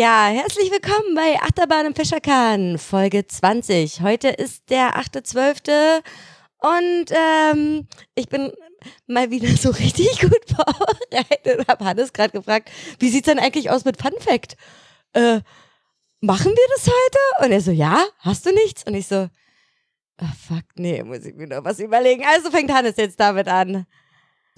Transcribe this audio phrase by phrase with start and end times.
[0.00, 4.00] Ja, herzlich willkommen bei Achterbahn im Fischerkahn, Folge 20.
[4.00, 6.02] Heute ist der 8.12.
[6.58, 8.50] und ähm, ich bin
[9.06, 13.70] mal wieder so richtig gut vorbereitet und habe Hannes gerade gefragt, wie sieht's denn eigentlich
[13.70, 14.56] aus mit Fun Fact?
[15.12, 15.40] Äh,
[16.20, 17.46] machen wir das heute?
[17.46, 18.84] Und er so, ja, hast du nichts?
[18.84, 19.28] Und ich so,
[20.18, 22.24] ah, fuck, nee, muss ich mir noch was überlegen.
[22.26, 23.86] Also fängt Hannes jetzt damit an.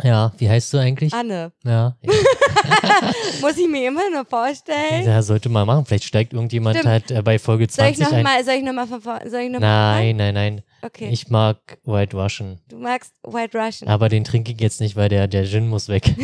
[0.02, 1.12] Ja, wie heißt du eigentlich?
[1.12, 1.52] Anne.
[1.64, 1.96] Ja.
[3.40, 5.04] Muss ich mir immer nur vorstellen?
[5.04, 5.84] ja, sollte mal machen.
[5.84, 6.90] Vielleicht steigt irgendjemand Stimmt.
[6.90, 8.22] halt äh, bei Folge Soll ich 20 noch ein.
[8.24, 8.86] mal, soll ich noch mal
[9.30, 10.62] soll ich noch Nein, nein, nein.
[10.84, 11.10] Okay.
[11.10, 12.58] Ich mag White Russian.
[12.68, 13.88] du magst White Russian.
[13.88, 16.12] Aber den trinke ich jetzt nicht, weil der, der Gin muss weg.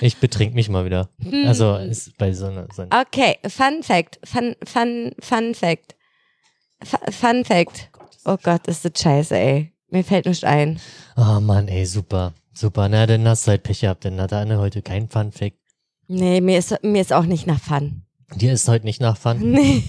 [0.00, 1.08] ich betrink mich mal wieder.
[1.22, 1.46] Hm.
[1.46, 2.66] Also ist bei so einer.
[2.74, 4.18] So einer okay, Fun Fact.
[4.24, 5.96] Fun, Fun, Fun Fact.
[6.84, 7.90] Fu- Fun Fact.
[8.24, 9.72] Oh Gott, ist das scheiße, ey.
[9.90, 10.78] Mir fällt nichts ein.
[11.16, 12.34] oh Mann, ey, super.
[12.52, 12.88] Super.
[12.88, 14.04] Na, dann hast du halt Pech gehabt.
[14.04, 15.56] Dann hat Anne heute keinen Fun Fact.
[16.08, 18.02] Nee, mir ist, mir ist auch nicht nach Fun.
[18.34, 19.38] Dir ist heute nicht nach Fun.
[19.40, 19.82] Nee.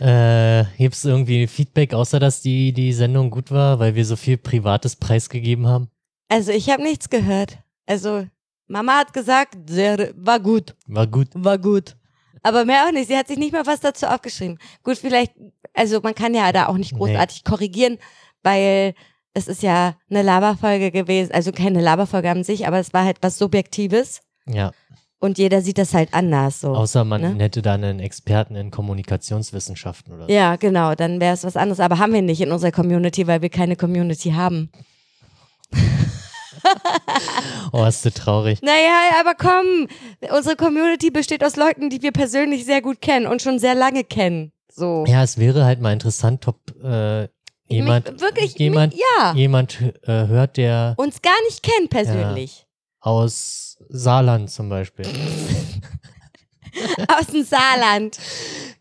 [0.00, 4.16] Äh, Gibt es irgendwie Feedback, außer dass die, die Sendung gut war, weil wir so
[4.16, 5.88] viel Privates preisgegeben haben?
[6.28, 7.58] Also, ich habe nichts gehört.
[7.86, 8.26] Also,
[8.66, 10.74] Mama hat gesagt, sehr, war gut.
[10.86, 11.28] War gut.
[11.34, 11.96] War gut.
[12.42, 13.08] Aber mehr auch nicht.
[13.08, 14.58] Sie hat sich nicht mal was dazu aufgeschrieben.
[14.82, 15.32] Gut, vielleicht,
[15.74, 16.98] also man kann ja da auch nicht Nee.
[16.98, 17.98] großartig korrigieren,
[18.42, 18.94] weil
[19.34, 21.32] es ist ja eine Laberfolge gewesen.
[21.32, 24.20] Also keine Laberfolge an sich, aber es war halt was Subjektives.
[24.48, 24.72] Ja.
[25.18, 26.74] Und jeder sieht das halt anders so.
[26.74, 27.36] Außer man ne?
[27.42, 30.32] hätte da einen Experten in Kommunikationswissenschaften oder so.
[30.32, 31.80] ja, genau, dann wäre es was anderes.
[31.80, 34.70] Aber haben wir nicht in unserer Community, weil wir keine Community haben.
[37.72, 38.60] Oh, ist du traurig.
[38.62, 39.88] Naja, aber komm,
[40.36, 44.04] unsere Community besteht aus Leuten, die wir persönlich sehr gut kennen und schon sehr lange
[44.04, 44.52] kennen.
[44.68, 45.04] So.
[45.06, 47.28] Ja, es wäre halt mal interessant, ob äh,
[47.68, 49.32] jemand, Mich, wirklich, jemand, mich, ja.
[49.34, 52.66] jemand äh, hört, der Uns gar nicht kennt persönlich.
[53.00, 55.06] aus Saarland zum Beispiel.
[57.08, 58.18] Aus dem Saarland.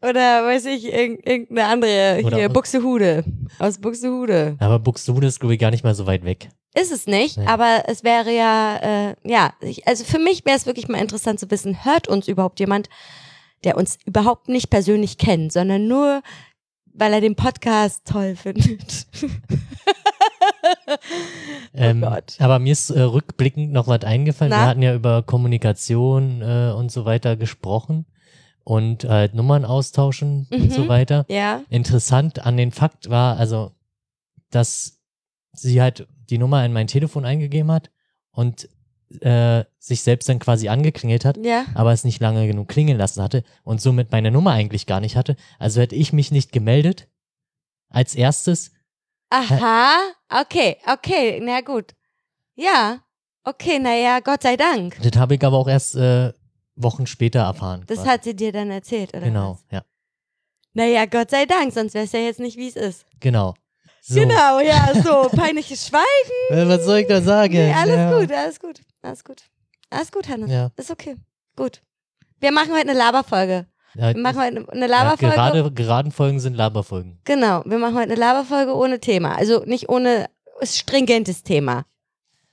[0.01, 3.23] Oder weiß ich, irg irgendeine andere Oder hier, aus- Buxtehude.
[3.59, 4.55] Aus Buxtehude.
[4.59, 6.49] Aber Buxtehude ist, glaube ich, gar nicht mal so weit weg.
[6.77, 7.45] Ist es nicht, Nee.
[7.47, 8.75] aber es wäre ja,
[9.11, 12.27] äh, ja, ich, also für mich wäre es wirklich mal interessant zu wissen, hört uns
[12.27, 12.89] überhaupt jemand,
[13.63, 16.21] der uns überhaupt nicht persönlich kennt, sondern nur,
[16.93, 19.07] weil er den Podcast toll findet.
[21.73, 22.35] Ähm, Oh Gott.
[22.39, 24.51] aber mir ist äh, rückblickend noch was eingefallen.
[24.51, 24.59] Na?
[24.63, 28.05] Wir hatten ja über Kommunikation äh, und so weiter gesprochen
[28.63, 30.87] und halt Nummern austauschen und so Mhm.
[30.87, 31.25] weiter.
[31.29, 33.71] Ja, Interessant an den Fakt war, also,
[34.49, 34.99] dass
[35.53, 37.91] sie halt die Nummer in mein Telefon eingegeben hat
[38.31, 38.67] und
[39.21, 41.65] äh, sich selbst dann quasi angeklingelt hat, ja.
[41.75, 45.15] aber es nicht lange genug klingeln lassen hatte und somit meine Nummer eigentlich gar nicht
[45.15, 45.35] hatte.
[45.59, 47.07] Also hätte ich mich nicht gemeldet
[47.89, 48.71] als erstes.
[49.35, 51.93] Aha, okay, okay, na gut.
[52.55, 52.99] Ja,
[53.43, 54.97] okay, naja, Gott sei Dank.
[55.01, 56.31] Das habe ich aber auch erst äh,
[56.75, 57.83] Wochen später erfahren.
[57.87, 58.09] Das quasi.
[58.09, 59.25] hat sie dir dann erzählt, oder?
[59.25, 59.65] Genau, Was?
[59.71, 59.83] ja.
[60.73, 63.05] Naja, Gott sei Dank, sonst wäre es ja jetzt nicht, wie es ist.
[63.19, 63.53] Genau.
[64.01, 64.19] So.
[64.19, 66.05] Genau, ja, so, peinliches Schweigen.
[66.49, 67.53] Äh, was soll ich da sagen?
[67.53, 68.19] Nee, alles ja.
[68.19, 69.43] gut, alles gut, alles gut.
[69.89, 70.51] Alles gut, Hannes.
[70.51, 70.71] Ja.
[70.77, 71.15] Ist okay.
[71.55, 71.81] Gut.
[72.39, 73.67] Wir machen heute eine Laberfolge.
[73.95, 75.35] Ja, Wir machen heute eine ja, Laberfolge.
[75.35, 77.19] gerade geraden Folgen sind Laberfolgen.
[77.23, 79.35] Genau, wir machen heute eine Laberfolge ohne Thema.
[79.35, 80.27] Also nicht ohne
[80.63, 81.85] stringentes Thema.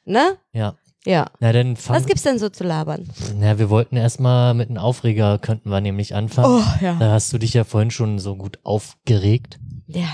[0.05, 0.39] Ne?
[0.53, 0.77] Ja.
[1.05, 1.27] Ja.
[1.41, 3.09] Na dann Was gibt's denn so zu labern?
[3.37, 6.63] Na, wir wollten erstmal mit einem Aufreger könnten wir nämlich anfangen.
[6.63, 6.95] Oh, ja.
[6.95, 9.59] Da hast du dich ja vorhin schon so gut aufgeregt.
[9.87, 10.07] Ja.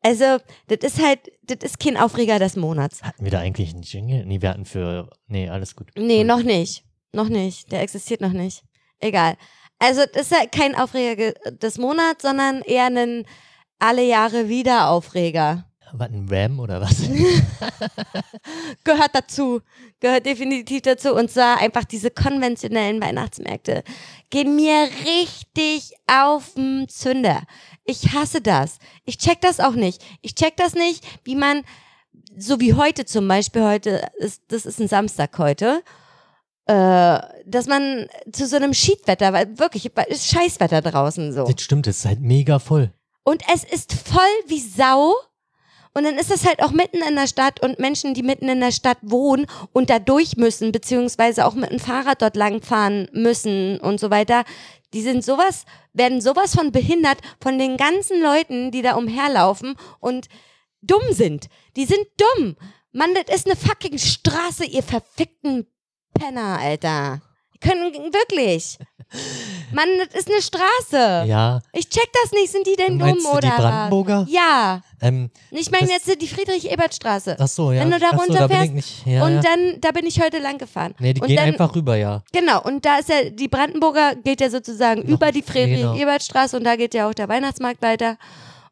[0.00, 0.38] Also,
[0.68, 3.02] das ist halt, das ist kein Aufreger des Monats.
[3.02, 4.24] Hatten wir da eigentlich einen Jingle?
[4.26, 5.10] Nee, wir hatten für.
[5.26, 5.90] Nee, alles gut.
[5.96, 6.84] Nee, noch nicht.
[7.12, 7.70] Noch nicht.
[7.72, 8.64] Der existiert noch nicht.
[9.00, 9.36] Egal.
[9.78, 13.24] Also, das ist halt kein Aufreger ge- des Monats, sondern eher ein
[13.78, 15.64] alle Jahre wieder Aufreger.
[15.92, 16.96] Was, ein Ram oder was?
[18.84, 19.60] Gehört dazu.
[20.00, 21.14] Gehört definitiv dazu.
[21.14, 23.82] Und zwar einfach diese konventionellen Weihnachtsmärkte
[24.30, 27.42] gehen mir richtig auf den Zünder.
[27.84, 28.78] Ich hasse das.
[29.04, 30.04] Ich check das auch nicht.
[30.20, 31.62] Ich check das nicht, wie man,
[32.36, 35.82] so wie heute zum Beispiel, heute ist, das ist ein Samstag heute,
[36.68, 41.44] äh, dass man zu so einem Schiedwetter, weil wirklich, ist Scheißwetter draußen so.
[41.44, 42.92] das stimmt, es ist halt mega voll.
[43.24, 45.14] Und es ist voll wie Sau.
[45.94, 48.60] Und dann ist es halt auch mitten in der Stadt und Menschen, die mitten in
[48.60, 53.80] der Stadt wohnen und da durch müssen, beziehungsweise auch mit dem Fahrrad dort langfahren müssen
[53.80, 54.44] und so weiter,
[54.92, 55.64] die sind sowas,
[55.94, 60.28] werden sowas von behindert von den ganzen Leuten, die da umherlaufen und
[60.82, 61.48] dumm sind.
[61.76, 62.56] Die sind dumm.
[62.92, 65.66] Mann, das ist eine fucking Straße, ihr verfickten
[66.18, 67.20] Penner, Alter.
[67.54, 68.78] Die können wirklich.
[69.72, 71.24] Mann, das ist eine Straße.
[71.28, 71.60] Ja.
[71.72, 72.52] Ich check das nicht.
[72.52, 74.22] Sind die denn dumm Meinst du oder die Brandenburger?
[74.22, 74.30] was?
[74.32, 74.80] Ja.
[75.00, 77.36] Ähm, Ich meine Das- jetzt die Friedrich-Ebert-Straße.
[77.38, 77.80] ach so, ja.
[77.80, 79.06] Wenn du da ach so, bin ich nicht.
[79.06, 79.40] Ja, und ja.
[79.40, 80.94] dann, da bin ich heute lang gefahren.
[80.98, 82.22] Nee, die und gehen dann, einfach rüber, ja.
[82.32, 85.52] Genau, und da ist ja, die Brandenburger geht ja sozusagen über die genau.
[85.52, 88.16] Friedrich-Ebert-Straße und da geht ja auch der Weihnachtsmarkt weiter.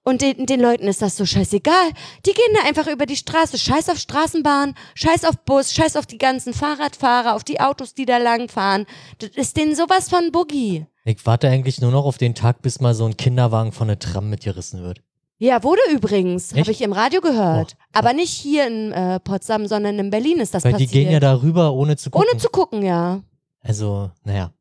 [0.06, 1.90] Und den, den Leuten ist das so scheißegal.
[2.24, 3.58] Die gehen da einfach über die Straße.
[3.58, 8.06] Scheiß auf Straßenbahn, scheiß auf Bus, scheiß auf die ganzen Fahrradfahrer, auf die Autos, die
[8.06, 8.86] da lang fahren.
[9.18, 10.86] Das ist denen sowas von Boogie.
[11.04, 13.98] Ich warte eigentlich nur noch auf den Tag, bis mal so ein Kinderwagen von der
[13.98, 15.00] Tram mitgerissen wird.
[15.38, 17.76] Ja, wurde übrigens, habe ich im Radio gehört.
[17.76, 17.98] Boah.
[17.98, 20.92] Aber nicht hier in äh, Potsdam, sondern in Berlin ist das Weil passiert.
[20.92, 22.28] die gehen ja da rüber, ohne zu gucken.
[22.30, 23.22] Ohne zu gucken, ja.
[23.60, 24.52] Also, naja.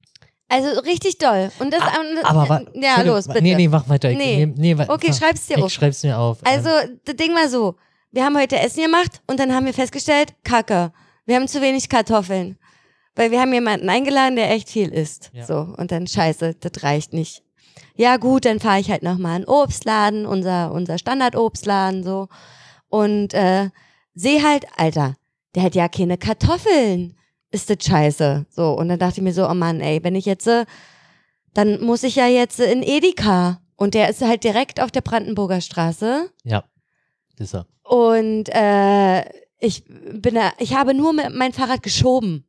[0.47, 1.51] Also richtig doll.
[1.59, 3.41] Und das, Ah, Aber wa- ja, los, bitte.
[3.41, 4.11] Nee, nee, mach weiter.
[4.11, 4.45] Ich, Nee.
[4.45, 5.71] nee, nee, Okay, mach- schreib's dir Ich auf.
[5.71, 6.37] schreib's mir auf.
[6.43, 6.69] Also,
[7.03, 7.75] das Ding war so.
[8.11, 10.93] Wir haben heute Essen gemacht und dann haben wir festgestellt, Kacke,
[11.25, 12.57] wir haben zu wenig Kartoffeln.
[13.15, 15.31] Weil wir haben jemanden eingeladen, der echt viel isst.
[15.33, 15.45] Ja.
[15.45, 17.43] So, und dann scheiße, das reicht nicht.
[17.95, 22.27] Ja gut, dann fahre ich halt nochmal in den Obstladen, unser, unser Standardobstladen so.
[22.89, 23.69] Und äh,
[24.13, 25.15] sehe halt, Alter,
[25.55, 27.17] der hat ja keine Kartoffeln.
[27.51, 28.45] Ist das scheiße.
[28.49, 30.65] So, und dann dachte ich mir so, oh Mann, ey, wenn ich jetzt, äh,
[31.53, 33.61] dann muss ich ja jetzt in Edeka.
[33.77, 36.29] Und der ist halt direkt auf der Brandenburger Straße.
[36.43, 36.63] ja,
[37.37, 37.67] ist er.
[37.83, 39.21] Und äh,
[39.59, 42.44] ich bin da, ich habe nur mit mein Fahrrad geschoben.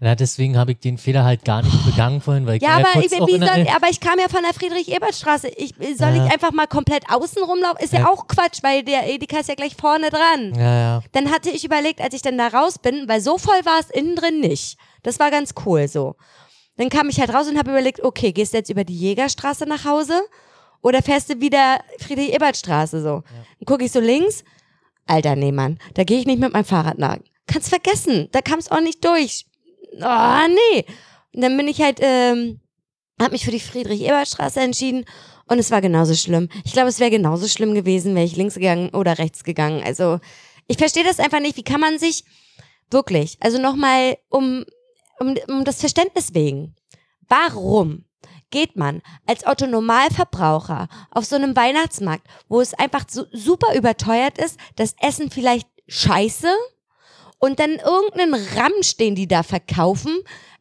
[0.00, 2.76] Ja, deswegen habe ich den Fehler halt gar nicht begangen vorhin, weil ich Ja, war
[2.80, 5.48] aber, ja ich, soll, aber ich kam ja von der Friedrich-Ebert-Straße.
[5.56, 6.26] Ich, soll Ja.
[6.26, 7.82] ich einfach mal komplett außen rumlaufen?
[7.82, 8.08] Ist ja, Ja.
[8.08, 10.54] auch Quatsch, weil der Edeka ist ja gleich vorne dran.
[10.56, 11.02] Ja, ja.
[11.12, 13.90] Dann hatte ich überlegt, als ich dann da raus bin, weil so voll war es
[13.90, 14.78] innen drin nicht.
[15.02, 16.14] Das war ganz cool so.
[16.76, 19.66] Dann kam ich halt raus und habe überlegt, okay, gehst du jetzt über die Jägerstraße
[19.66, 20.20] nach Hause
[20.80, 23.22] oder fährst du wieder Friedrich-Ebert-Straße so?
[23.58, 24.44] Dann gucke ich so links,
[25.06, 27.16] alter nee, Mann, da gehe ich nicht mit meinem Fahrrad nach.
[27.48, 29.46] Kannst vergessen, da kam es auch nicht durch.
[29.92, 30.84] Oh, nee.
[31.34, 32.60] Und dann bin ich halt, ähm,
[33.20, 35.04] hab mich für die Friedrich-Ebert-Straße entschieden
[35.46, 36.48] und es war genauso schlimm.
[36.64, 39.82] Ich glaube, es wäre genauso schlimm gewesen, wäre ich links gegangen oder rechts gegangen.
[39.82, 40.20] Also,
[40.66, 41.56] ich verstehe das einfach nicht.
[41.56, 42.24] Wie kann man sich
[42.90, 44.64] wirklich, also nochmal um,
[45.18, 46.74] um, um das Verständnis wegen,
[47.28, 48.04] warum
[48.50, 54.58] geht man als Autonomalverbraucher auf so einem Weihnachtsmarkt, wo es einfach so super überteuert ist,
[54.76, 56.48] das Essen vielleicht scheiße
[57.38, 60.18] und dann irgendeinen Ramsch, den die da verkaufen,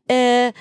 [0.07, 0.51] äh,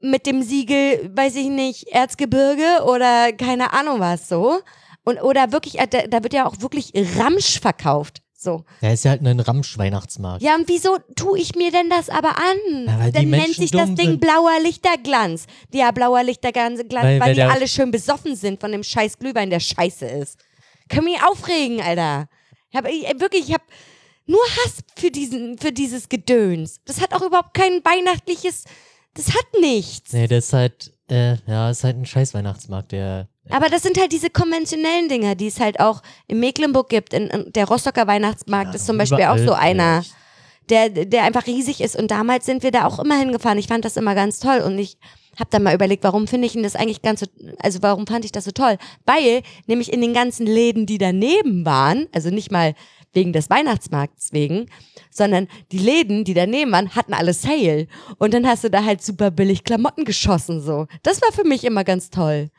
[0.00, 4.60] mit dem Siegel, weiß ich nicht, Erzgebirge oder keine Ahnung was so.
[5.04, 8.22] Und, oder wirklich, äh, da, da wird ja auch wirklich Ramsch verkauft.
[8.34, 8.64] So.
[8.80, 10.42] Ja, ist ja halt ein Ramsch-Weihnachtsmarkt.
[10.42, 12.86] Ja, und wieso tue ich mir denn das aber an?
[12.86, 14.20] Ja, Dann nennt sich das Ding sind.
[14.20, 15.44] blauer Lichterglanz.
[15.74, 19.50] Ja, blauer Lichterglanz, Weil- weil, weil die alle schön besoffen sind von dem scheiß Glühwein,
[19.50, 20.38] der scheiße ist.
[20.88, 22.28] Kann mich aufregen, Alter.
[22.70, 23.62] Ich hab, ich, wirklich, ich hab
[24.30, 26.80] nur Hass für, diesen, für dieses Gedöns.
[26.84, 28.64] Das hat auch überhaupt kein weihnachtliches,
[29.14, 30.12] das hat nichts.
[30.12, 33.28] Nee, das ist halt, äh, ja, ist halt ein scheiß Weihnachtsmarkt, der.
[33.50, 37.12] Aber das sind halt diese konventionellen Dinger, die es halt auch in Mecklenburg gibt.
[37.12, 40.04] In, in der Rostocker Weihnachtsmarkt ist zum Beispiel auch so einer.
[40.68, 41.96] der, der einfach riesig ist.
[41.96, 43.58] Und damals sind wir da auch immer hingefahren.
[43.58, 44.60] Ich fand das immer ganz toll.
[44.60, 44.98] Und ich
[45.36, 47.26] habe dann mal überlegt, warum finde ich denn das eigentlich ganz so,
[47.58, 48.76] also warum fand ich das so toll?
[49.04, 52.74] Weil nämlich in den ganzen Läden, die daneben waren, also nicht mal
[53.12, 54.66] wegen des Weihnachtsmarkts wegen,
[55.10, 57.86] sondern die Läden, die daneben waren, hatten alle Sale.
[58.18, 60.86] Und dann hast du da halt super billig Klamotten geschossen, so.
[61.02, 62.50] Das war für mich immer ganz toll.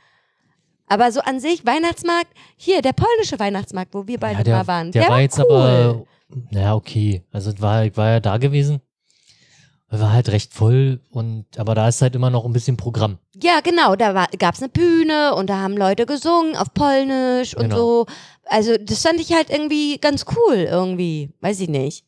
[0.87, 4.67] Aber so an sich, Weihnachtsmarkt, hier, der polnische Weihnachtsmarkt, wo wir beide Ja, der, mal
[4.67, 5.45] waren, der, der, war jetzt cool.
[5.49, 6.05] aber,
[6.51, 7.23] ja, okay.
[7.31, 8.81] Also, war, war ja da gewesen.
[9.93, 13.17] War halt recht voll und, aber da ist halt immer noch ein bisschen Programm.
[13.41, 17.63] Ja, genau, da gab es eine Bühne und da haben Leute gesungen auf Polnisch und
[17.63, 17.75] Genau.
[17.75, 18.05] so.
[18.45, 22.05] Also das fand ich halt irgendwie ganz cool irgendwie, weiß ich nicht.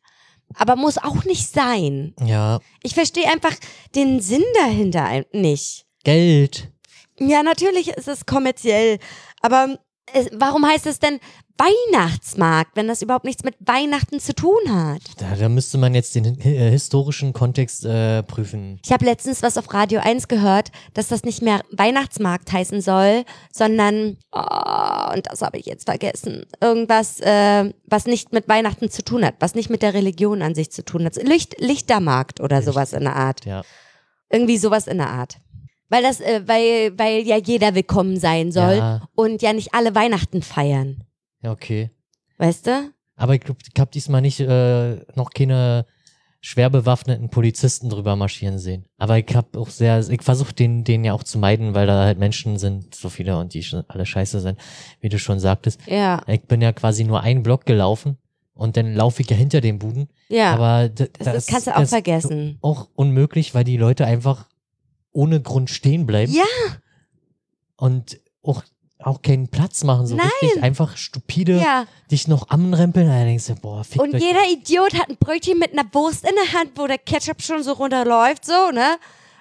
[0.56, 2.14] Aber muss auch nicht sein.
[2.26, 3.54] Ja, Ich verstehe einfach
[3.96, 5.86] den Sinn dahinter nicht.
[6.04, 6.72] Geld.
[7.20, 9.00] Ja, natürlich ist es kommerziell,
[9.42, 9.78] aber
[10.14, 11.20] es, warum heißt es denn
[11.58, 15.02] Weihnachtsmarkt, wenn das überhaupt nichts mit Weihnachten zu tun hat?
[15.18, 18.80] Da, da müsste man jetzt den äh, historischen Kontext äh, prüfen.
[18.84, 23.24] Ich habe letztens was auf Radio 1 gehört, dass das nicht mehr Weihnachtsmarkt heißen soll,
[23.52, 29.04] sondern, oh, und das habe ich jetzt vergessen, irgendwas, äh, was nicht mit Weihnachten zu
[29.04, 31.16] tun hat, was nicht mit der Religion an sich zu tun hat.
[31.22, 33.46] Licht, Lichtermarkt oder sowas in der Art.
[33.46, 33.62] Ja.
[34.30, 35.38] Irgendwie sowas in der Art.
[35.90, 39.02] Weil das, äh, weil, weil ja jeder willkommen sein soll Ja.
[39.16, 41.04] und ja nicht alle Weihnachten feiern.
[41.44, 41.92] Ja, okay.
[42.38, 42.92] Weißt du?
[43.16, 45.86] Aber ich glaube, ich habe diesmal nicht äh, noch keine
[46.42, 48.86] schwer bewaffneten Polizisten drüber marschieren sehen.
[48.98, 52.04] Aber ich habe auch sehr, ich versuche den, den ja auch zu meiden, weil da
[52.04, 54.60] halt Menschen sind, so viele und die schon alle scheiße sind,
[55.00, 55.80] wie du schon sagtest.
[55.86, 58.18] Ja, Ich bin ja quasi nur einen Block gelaufen
[58.56, 60.10] und dann laufe ich ja hinter den Buden.
[60.28, 60.54] ja.
[60.54, 62.58] Aber das, das kannst du auch das vergessen.
[62.62, 64.48] Auch unmöglich, weil die Leute einfach
[65.12, 66.34] ohne Grund stehen bleiben.
[66.34, 66.44] Ja.
[67.78, 68.64] Und auch,
[69.08, 70.30] auch keinen Platz machen, so Nein.
[70.42, 71.86] richtig einfach stupide Ja.
[72.12, 73.08] dich noch anrempeln.
[73.08, 76.36] Da denkst du, boah, fick Und jeder Idiot hat ein Brötchen mit einer Wurst in
[76.36, 78.98] der Hand, wo der Ketchup schon so runterläuft, so, ne?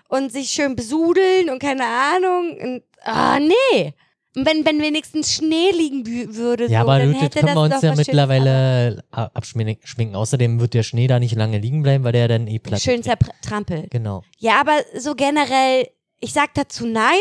[0.08, 2.56] Und sich schön besudeln und keine Ahnung.
[2.60, 3.94] Und, ah, nee.
[4.34, 7.60] Und wenn, wenn wenigstens Schnee liegen würde, Ja, so, aber dann gut, das können wir
[7.62, 9.86] uns ja mittlerweile abschminken.
[9.86, 10.16] schminken.
[10.16, 13.02] Außerdem wird der Schnee da nicht lange liegen bleiben, weil der dann eh platt Schön
[13.02, 13.90] zertrampelt.
[13.90, 14.22] Genau.
[14.38, 15.86] Ja, aber so generell,
[16.20, 17.20] ich sag dazu nein.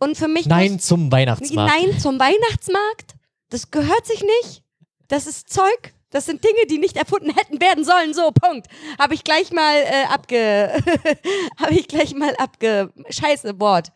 [0.00, 1.72] Und für mich Nein muss, zum Weihnachtsmarkt.
[1.78, 3.14] nein zum Weihnachtsmarkt.
[3.50, 4.62] Das gehört sich nicht.
[5.08, 5.92] Das ist Zeug.
[6.10, 8.14] Das sind Dinge, die nicht erfunden hätten werden sollen.
[8.14, 8.66] So, Punkt.
[8.98, 10.72] Habe ich gleich mal äh, abge.
[11.60, 12.92] Habe ich gleich mal abge.
[13.10, 13.92] Scheiße, Wort.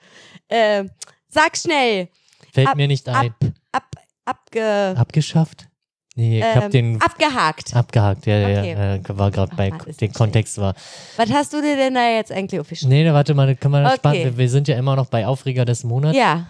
[0.49, 0.85] Äh,
[1.29, 2.09] sag schnell.
[2.53, 3.35] Fällt ab- mir nicht ein.
[3.73, 3.85] Ab.
[4.27, 4.95] Abge.
[4.97, 5.67] Abgeschafft?
[6.17, 7.75] Nee, ich hab ähm, den abgehakt.
[7.75, 8.27] abgehakt.
[8.27, 8.73] Ja, Okay.
[9.05, 10.75] ja, war gerade bei, den das Kontext war.
[11.17, 12.89] Was hast du dir denn da jetzt eigentlich offiziell?
[12.89, 13.97] Nee, warte mal, kann man Okay.
[13.97, 14.25] spannend.
[14.25, 16.17] Wir, wir sind ja immer noch bei Aufreger des Monats.
[16.17, 16.47] Ja.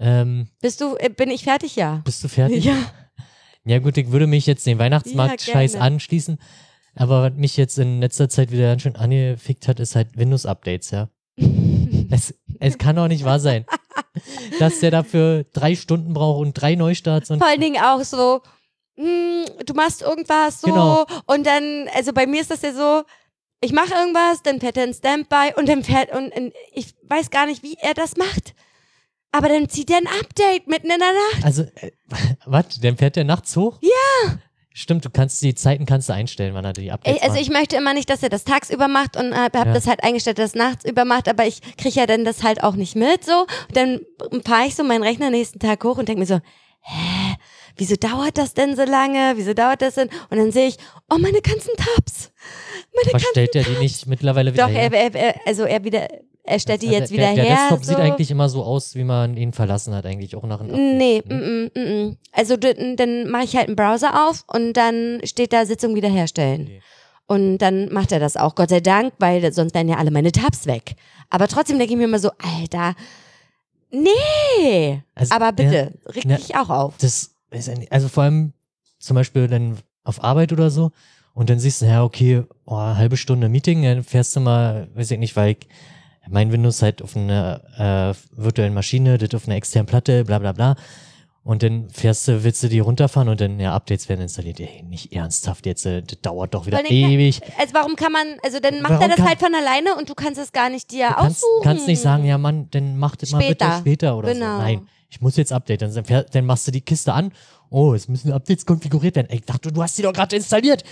[0.00, 1.76] Ähm, Bist du, äh, bin ich fertig?
[1.76, 2.00] Ja.
[2.04, 2.64] bist du fertig?
[2.64, 2.76] Ja.
[3.64, 5.84] Ja gut, ich würde mich jetzt den Weihnachtsmarkt-Scheiß gerne.
[5.84, 6.38] anschließen.
[6.96, 10.90] Aber was mich jetzt in letzter Zeit wieder ganz schön angefickt hat, ist halt Windows-Updates,
[10.90, 11.08] ja.
[12.10, 13.66] Es, es kann doch nicht wahr sein,
[14.58, 18.40] dass der dafür drei Stunden braucht und drei Neustarts und Vor allen Dingen auch so,
[19.00, 21.06] hm, du machst irgendwas so Genau.
[21.26, 23.02] und dann, also bei mir ist das ja so,
[23.62, 27.30] ich mache irgendwas, dann fährt er in Standby und dann fährt, und, und ich weiß
[27.30, 28.54] gar nicht, wie er das macht.
[29.32, 31.44] Aber dann zieht er ein Update mitten in der Nacht.
[31.44, 31.92] Also, äh,
[32.46, 32.80] was?
[32.80, 33.78] Dann fährt der nachts hoch?
[33.80, 34.38] Ja.
[34.72, 37.42] Stimmt, du kannst die Zeiten kannst du einstellen, wann er die Updates Ich, also macht.
[37.42, 39.72] ich möchte immer nicht, dass er das tagsüber macht und habe hab Ja.
[39.74, 42.42] das halt eingestellt, dass er das nachts über macht, aber ich kriege ja dann das
[42.44, 43.40] halt auch nicht mit so.
[43.40, 44.00] Und dann
[44.44, 46.40] fahre ich so meinen Rechner nächsten Tag hoch und denke mir so,
[46.82, 47.34] hä,
[47.80, 49.32] wieso dauert das denn so lange?
[49.36, 50.08] Wieso dauert das denn?
[50.28, 50.76] Und dann sehe ich,
[51.12, 52.30] oh, meine ganzen Tabs.
[52.94, 54.92] Meine ganzen Verstellt er die nicht mittlerweile wieder Doch, her?
[54.92, 56.06] er, er, also er wieder,
[56.44, 57.56] er stellt die Also jetzt der, wieder der her.
[57.56, 57.90] Desktop so.
[57.92, 60.98] sieht eigentlich immer so aus, wie man ihn verlassen hat, eigentlich auch nach einem Update.
[60.98, 61.70] Nee, ne?
[61.74, 62.16] mm, mm, mm.
[62.32, 66.62] also dann mache ich halt einen Browser auf und dann steht da Sitzung wiederherstellen.
[66.62, 66.82] Okay.
[67.26, 70.32] Und dann macht er das auch, Gott sei Dank, weil sonst wären ja alle meine
[70.32, 70.96] Tabs weg.
[71.30, 72.94] Aber trotzdem denke ich mir immer so, Alter,
[73.90, 75.02] nee.
[75.14, 76.36] Also, Aber ja, bitte, reg Ja.
[76.36, 76.94] dich auch auf.
[76.98, 77.30] das
[77.90, 78.52] also vor allem
[78.98, 80.92] zum Beispiel dann auf Arbeit oder so
[81.34, 84.88] und dann siehst du, ja, okay, oh, eine halbe Stunde Meeting, dann fährst du mal,
[84.94, 85.68] weiß ich nicht, weil ich,
[86.28, 90.52] mein Windows halt auf einer äh, virtuellen Maschine, das auf einer externen Platte, bla bla
[90.52, 90.76] bla.
[91.42, 94.60] Und dann fährst du, willst du die runterfahren und dann, ja, Updates werden installiert.
[94.60, 97.40] Ey, nicht ernsthaft jetzt, äh, das dauert doch wieder ewig.
[97.58, 100.08] Also warum kann man, also dann macht Warum er das kann- halt von alleine und
[100.10, 101.64] du kannst es gar nicht dir Du kannst, aussuchen.
[101.64, 103.78] kannst nicht sagen, ja Mann, dann mach das mal bitte Später.
[103.78, 104.56] später oder Genau.
[104.56, 104.62] so.
[104.62, 105.92] Nein, ich muss jetzt updaten.
[105.92, 107.32] Dann, fähr- dann machst du die Kiste an.
[107.68, 109.28] Oh, es müssen Updates konfiguriert werden.
[109.30, 110.82] Ey, Ich dachte, du hast die doch gerade installiert.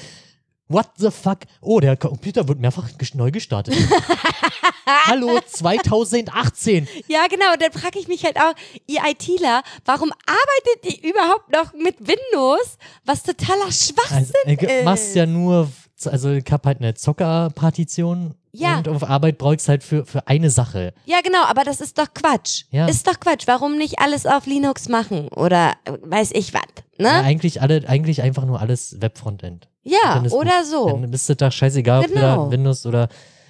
[0.71, 1.39] What the fuck?
[1.63, 3.75] Oh, der Computer wird mehrfach neu gestartet.
[5.07, 6.87] Hallo, 2018.
[7.09, 7.53] Ja, genau.
[7.55, 8.53] Und dann frage ich mich halt auch,
[8.87, 14.85] ihr ITler, warum arbeitet ihr überhaupt noch mit Windows, was totaler Schwachsinn Also, ich ist?
[14.85, 15.71] machst ja nur,
[16.05, 18.35] also ich hab halt eine Zockerpartition.
[18.59, 18.79] Ja.
[18.79, 20.93] Und auf Arbeit brauchst halt für, für eine Sache.
[21.07, 22.65] Ja, genau, aber das ist doch Quatsch.
[22.71, 22.87] Ja.
[22.87, 23.47] Ist doch Quatsch.
[23.47, 25.29] Warum nicht alles auf Linux machen?
[25.29, 26.63] Oder äh, weiß ich was,
[26.99, 27.25] Ja, ne?
[27.25, 29.69] eigentlich alle, eigentlich einfach nur alles Webfrontend.
[29.85, 30.67] Ja, oder gut.
[30.71, 30.89] so.
[30.89, 32.21] Dann bist du da scheißegal, ob Genau.
[32.21, 33.09] du da Windows oder.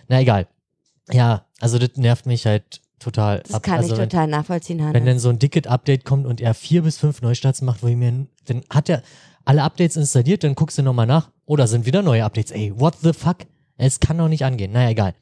[0.08, 0.46] Na egal.
[1.10, 3.62] Ja, also das nervt mich halt total Das ab.
[3.62, 4.94] kann also ich wenn, total nachvollziehen, Hannes.
[4.94, 7.96] wenn dann so ein Dicket-Update kommt und er vier bis fünf Neustarts macht, wo ich
[7.96, 9.02] mir, dann hat er
[9.44, 11.30] alle Updates installiert, dann guckst du nochmal nach.
[11.46, 12.50] Oder sind wieder neue Updates.
[12.50, 13.38] Ey, what the fuck?
[13.78, 14.72] Es kann doch nicht angehen.
[14.72, 15.14] Naja, egal.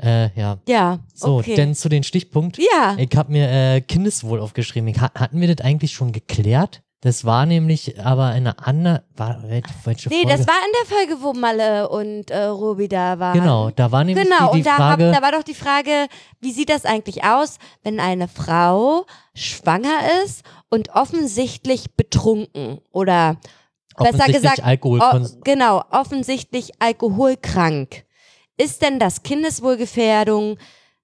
[0.00, 0.58] Äh, ja.
[0.68, 1.56] ja, So, okay.
[1.56, 2.56] denn zu den Stichpunkt.
[2.58, 4.88] ja, Ich habe mir äh, Kindeswohl aufgeschrieben.
[4.88, 6.82] Ich, ha- hatten wir das eigentlich schon geklärt?
[7.00, 9.04] Das war nämlich aber eine andere.
[9.16, 10.28] War, welche, nee, Folge?
[10.28, 13.38] das war in der Folge, wo Malle und äh, Ruby da waren.
[13.38, 15.06] Genau, da war nämlich Genau, die, die und da, Frage.
[15.06, 16.06] hab, da war doch die Frage,
[16.40, 19.04] wie sieht das eigentlich aus, wenn eine Frau
[19.34, 23.36] schwanger ist und offensichtlich betrunken oder
[24.04, 28.04] besser gesagt, Alkohol o- kons- genau, offensichtlich alkoholkrank.
[28.56, 30.58] Ist denn das Kindeswohlgefährdung,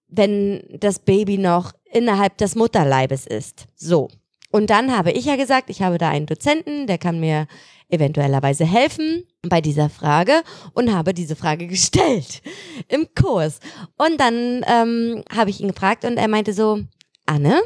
[0.09, 3.67] wenn das Baby noch innerhalb des Mutterleibes ist?
[3.77, 4.09] So.
[4.51, 7.47] Und dann habe ich ja gesagt, ich habe da einen Dozenten, der kann mir
[7.89, 10.43] eventuellerweise helfen bei dieser Frage
[10.75, 12.43] und habe diese Frage gestellt
[12.89, 13.59] im Kurs.
[13.97, 16.81] Und dann ähm, habe ich ihn gefragt und er meinte so,
[17.27, 17.61] Anne,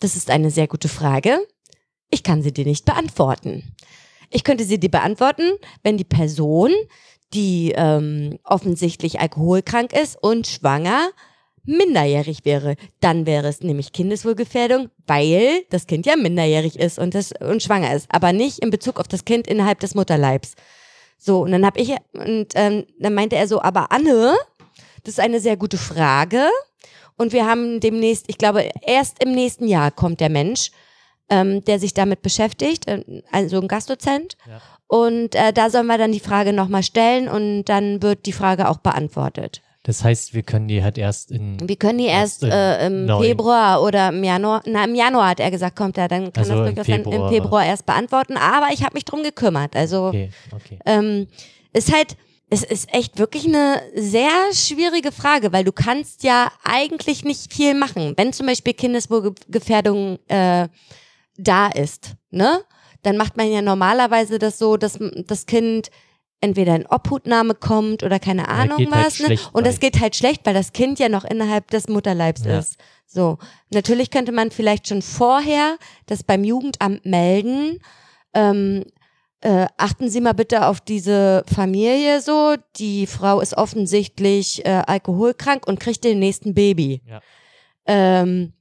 [0.00, 1.38] das ist eine sehr gute Frage.
[2.10, 3.74] Ich kann sie dir nicht beantworten.
[4.30, 5.42] Ich könnte sie dir beantworten,
[5.82, 6.70] wenn die Person,
[7.34, 11.10] die ähm, offensichtlich alkoholkrank ist und schwanger,
[11.64, 12.76] minderjährig wäre.
[13.00, 17.94] Dann wäre es nämlich Kindeswohlgefährdung, weil das Kind ja minderjährig ist und, das, und schwanger
[17.94, 20.54] ist, aber nicht in Bezug auf das Kind innerhalb des Mutterleibs.
[21.18, 24.34] So, und dann habe ich, und ähm, dann meinte er so, aber Anne,
[25.04, 26.48] das ist eine sehr gute Frage.
[27.16, 30.70] Und wir haben demnächst, ich glaube, erst im nächsten Jahr kommt der Mensch,
[31.30, 34.36] ähm, der sich damit beschäftigt, äh, also ein Gastdozent.
[34.48, 34.60] Ja.
[34.86, 38.68] Und äh, da sollen wir dann die Frage nochmal stellen und dann wird die Frage
[38.68, 39.62] auch beantwortet.
[39.84, 41.56] Das heißt, wir können die halt erst in.
[41.66, 43.24] Wir können die erst Erst im äh, im neuen.
[43.24, 46.54] Februar oder im Januar, na im Januar hat er gesagt, kommt er, dann kann Also
[46.54, 47.30] das im durchaus dann im Februar.
[47.30, 48.36] Februar erst beantworten.
[48.36, 49.74] Aber ich habe mich drum gekümmert.
[49.76, 50.78] Also Okay, okay.
[50.84, 51.28] ähm,
[51.72, 52.16] ist halt,
[52.50, 57.74] es ist echt wirklich eine sehr schwierige Frage, weil du kannst ja eigentlich nicht viel
[57.74, 58.12] machen.
[58.16, 60.68] Wenn zum Beispiel Kindeswohlgefährdung äh,
[61.42, 62.60] da ist, ne?
[63.02, 65.90] Dann macht man ja normalerweise das so, dass das Kind
[66.42, 69.18] entweder in Obhutnahme kommt oder keine Ahnung halt was.
[69.20, 69.26] ne?
[69.26, 72.58] schlecht Und das geht halt schlecht, weil das Kind ja noch innerhalb des Mutterleibs Ja.
[72.58, 72.76] ist.
[73.06, 73.38] So.
[73.72, 77.80] Natürlich könnte man vielleicht schon vorher das beim Jugendamt melden.
[78.34, 78.84] Ähm,
[79.42, 82.56] äh, achten Sie mal bitte auf diese Familie so.
[82.76, 87.02] Die Frau ist offensichtlich äh, alkoholkrank und kriegt den nächsten Baby.
[87.06, 87.20] Ja.
[87.86, 88.52] Ähm,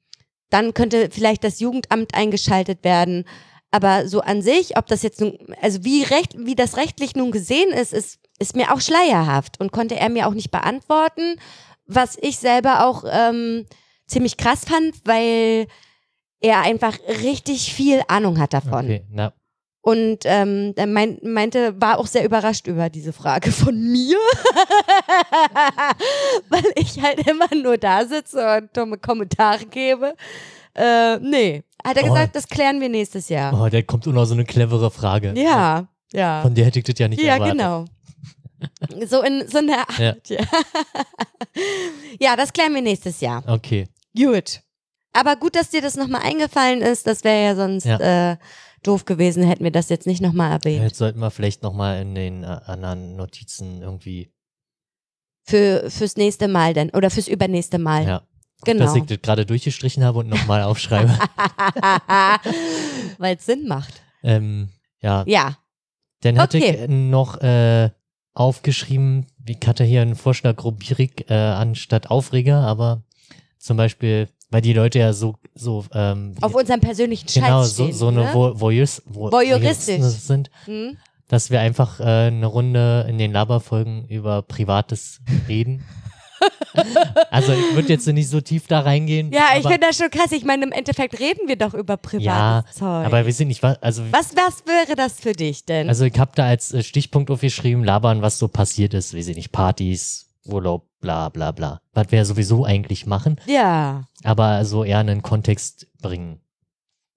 [0.49, 3.25] dann könnte vielleicht das Jugendamt eingeschaltet werden.
[3.71, 7.31] Aber so an sich, ob das jetzt nun, also wie recht, wie das rechtlich nun
[7.31, 11.35] gesehen ist, ist, ist mir auch schleierhaft und konnte er mir auch nicht beantworten,
[11.85, 13.65] was ich selber auch ähm,
[14.07, 15.67] ziemlich krass fand, weil
[16.39, 18.85] er einfach richtig viel Ahnung hat davon.
[18.85, 19.33] Okay, na,
[19.81, 24.17] Und ähm, er mein, meinte, war auch sehr überrascht über diese Frage von mir,
[26.50, 30.15] weil ich halt immer nur da sitze und dumme Kommentare gebe.
[30.75, 32.07] Äh, nee, hat er Oh.
[32.13, 33.53] gesagt, das klären wir nächstes Jahr.
[33.59, 35.33] oh, da kommt noch so eine clevere Frage.
[35.36, 36.41] Ja, ja.
[36.41, 37.57] Von der hätte ich das ja nicht Ja, erwartet.
[37.57, 37.86] genau.
[39.07, 40.09] So in so einer Ja.
[40.09, 40.29] Art.
[40.29, 40.41] Ja.
[42.19, 43.41] ja, das klären wir nächstes Jahr.
[43.48, 43.88] Okay.
[44.15, 44.59] Gut.
[45.13, 47.07] Aber gut, dass dir das nochmal eingefallen ist.
[47.07, 48.36] Das wäre ja sonst Äh,
[48.83, 50.83] doof gewesen, hätten wir das jetzt nicht nochmal erwähnt.
[50.83, 54.31] Jetzt sollten wir vielleicht nochmal in den äh, anderen Notizen irgendwie.
[55.43, 56.89] Für, fürs nächste Mal denn.
[56.91, 58.06] Oder fürs übernächste Mal.
[58.06, 58.21] Ja.
[58.63, 58.86] genau.
[58.86, 61.10] Dass ich das gerade durchgestrichen habe und nochmal aufschreibe.
[63.17, 64.01] Weil es Sinn macht.
[64.23, 64.69] ähm,
[65.01, 65.23] ja.
[65.27, 65.58] Ja.
[66.21, 66.84] Dann hatte Okay.
[66.84, 67.89] ich noch äh,
[68.34, 73.03] aufgeschrieben, ich hatte hier einen Vorschlag Rubrik äh, anstatt Aufreger, aber
[73.58, 77.83] zum Beispiel, weil die Leute ja so, so ähm, Auf unserem persönlichen genau, Scheiß so,
[77.83, 77.95] stehen.
[77.95, 78.33] so eine ne?
[78.33, 80.01] Vo Voyeurs, Vo Voyeuristisch.
[80.01, 80.97] Sind, Hm?
[81.27, 85.83] dass wir einfach äh, eine Runde in den Laberfolgen über Privates reden.
[87.31, 89.31] also ich würde jetzt nicht so tief da reingehen.
[89.31, 90.31] Ja, ich finde das schon krass.
[90.31, 93.05] Ich meine, im Endeffekt reden wir doch über privates Ja, Zeug.
[93.05, 95.89] aber wir sind nicht, was, also was, was wäre das für dich denn?
[95.89, 99.35] Also ich habe da als äh, Stichpunkt aufgeschrieben, labern, was so passiert ist, weiß ich
[99.35, 101.81] nicht, Partys, Urlaub, bla bla bla.
[101.93, 106.41] Was wir ja sowieso eigentlich machen, ja, aber so eher einen Kontext bringen.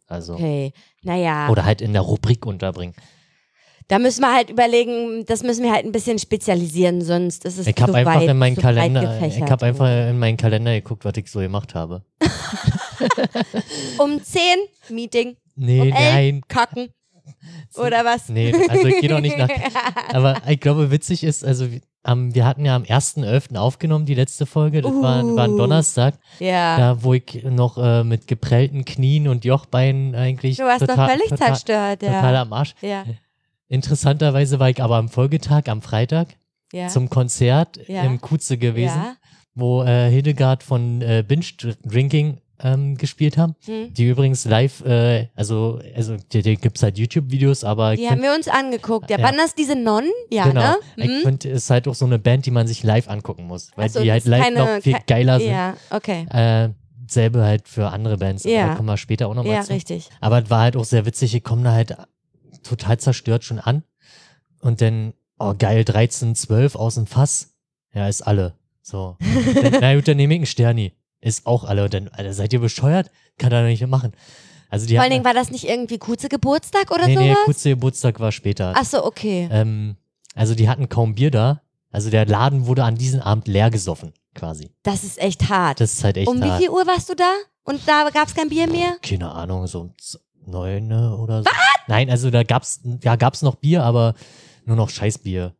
[0.06, 0.34] Also.
[0.34, 0.72] okay.
[1.02, 2.94] Naja, Oder halt in der Rubrik unterbringen.
[3.88, 7.66] da müssen wir halt überlegen, das müssen wir halt ein bisschen spezialisieren, sonst ist es
[7.66, 11.14] Ich zu einfach weit, in meinen Kalender, ich habe einfach in meinen Kalender geguckt, was
[11.16, 12.04] ich so gemacht habe.
[13.98, 14.40] Um 10
[14.90, 16.40] Meeting, Nee, um 11 nein.
[16.48, 16.88] kacken.
[17.76, 18.28] Oder was?
[18.28, 19.48] Nee, also ich gehe doch nicht nach.
[20.12, 21.66] Aber ich glaube, witzig ist, also
[22.04, 23.56] am, wir hatten ja am 1.11.
[23.56, 24.82] aufgenommen, die letzte Folge.
[24.82, 25.56] Das war, war ein Uh.
[25.58, 26.14] Donnerstag.
[26.40, 26.76] ja.
[26.76, 30.56] Da, wo ich noch äh, mit geprellten Knien und Jochbeinen eigentlich.
[30.56, 32.12] Du warst total, doch völlig total, zerstört, ja.
[32.14, 32.74] total am Arsch.
[32.80, 33.04] ja.
[33.68, 36.28] Interessanterweise war ich aber am Folgetag, am Freitag,
[36.72, 36.88] Ja.
[36.88, 38.02] zum Konzert Ja.
[38.02, 39.16] im Kuze gewesen, ja.
[39.54, 41.46] wo äh, Hildegard von äh, Binge
[41.84, 43.54] Drinking ähm, gespielt haben.
[43.64, 43.92] Hm.
[43.94, 48.10] Die übrigens live, äh, also, also die, die gibt es halt YouTube-Videos, aber Die ich
[48.10, 49.10] haben wir uns angeguckt.
[49.10, 49.24] Ja, Ja.
[49.24, 50.10] waren das diese Nonnen?
[50.30, 50.76] Ja, genau, ne?
[50.96, 51.22] ich Hm?
[51.22, 53.88] finde, es ist halt auch so eine Band, die man sich live angucken muss, weil
[53.88, 55.50] so, die halt live keine- noch viel geiler sind.
[55.50, 56.26] Ja, okay.
[56.30, 56.70] Äh,
[57.08, 58.68] selbe halt für andere Bands, Ja.
[58.68, 59.72] da kommen wir später auch nochmal Ja, zu.
[59.72, 60.08] richtig.
[60.20, 61.96] Aber es war halt auch sehr witzig, ich komme da halt
[62.62, 63.82] total zerstört schon an.
[64.60, 67.54] Und dann, oh geil, 13, 12 aus dem Fass.
[67.92, 68.54] Ja, ist alle.
[68.82, 69.16] So.
[69.20, 70.92] dann, na gut, dann nehme ich einen Sterni.
[71.22, 71.84] Ist auch alle.
[71.84, 73.10] Und dann, Alter, seid ihr bescheuert?
[73.38, 74.12] Kann er doch nicht mehr machen.
[74.68, 77.44] Also die Vor allen Dingen war das nicht irgendwie Kuze Geburtstag oder nee, nee, sowas?
[77.44, 78.72] kurze Geburtstag war später.
[78.76, 79.48] Ach so, okay.
[79.50, 79.96] Ähm,
[80.34, 81.62] also die hatten kaum Bier da.
[81.90, 84.70] Also der Laden wurde an diesem Abend leer gesoffen, quasi.
[84.82, 85.78] Das ist echt hart.
[85.78, 86.58] Das ist halt echt um wie hart.
[86.58, 87.30] viel Uhr warst du da?
[87.64, 88.96] Und da gab es kein Bier mehr?
[89.02, 89.94] keine Ahnung, so um
[90.46, 91.50] neun oder so.
[91.86, 94.14] Nein, also da gab's, ja, gab's noch Bier, aber
[94.64, 95.54] nur noch Scheißbier.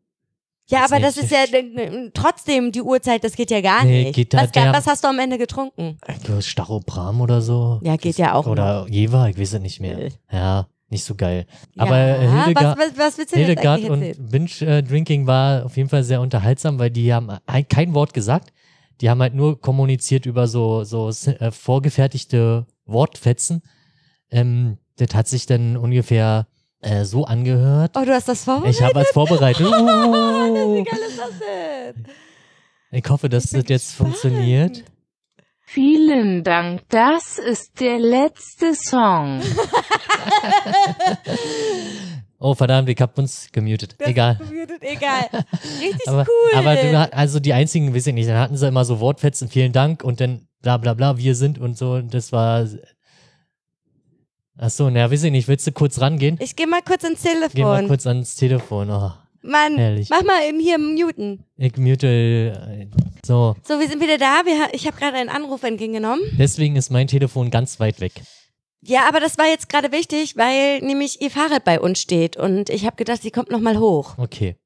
[0.70, 4.14] Ja, aber das ist ja äh, trotzdem die Uhrzeit, das geht ja gar Nee, nicht.
[4.14, 5.98] geht da- was, der- was hast du am Ende getrunken?
[6.24, 7.80] Glaube, Starobram oder so.
[7.82, 9.98] Ja, geht ja auch Oder Jever, ich weiß es nicht mehr.
[9.98, 10.10] Äh.
[10.32, 11.46] Ja, nicht so geil.
[11.76, 14.30] Aber ja, äh, Hildegard, was, was, was Hildegard und?
[14.30, 18.52] Binge-Drinking war auf jeden Fall sehr unterhaltsam, weil die haben ein- kein Wort gesagt.
[19.00, 23.62] Die haben halt nur kommuniziert über so, so äh, vorgefertigte Wortfetzen.
[24.30, 26.46] Ähm, das hat sich dann ungefähr
[26.82, 27.92] äh, so angehört.
[27.96, 28.76] Oh, du hast das vorbereitet?
[28.78, 29.66] Ich habe was vorbereitet.
[29.66, 30.84] Wie Oh.
[30.84, 32.04] geil ist das denn?
[32.90, 34.84] Ich hoffe, dass das jetzt funktioniert.
[35.64, 39.40] Vielen Dank, das ist der letzte Song.
[42.44, 43.94] Oh, verdammt, ich hab uns gemutet.
[44.00, 44.34] Das Egal.
[44.36, 45.28] gemutet, Egal.
[45.80, 46.58] Richtig Aber, cool.
[46.58, 49.70] aber du, also die einzigen, weiß ich nicht, dann hatten sie immer so Wortfetzen, vielen
[49.70, 52.66] Dank und dann bla bla bla, wir sind und so und das war.
[54.58, 56.36] Achso, na, weiß ich nicht, willst du kurz rangehen?
[56.40, 57.88] ich gehe mal kurz ins Geh mal Telefon.
[57.88, 58.90] kurz ans Telefon.
[58.90, 59.10] Oh,
[59.42, 60.08] Mann, Herrlich.
[60.10, 61.44] mach mal eben hier muten.
[61.56, 62.06] ich mute.
[62.06, 62.86] äh,
[63.26, 64.42] So, So, wir sind wieder da.
[64.44, 66.22] Wir, ha- ich habe gerade einen Anruf entgegengenommen.
[66.38, 68.12] deswegen ist mein Telefon ganz weit weg.
[68.84, 72.68] Ja, aber das war jetzt gerade wichtig, weil nämlich ihr Fahrrad bei uns steht und
[72.68, 74.18] ich habe gedacht, sie kommt noch mal hoch.
[74.18, 74.56] Okay.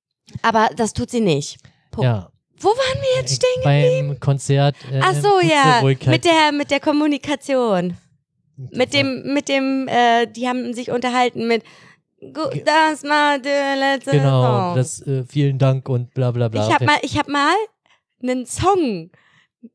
[0.42, 1.58] Aber das tut sie nicht.
[1.90, 2.04] Punkt.
[2.04, 2.30] Ja.
[2.58, 3.62] Wo waren wir jetzt stehen?
[3.62, 4.74] Beim Konzert.
[4.90, 7.96] Äh, Ach so, ja, mit der mit der Kommunikation.
[8.56, 11.62] Mit dem mit dem äh, die haben sich unterhalten mit
[12.20, 14.76] das war der letzte Genau, Song.
[14.76, 16.66] das äh, vielen Dank und bla bla bla.
[16.66, 16.92] ich habe Okay.
[16.94, 17.54] mal ich habe mal
[18.22, 19.10] einen Song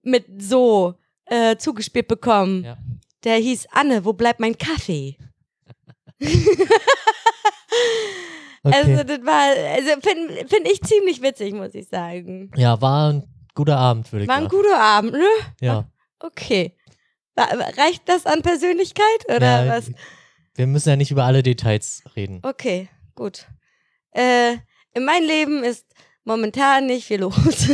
[0.01, 2.63] mit so äh, zugespielt bekommen.
[2.63, 2.77] Ja.
[3.23, 5.17] Der hieß Anne, wo bleibt mein Kaffee?
[8.63, 8.75] okay.
[8.75, 12.51] Also das war also finde find ich ziemlich witzig, muss ich sagen.
[12.55, 14.55] ja, war ein guter Abend, würde ich War ein sagen.
[14.55, 15.27] guter Abend, ne?
[15.61, 15.85] Ja.
[16.19, 16.75] Okay.
[17.37, 19.91] Reicht das an Persönlichkeit oder ja, was?
[20.55, 22.39] Wir müssen ja nicht über alle Details reden.
[22.43, 23.47] Okay, gut.
[24.11, 24.57] Äh,
[24.93, 25.85] in meinem Leben ist
[26.23, 27.35] momentan nicht viel los.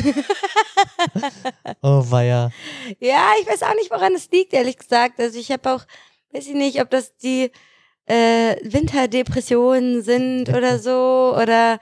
[1.81, 2.51] Oh, weia.
[2.99, 5.19] ja, ich weiß auch nicht, woran es liegt, ehrlich gesagt.
[5.19, 5.85] Also ich habe auch,
[6.31, 7.51] weiß ich nicht, ob das die
[8.05, 11.79] äh, Winterdepressionen sind oder so oder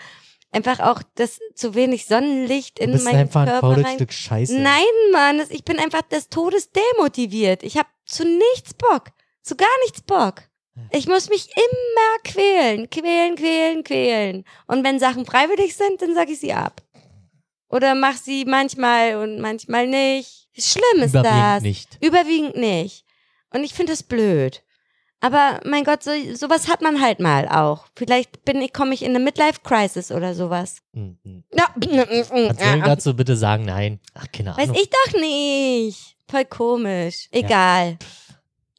[0.56, 3.96] einfach auch das zu wenig Sonnenlicht Du in bist meinen einfach ein Körper faules rein.
[3.96, 4.58] Stück Scheiße.
[4.60, 7.64] Nein, Mann, das, ich bin einfach des Todes demotiviert.
[7.64, 9.10] Ich habe zu nichts Bock.
[9.42, 10.44] Zu gar nichts Bock.
[10.92, 14.44] Ich muss mich immer quälen, quälen, quälen, quälen.
[14.68, 16.82] Und wenn Sachen freiwillig sind, dann sag ich sie ab.
[17.70, 20.48] Oder mach sie manchmal und manchmal nicht.
[20.58, 21.64] Schlimm ist Überwiegend das.
[21.64, 21.98] nicht.
[22.02, 23.06] Überwiegend nicht.
[23.54, 24.64] Und ich finde das blöd.
[25.22, 27.88] Aber mein Gott, so, sowas hat man halt mal auch.
[27.96, 30.78] Vielleicht bin ich, komme ich in eine Midlife-Crisis oder sowas.
[30.94, 31.44] Hm, hm.
[31.54, 31.66] Ja.
[32.24, 33.66] Soll ich dazu bitte sagen?
[33.66, 34.00] Nein.
[34.14, 34.76] Ach, keine Weiß Ahnung.
[34.82, 36.16] ich doch nicht.
[36.30, 37.28] Voll komisch.
[37.32, 37.98] Egal.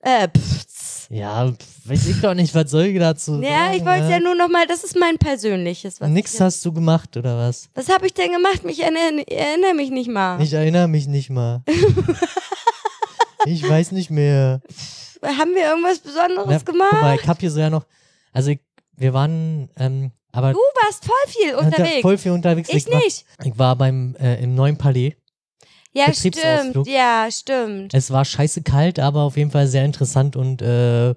[0.02, 0.66] Äh, pff.
[1.08, 1.52] Ja,
[1.84, 3.76] weiß ich doch nicht, was soll ich dazu Ja, sagen?
[3.76, 4.10] ich wollte äh?
[4.10, 6.00] ja nur noch mal, das ist mein persönliches.
[6.00, 7.68] Was Nix ich, hast du gemacht, oder was?
[7.74, 8.64] Was habe ich denn gemacht?
[8.64, 10.40] Mich erinnere, erinnere mich nicht mal.
[10.42, 11.62] Ich erinnere mich nicht mal.
[13.46, 14.60] ich weiß nicht mehr.
[15.22, 16.90] Haben wir irgendwas Besonderes Na, gemacht?
[16.90, 17.86] Guck mal, ich hab hier so ja noch,
[18.32, 18.60] also ich,
[18.96, 22.02] wir waren, ähm, aber du warst voll viel unterwegs.
[22.02, 22.68] voll viel unterwegs.
[22.68, 23.24] ich war, nicht.
[23.44, 25.16] Ich war beim, äh, im neuen Palais.
[25.92, 26.86] Ja, stimmt.
[26.86, 27.94] Ja, stimmt.
[27.94, 31.14] Es war scheiße kalt, aber auf jeden Fall sehr interessant und äh,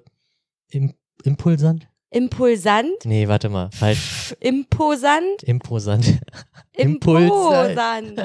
[0.70, 1.86] im, impulsant?
[2.10, 3.04] Impulsant.
[3.04, 4.34] Nee, warte mal, falsch.
[4.40, 5.42] Imposant.
[5.44, 6.04] Imposant.
[6.76, 8.18] Imposant.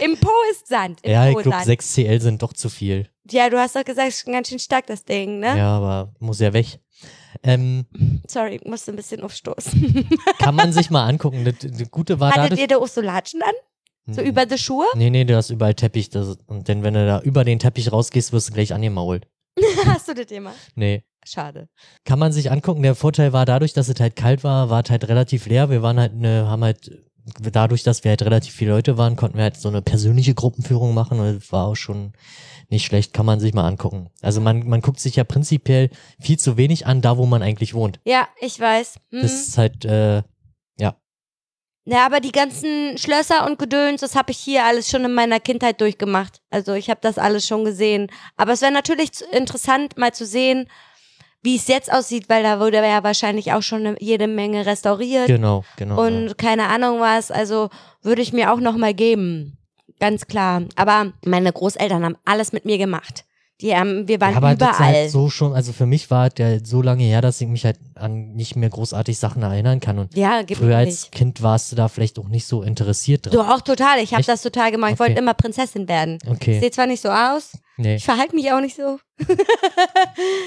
[0.00, 1.00] Impo ist Sand.
[1.04, 1.64] ja, ich glaube Imposant.
[1.66, 3.08] 6 CL sind doch zu viel.
[3.30, 5.56] Ja, du hast doch gesagt, es ist ganz schön stark, das Ding, ne?
[5.56, 6.80] Ja, aber muss ja weg.
[7.44, 7.86] Ähm,
[8.26, 10.08] Sorry, ich musste ein bisschen aufstoßen.
[10.38, 11.44] kann man sich mal angucken.
[11.44, 13.52] Das, das Gute war Hattet ihr da auch so Latschen an?
[14.14, 14.26] So Mhm.
[14.26, 14.86] über die Schuhe?
[14.96, 16.10] Nee, nee, du hast überall Teppich.
[16.10, 19.28] Das, und denn wenn du da über den Teppich rausgehst, wirst du gleich angemault.
[19.86, 20.52] Hast du das Thema?
[20.74, 21.04] Nee.
[21.24, 21.68] Schade.
[22.04, 22.82] Kann man sich angucken.
[22.82, 25.70] Der Vorteil war dadurch, dass es halt kalt war, war es halt relativ leer.
[25.70, 26.90] Wir waren halt eine, haben halt,
[27.40, 30.94] dadurch, dass wir halt relativ viele Leute waren, konnten wir halt so eine persönliche Gruppenführung
[30.94, 32.12] machen und war auch schon
[32.68, 33.12] nicht schlecht.
[33.12, 34.10] Kann man sich mal angucken.
[34.20, 37.74] Also man, man guckt sich ja prinzipiell viel zu wenig an, da wo man eigentlich
[37.74, 38.00] wohnt.
[38.04, 38.96] Ja, ich weiß.
[39.10, 39.22] Hm.
[39.22, 40.22] Das ist halt, äh,
[41.84, 45.40] Ja, aber die ganzen Schlösser und Gedöns, das habe ich hier alles schon in meiner
[45.40, 46.40] Kindheit durchgemacht.
[46.48, 48.08] Also ich habe das alles schon gesehen.
[48.36, 50.68] Aber es wäre natürlich interessant, mal zu sehen,
[51.42, 55.64] wie es jetzt aussieht, weil da wurde ja wahrscheinlich auch schon jede Menge restauriert genau,
[55.76, 56.00] genau.
[56.04, 56.34] und ja.
[56.34, 57.30] keine Ahnung was.
[57.30, 57.68] Also
[58.02, 59.58] würde ich mir auch noch mal geben,
[59.98, 60.62] ganz klar.
[60.76, 63.24] Aber meine Großeltern haben alles mit mir gemacht.
[63.60, 64.74] Die haben, wir waren Ja, aber ist überall.
[64.78, 67.78] halt so schon, also für mich war der so lange her, dass ich mich halt
[67.94, 70.00] an nicht mehr großartig Sachen erinnern kann.
[70.00, 71.12] Und ja, früher als nicht.
[71.12, 73.34] Kind warst du da vielleicht auch nicht so interessiert dran.
[73.34, 73.98] Du auch total.
[74.00, 74.94] Ich habe das total gemacht.
[74.94, 75.20] Ich wollte Okay.
[75.20, 76.18] immer Prinzessin werden.
[76.28, 78.98] Okay, sehe zwar nicht so aus, nee, ich verhalte mich auch nicht so.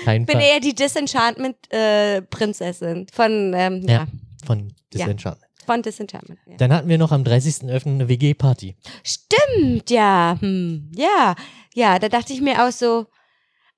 [0.06, 3.94] kein bin Fall eher die Disenchantment-Prinzessin von, ähm, ja.
[3.94, 4.08] Ja.
[4.46, 5.06] von Ja.
[5.06, 5.52] Disenchantment.
[5.66, 6.40] von Disenchantment.
[6.46, 6.58] Ja.
[6.58, 7.86] Dann hatten wir noch am 30.11.
[7.88, 8.76] eine WG-Party.
[9.04, 11.36] Stimmt, ja, hm, ja,
[11.74, 13.08] ja, da dachte ich mir auch so,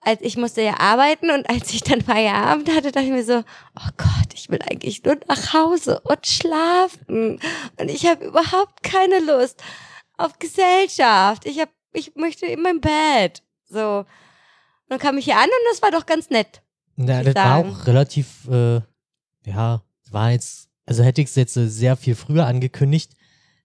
[0.01, 3.39] als ich musste ja arbeiten und als ich dann Feierabend hatte, dachte ich mir so,
[3.39, 7.39] oh Gott, ich will eigentlich nur nach Hause und schlafen.
[7.77, 9.61] Und ich habe überhaupt keine Lust
[10.17, 11.45] auf Gesellschaft.
[11.45, 13.43] Ich hab, ich möchte in mein Bett.
[13.69, 14.05] So.
[14.89, 16.61] Dann kam ich hier an und das war doch ganz nett.
[16.95, 17.69] Ja, das war sagen.
[17.69, 18.81] auch relativ, äh,
[19.45, 19.81] ja,
[20.11, 23.11] war jetzt, also hätte ich es jetzt äh, sehr viel früher angekündigt,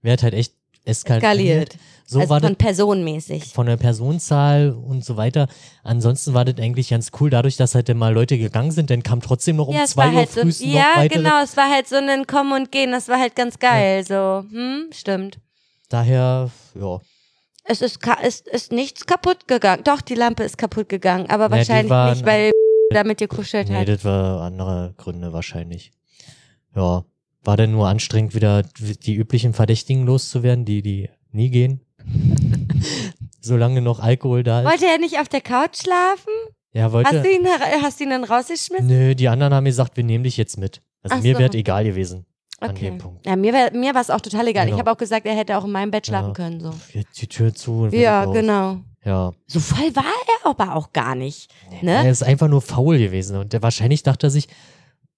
[0.03, 1.23] wäre halt echt eskaliert.
[1.23, 1.77] Skaliert.
[2.05, 3.55] So also war das von personenmäßig.
[3.55, 5.49] von der Personenzahl und so weiter.
[5.85, 9.03] Ansonsten war das eigentlich ganz cool, dadurch, dass halt dann mal Leute gegangen sind, dann
[9.03, 11.23] kam trotzdem noch um ja, zwei war Uhr halt so, ja, weitere.
[11.23, 14.45] genau, es war halt so ein Kommen und Gehen, das war halt ganz geil, so,
[14.51, 15.39] hm, stimmt.
[15.89, 17.01] Daher, ja.
[17.65, 19.85] Es ist, ist, ist nichts kaputt gegangen.
[19.85, 22.51] Doch, die Lampe ist kaputt gegangen, aber Ja, die wahrscheinlich nicht, weil
[22.91, 23.89] damit gekuschelt Nee, hat.
[23.89, 25.93] das war andere Gründe wahrscheinlich.
[26.75, 27.05] Ja.
[27.45, 31.81] War denn nur anstrengend, wieder die üblichen Verdächtigen loszuwerden, die, die nie gehen?
[33.41, 34.67] Solange noch Alkohol da ist.
[34.71, 36.33] Wollte er nicht auf der Couch schlafen?
[36.73, 37.21] Ja, Hast wollte.
[37.23, 37.47] du ihn,
[37.83, 38.87] hast du ihn dann rausgeschmissen?
[38.87, 40.83] Nö, die anderen haben gesagt, wir nehmen dich jetzt mit.
[41.03, 41.41] Also Ach mir so.
[41.41, 42.27] wäre egal gewesen
[42.63, 42.87] an Okay.
[42.91, 43.27] dem Punkt.
[43.27, 44.65] Ja, mir, wär- mir war es auch total egal.
[44.67, 44.77] Genau.
[44.77, 46.35] Ich habe auch gesagt, er hätte auch in meinem Bett schlafen Ja.
[46.35, 46.61] können.
[46.61, 46.73] So.
[46.93, 48.79] Jetzt die Tür zu Ja, genau.
[49.05, 49.33] Ja.
[49.47, 51.51] So voll war er aber auch gar nicht.
[51.83, 52.11] Er Ne?
[52.11, 54.47] ist einfach nur faul gewesen und der, wahrscheinlich dachte er sich,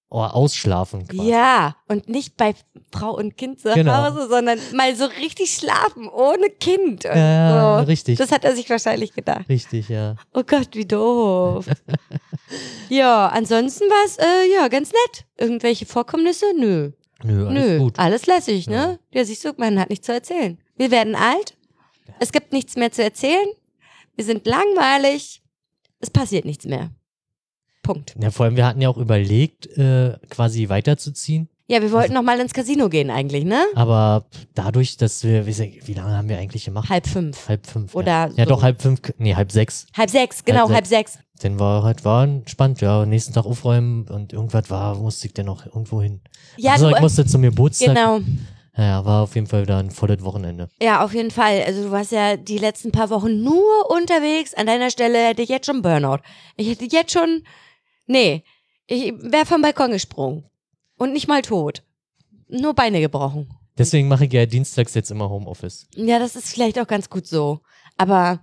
[0.09, 1.07] oh, ausschlafen.
[1.09, 1.29] Quasi.
[1.29, 2.55] Ja, und nicht bei
[2.93, 3.93] Frau und Kind zu Genau.
[3.95, 7.05] Hause, sondern mal so richtig schlafen, ohne Kind.
[7.05, 7.85] Ja, so.
[7.87, 8.17] richtig.
[8.17, 9.49] Das hat er sich wahrscheinlich gedacht.
[9.49, 10.15] Richtig, ja.
[10.33, 11.67] Oh Gott, wie doof.
[12.89, 15.25] ja, ansonsten war es äh, ja ganz nett.
[15.37, 16.47] Irgendwelche Vorkommnisse?
[16.59, 16.93] Nö.
[17.25, 17.79] Nö, alles Nö.
[17.79, 17.99] gut.
[17.99, 18.99] Alles lässig, ne?
[19.11, 19.25] Ja.
[19.25, 20.59] siehst du, man hat nichts zu erzählen.
[20.77, 21.57] Wir werden alt.
[22.21, 23.49] Es gibt nichts mehr zu erzählen.
[24.15, 25.43] Wir sind langweilig.
[26.01, 26.91] Es passiert nichts mehr.
[27.83, 28.15] Punkt.
[28.21, 31.49] Ja, vor allem, wir hatten ja auch überlegt, äh, quasi weiterzuziehen.
[31.67, 33.65] Ja, wir wollten noch mal ins Casino gehen eigentlich, ne?
[33.75, 36.91] Aber dadurch, dass wir, wie, wie lange haben wir eigentlich gemacht?
[36.91, 37.49] Halb fünf.
[37.49, 37.95] halb fünf.
[37.95, 38.31] Oder ja.
[38.37, 38.51] ja, so.
[38.51, 39.87] doch halb fünf, nee, halb sechs.
[39.97, 41.19] Halb sechs, genau, Halb halb sechs.
[41.41, 43.07] Dann war halt, war entspannt, ja.
[43.07, 46.21] Nächsten Tag aufräumen und irgendwas war, musste ich dann noch irgendwo hin.
[46.59, 47.95] Ja, also, du, ich musste zum Geburtstag.
[47.95, 48.21] genau.
[48.77, 50.69] Ja, war auf jeden Fall wieder ein volles Wochenende.
[50.83, 51.63] Ja, auf jeden Fall.
[51.65, 54.53] Also du warst ja die letzten paar Wochen nur unterwegs.
[54.53, 56.19] An deiner Stelle hätte ich jetzt schon Burnout.
[56.57, 57.45] Ich hätte jetzt schon,
[58.07, 58.43] nee,
[58.87, 60.45] ich wäre vom Balkon gesprungen.
[60.97, 61.83] Und nicht mal tot.
[62.49, 63.49] Nur Beine gebrochen.
[63.77, 65.89] Deswegen mache ich ja dienstags jetzt immer Homeoffice.
[65.95, 67.61] Ja, das ist vielleicht auch ganz gut so.
[67.97, 68.41] Aber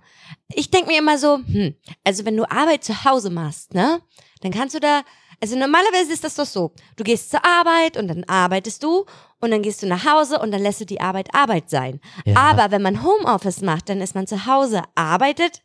[0.48, 4.00] ich denke mir immer so, hm, also wenn du Arbeit zu Hause machst, ne,
[4.40, 5.02] dann kannst du da,
[5.40, 9.04] also normalerweise ist das doch so, du gehst zur Arbeit und dann arbeitest du
[9.40, 12.00] und dann gehst du nach Hause und dann lässt du die Arbeit Arbeit sein.
[12.24, 12.36] Ja.
[12.36, 15.62] Aber wenn man Homeoffice macht, dann ist man zu Hause, arbeitet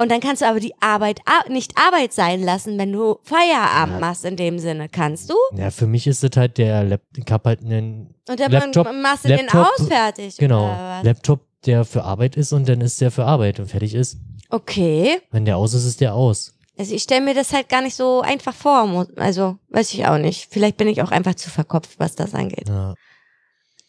[0.00, 3.94] und dann kannst du aber die Arbeit ar- nicht Arbeit sein lassen, wenn du Feierabend
[3.94, 4.00] Ja.
[4.00, 4.88] machst in dem Sinne.
[4.88, 5.34] Kannst du?
[5.56, 8.92] Ja, für mich ist es halt der Laptop, ich hab halt einen, Und dann Laptop-
[9.02, 10.36] machst du den aus fertig.
[10.38, 10.66] genau?
[11.02, 14.16] Laptop, der für Arbeit ist und dann ist der für Arbeit und fertig ist.
[14.48, 15.20] Okay.
[15.30, 16.54] Wenn der aus ist, ist der aus.
[16.78, 19.06] Also ich stelle mir das halt gar nicht so einfach vor.
[19.16, 20.48] Also weiß ich auch nicht.
[20.50, 22.68] Vielleicht bin ich auch einfach zu verkopft, was das angeht.
[22.68, 22.94] Ja.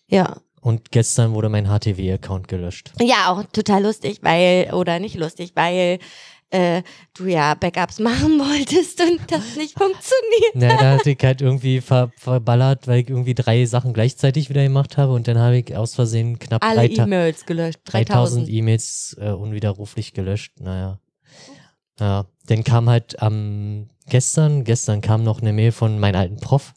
[0.08, 0.42] Ja.
[0.62, 2.94] Und gestern wurde mein HTW-Account gelöscht.
[3.00, 5.98] Ja, auch total lustig, weil, oder nicht lustig, weil
[6.52, 6.84] äh,
[7.16, 10.54] du ja Backups machen wolltest und das nicht funktioniert.
[10.54, 14.64] Na, da hatte ich halt irgendwie ver verballert, weil ich irgendwie drei Sachen gleichzeitig wieder
[14.64, 17.80] gemacht habe und dann habe ich aus Versehen knapp Alle 3000 E-Mails gelöscht.
[17.86, 18.50] 3000 3000.
[18.50, 20.60] E-Mails äh, unwiderruflich gelöscht.
[20.60, 21.00] Naja.
[22.00, 26.74] Ja, dann kam halt am gestern, gestern kam noch eine Mail von meinem alten Prof,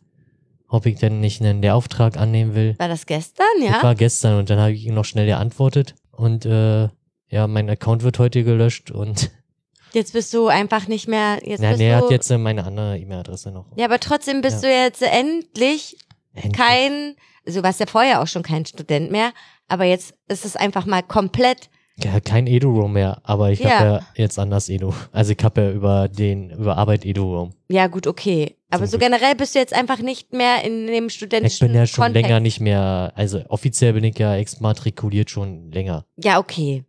[0.75, 2.75] ob ich denn nicht einen Lehrauftrag annehmen will.
[2.79, 3.83] War das gestern, Das ja?
[3.83, 6.89] war gestern und dann habe ich ihm noch schnell geantwortet und äh,
[7.29, 9.31] ja, mein Account wird heute gelöscht und
[9.93, 11.39] Jetzt bist du einfach nicht mehr.
[11.45, 13.67] Jetzt bist nee, er hat jetzt äh, meine andere E-Mail-Adresse noch.
[13.77, 14.69] ja, aber trotzdem bist Ja.
[14.69, 15.97] du jetzt endlich
[16.35, 16.53] Endlich.
[16.53, 17.15] kein,
[17.47, 19.31] also du warst ja vorher auch schon kein Student mehr,
[19.69, 23.71] aber jetzt ist es einfach mal komplett Ja, kein Edu-Room mehr, aber ich Ja.
[23.79, 24.93] habe ja jetzt anders Edu.
[25.13, 27.53] Also ich habe ja über den, über Arbeit Edu-Room.
[27.69, 28.57] Ja, gut, okay.
[28.75, 31.87] Aber so generell bist du jetzt einfach nicht mehr in dem Ich studentischen bin ja
[31.87, 32.29] schon Kontext.
[32.29, 36.05] länger nicht mehr, also offiziell bin ich ja exmatrikuliert schon länger.
[36.17, 36.85] Ja, okay.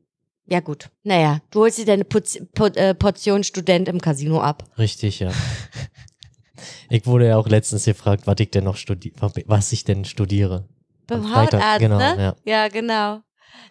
[0.48, 0.90] Ja, gut.
[1.04, 4.64] Naja, du holst dir deine Putz, Put, äh, Portion Student im Casino ab.
[4.78, 5.32] Richtig, ja.
[6.90, 9.14] ich wurde ja auch letztens gefragt, was ich denn noch studi
[9.48, 10.68] was ich denn studiere.
[11.08, 12.16] Beim Hautarzt, genau, ne?
[12.18, 12.36] ja.
[12.46, 13.22] Ja, genau.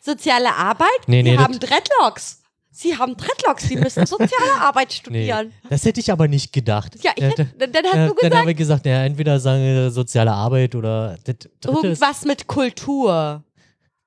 [0.01, 0.89] Soziale Arbeit?
[1.07, 2.43] Nee, nee, haben das, Dreadlocks.
[2.77, 3.69] Sie haben Dreadlocks.
[3.69, 5.53] Sie müssen soziale Arbeit studieren.
[5.71, 6.97] das hätte ich aber nicht gedacht.
[7.05, 9.63] Ja, ich hätte, dann, dann hast ja, du dann habe ich gesagt, ja, entweder sagen
[9.63, 11.17] wir soziale Arbeit oder
[11.65, 13.45] irgendwas mit Kultur.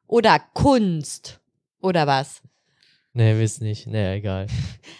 [0.06, 1.40] Oder Kunst.
[1.82, 2.42] Oder was?
[3.14, 3.88] Nee, wisst nicht.
[3.88, 4.48] Nee, egal.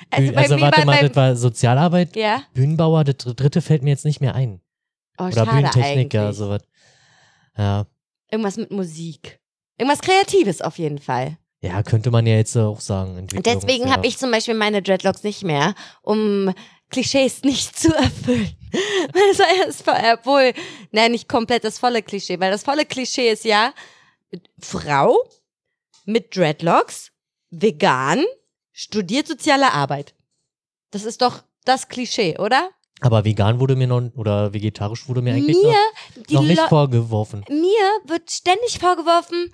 [0.10, 2.44] Also, bei mir warte mal, das war Sozialarbeit, Ja?
[2.54, 4.62] Bühnenbauer, das dritte fällt mir jetzt nicht mehr ein.
[5.18, 6.38] Oh, Oder Bühnentechniker, eigentlich.
[6.38, 6.62] sowas.
[7.58, 7.86] Ja.
[8.32, 9.42] Irgendwas mit Musik.
[9.78, 11.38] Irgendwas Kreatives auf jeden Fall.
[11.62, 13.18] Ja, könnte man ja jetzt auch sagen.
[13.18, 16.54] Und deswegen habe ich zum Beispiel meine Dreadlocks nicht mehr, um
[16.90, 18.54] Klischees nicht zu erfüllen.
[19.30, 20.54] Das war ja das, obwohl,
[20.92, 23.74] nein, nicht komplett das volle Klischee, weil das volle Klischee ist ja
[24.60, 25.16] Frau
[26.06, 27.12] mit Dreadlocks,
[27.50, 28.24] vegan,
[28.74, 30.16] studiert soziale Arbeit.
[30.92, 32.70] Das ist doch das Klischee, oder?
[33.00, 36.68] Aber vegan wurde mir noch, oder vegetarisch wurde mir eigentlich mir, noch, noch nicht Le-
[36.68, 37.46] vorgeworfen.
[37.50, 39.54] Mir wird ständig vorgeworfen,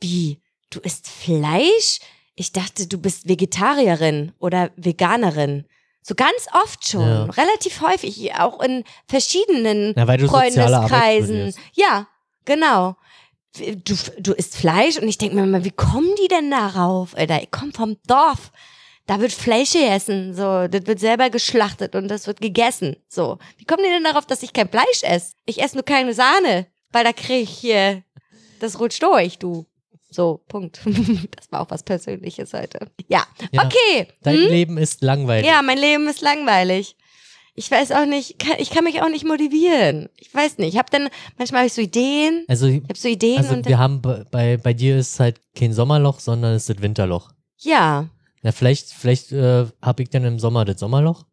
[0.00, 0.41] wie,
[0.74, 2.00] du isst Fleisch?
[2.34, 5.66] Ich dachte, du bist Vegetarierin oder Veganerin.
[6.02, 7.24] So ganz oft schon, Ja.
[7.24, 11.54] relativ häufig, auch in verschiedenen Arbeit Freundeskreisen.
[11.74, 12.08] Ja,
[12.44, 12.96] genau.
[13.58, 17.14] Du, du isst Fleisch und ich denke mir immer, wie kommen die denn darauf?
[17.16, 18.50] Alter, ich komme vom Dorf.
[19.06, 23.38] Da wird Fleisch gegessen, so, das wird selber geschlachtet und das wird gegessen, so.
[23.58, 25.34] Wie kommen die denn darauf, dass ich kein Fleisch esse?
[25.44, 28.04] Ich esse nur keine Sahne, weil da kriege ich hier,
[28.60, 29.66] das rutscht durch, du.
[30.12, 30.80] So, Punkt.
[31.36, 32.86] Das war auch was Persönliches heute.
[33.08, 33.64] Ja, Ja.
[33.64, 34.08] okay.
[34.22, 34.48] Dein Hm?
[34.48, 35.46] Leben ist langweilig.
[35.46, 36.96] Ja, mein Leben ist langweilig.
[37.54, 40.08] Ich weiß auch nicht, kann, ich kann mich auch nicht motivieren.
[40.16, 40.72] Ich weiß nicht.
[40.74, 42.44] Ich habe dann, manchmal habe ich so Ideen.
[42.48, 45.72] Also, Ich habe so Ideen also und wir haben bei- bei, dir ist halt kein
[45.74, 47.30] Sommerloch, sondern es ist das Winterloch.
[47.58, 48.08] ja.
[48.44, 51.24] Na, vielleicht, vielleicht äh, habe ich dann im Sommer das Sommerloch.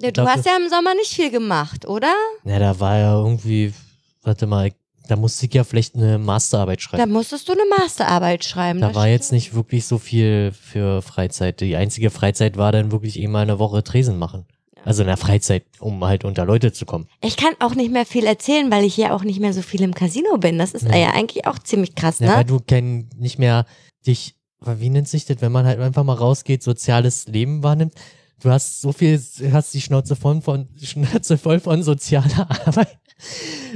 [0.00, 0.10] ja.
[0.10, 2.14] Du Dafür- hast ja im Sommer nicht viel gemacht, oder?
[2.44, 3.74] Na, da war ja irgendwie,
[4.22, 4.72] warte mal,
[5.08, 7.12] da musste ich ja vielleicht eine Masterarbeit Da schreiben.
[7.12, 8.80] musstest du eine Masterarbeit schreiben.
[8.80, 11.60] Da war jetzt nicht wirklich so viel für Freizeit.
[11.60, 14.46] Die einzige Freizeit war dann wirklich eh mal eine Woche Tresen machen.
[14.86, 17.06] Also in der Freizeit, um halt unter Leute zu kommen.
[17.22, 19.80] Ich kann auch nicht mehr viel erzählen, weil ich ja auch nicht mehr so viel
[19.82, 20.58] im Casino bin.
[20.58, 20.94] Das ist Ja.
[20.96, 22.44] ja, eigentlich auch ziemlich krass, Ja, weil ne?
[22.44, 23.64] du kein, nicht mehr
[24.06, 27.94] dich, wie nennt sich das, wenn man halt einfach mal rausgeht, soziales Leben wahrnimmt.
[28.42, 29.18] Du hast so viel,
[29.52, 32.98] hast die Schnauze voll von, Schnauze voll von sozialer Arbeit.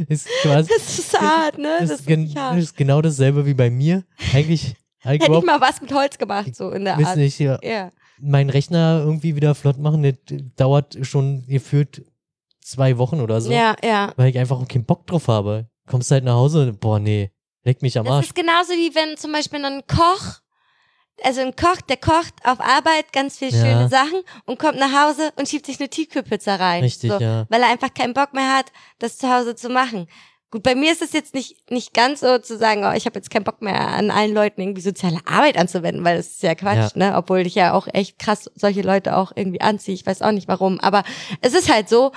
[0.09, 1.77] Ist quasi, Das ist hart, ne?
[1.81, 2.59] das Das ist, gen, hart.
[2.59, 4.05] ist genau dasselbe wie bei mir.
[4.35, 7.17] Eigentlich, eigentlich Hätte ich mal was mit Holz gemacht, so in der Art.
[7.17, 7.93] nicht, hier, Ja.
[8.21, 10.15] meinen Rechner irgendwie wieder flott machen, das
[10.57, 12.05] dauert schon gefühlt
[12.61, 13.51] zwei Wochen oder so.
[13.53, 14.13] Ja, ja.
[14.17, 15.69] Weil ich einfach keinen Bock drauf habe.
[15.87, 17.31] Kommst halt nach Hause und, boah, nee,
[17.65, 18.27] leck mich am Das Arsch.
[18.27, 20.41] ist genauso wie wenn zum Beispiel ein Koch,
[21.25, 23.59] also ein Koch, der kocht auf Arbeit ganz viele Ja.
[23.63, 26.83] schöne Sachen und kommt nach Hause und schiebt sich eine Tiefkühlpizza rein.
[26.83, 27.47] Richtig, so, ja.
[27.49, 28.67] Weil er einfach keinen Bock mehr hat,
[28.99, 30.07] das zu Hause zu machen.
[30.51, 33.19] Gut, bei mir ist es jetzt nicht, nicht ganz so zu sagen, oh, ich habe
[33.19, 36.55] jetzt keinen Bock mehr an allen Leuten irgendwie soziale Arbeit anzuwenden, weil das ist ja
[36.55, 37.15] Quatsch, ne?
[37.19, 39.95] Obwohl ich ja auch echt krass solche Leute auch irgendwie anziehe.
[39.95, 41.03] Ich weiß auch nicht warum, aber
[41.43, 42.13] es ist halt so.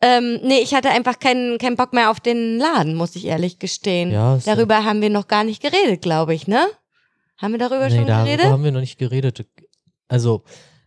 [0.00, 3.60] Ähm, nee, ich hatte einfach keinen keinen Bock mehr auf den Laden, muss ich ehrlich
[3.60, 4.10] gestehen.
[4.10, 6.66] Ja, ist ja- darüber haben wir noch gar nicht geredet, glaube ich, ne?
[7.42, 8.46] Haben wir darüber Nee, schon darüber geredet?
[8.46, 9.44] haben wir noch nicht geredet.
[10.08, 10.44] Also,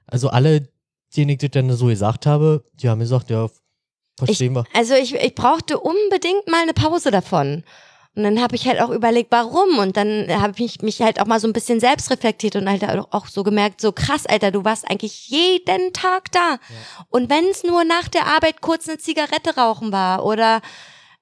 [0.07, 0.69] also alle,
[1.15, 3.47] denen ich das dann so gesagt habe, die haben gesagt, ja,
[4.17, 4.63] verstehen wir.
[4.73, 7.63] Also ich, ich brauchte unbedingt mal eine Pause davon.
[8.17, 9.77] Und dann habe ich halt auch überlegt, warum.
[9.77, 12.81] Und dann habe ich mich halt auch mal so ein bisschen selbst reflektiert und halt
[12.85, 16.57] auch- auch so gemerkt, so krass, Alter, du warst eigentlich jeden Tag da.
[17.09, 20.61] Und wenn es nur nach der Arbeit kurz eine Zigarette rauchen war oder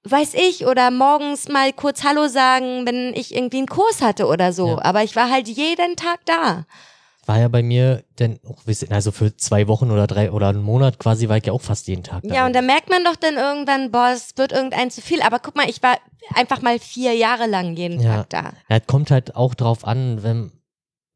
[0.04, 4.54] weiß ich, oder morgens mal kurz Hallo sagen, wenn ich irgendwie einen Kurs hatte oder
[4.54, 4.70] so.
[4.70, 4.84] Ja.
[4.84, 6.66] Aber ich war halt jeden Tag da.
[7.26, 8.38] War ja bei mir ihr,
[8.90, 11.88] also für zwei Wochen oder drei oder einen Monat quasi war ich ja auch fast
[11.88, 12.36] jeden Tag da.
[12.36, 15.22] Ja, und da merkt man doch dann irgendwann, boah, es wird irgendein zu viel.
[15.22, 15.98] Aber guck mal, ich war
[16.36, 18.18] einfach mal vier Jahre lang jeden Ja.
[18.18, 18.42] Tag da.
[18.68, 20.52] Ja, es kommt halt auch drauf an, wenn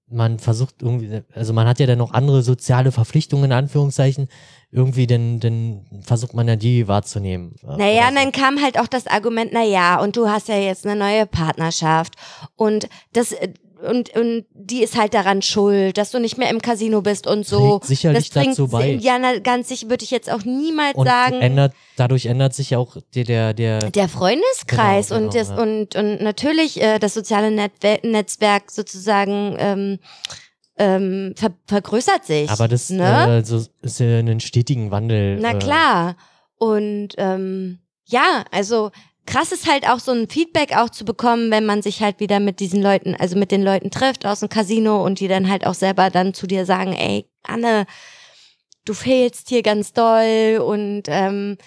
[0.10, 4.30] man versucht irgendwie, also man hat ja dann noch andere soziale Verpflichtungen in Anführungszeichen,
[4.72, 7.56] irgendwie dann, dann versucht man ja die wahrzunehmen.
[7.64, 10.86] Naja, und dann kam halt auch das Argument, na ja, und du hast ja jetzt
[10.86, 12.16] eine neue Partnerschaft
[12.56, 13.36] und das
[13.80, 17.46] und und die ist halt daran schuld, dass du nicht mehr im Casino bist und
[17.46, 17.80] so.
[17.84, 18.94] Sicherlich das dazu bei.
[18.94, 21.42] Ja, na, ganz sicher würde ich jetzt auch niemals und sagen.
[21.42, 25.62] ändert, dadurch ändert sich auch der, der, der, der Freundeskreis Genau, und genau, das ja.
[25.62, 30.00] und und natürlich äh, das soziale Netwe Netzwerk sozusagen ähm,
[30.78, 32.50] ähm, ver vergrößert sich.
[32.50, 33.40] aber das ne?
[33.40, 35.40] äh, so, ist ja einen stetigen Wandel.
[35.40, 36.16] Na äh, klar.
[36.58, 38.92] Und ähm, ja, also
[39.28, 42.40] krass ist halt auch so ein Feedback auch zu bekommen, wenn man sich halt wieder
[42.40, 45.68] mit diesen Leuten, also mit den Leuten trifft aus dem Casino und die dann halt
[45.68, 47.86] auch selber dann zu dir sagen, ey, Anne,
[48.86, 51.58] du fehlst hier ganz doll und ähm,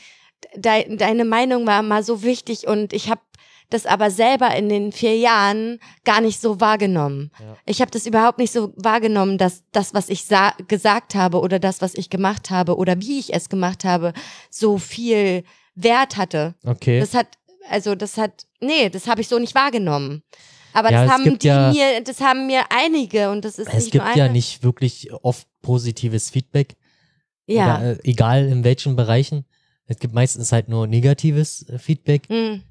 [0.57, 3.21] de deine Meinung war mal so wichtig und ich habe
[3.69, 7.31] das aber selber in den vier Jahren gar nicht so wahrgenommen.
[7.39, 7.57] Ja.
[7.67, 11.61] Ich habe das überhaupt nicht so wahrgenommen, dass das, was ich sa gesagt habe oder
[11.61, 14.13] das, was ich gemacht habe oder wie ich es gemacht habe,
[14.51, 15.45] so viel
[15.77, 16.55] Wert hatte.
[16.65, 17.01] Okay.
[17.01, 17.29] Das hat,
[17.71, 20.23] also das hat, nee, das habe ich so nicht wahrgenommen.
[20.73, 23.75] Aber Ja, das haben die ja- mir, das haben mir einige und das ist es
[23.75, 26.77] nicht gibt ja nicht wirklich oft positives Feedback.
[27.47, 27.79] Ja.
[27.79, 29.45] Oder, äh, egal in welchen Bereichen.
[29.87, 32.29] Es gibt meistens halt nur negatives äh, Feedback.
[32.29, 32.63] Hm.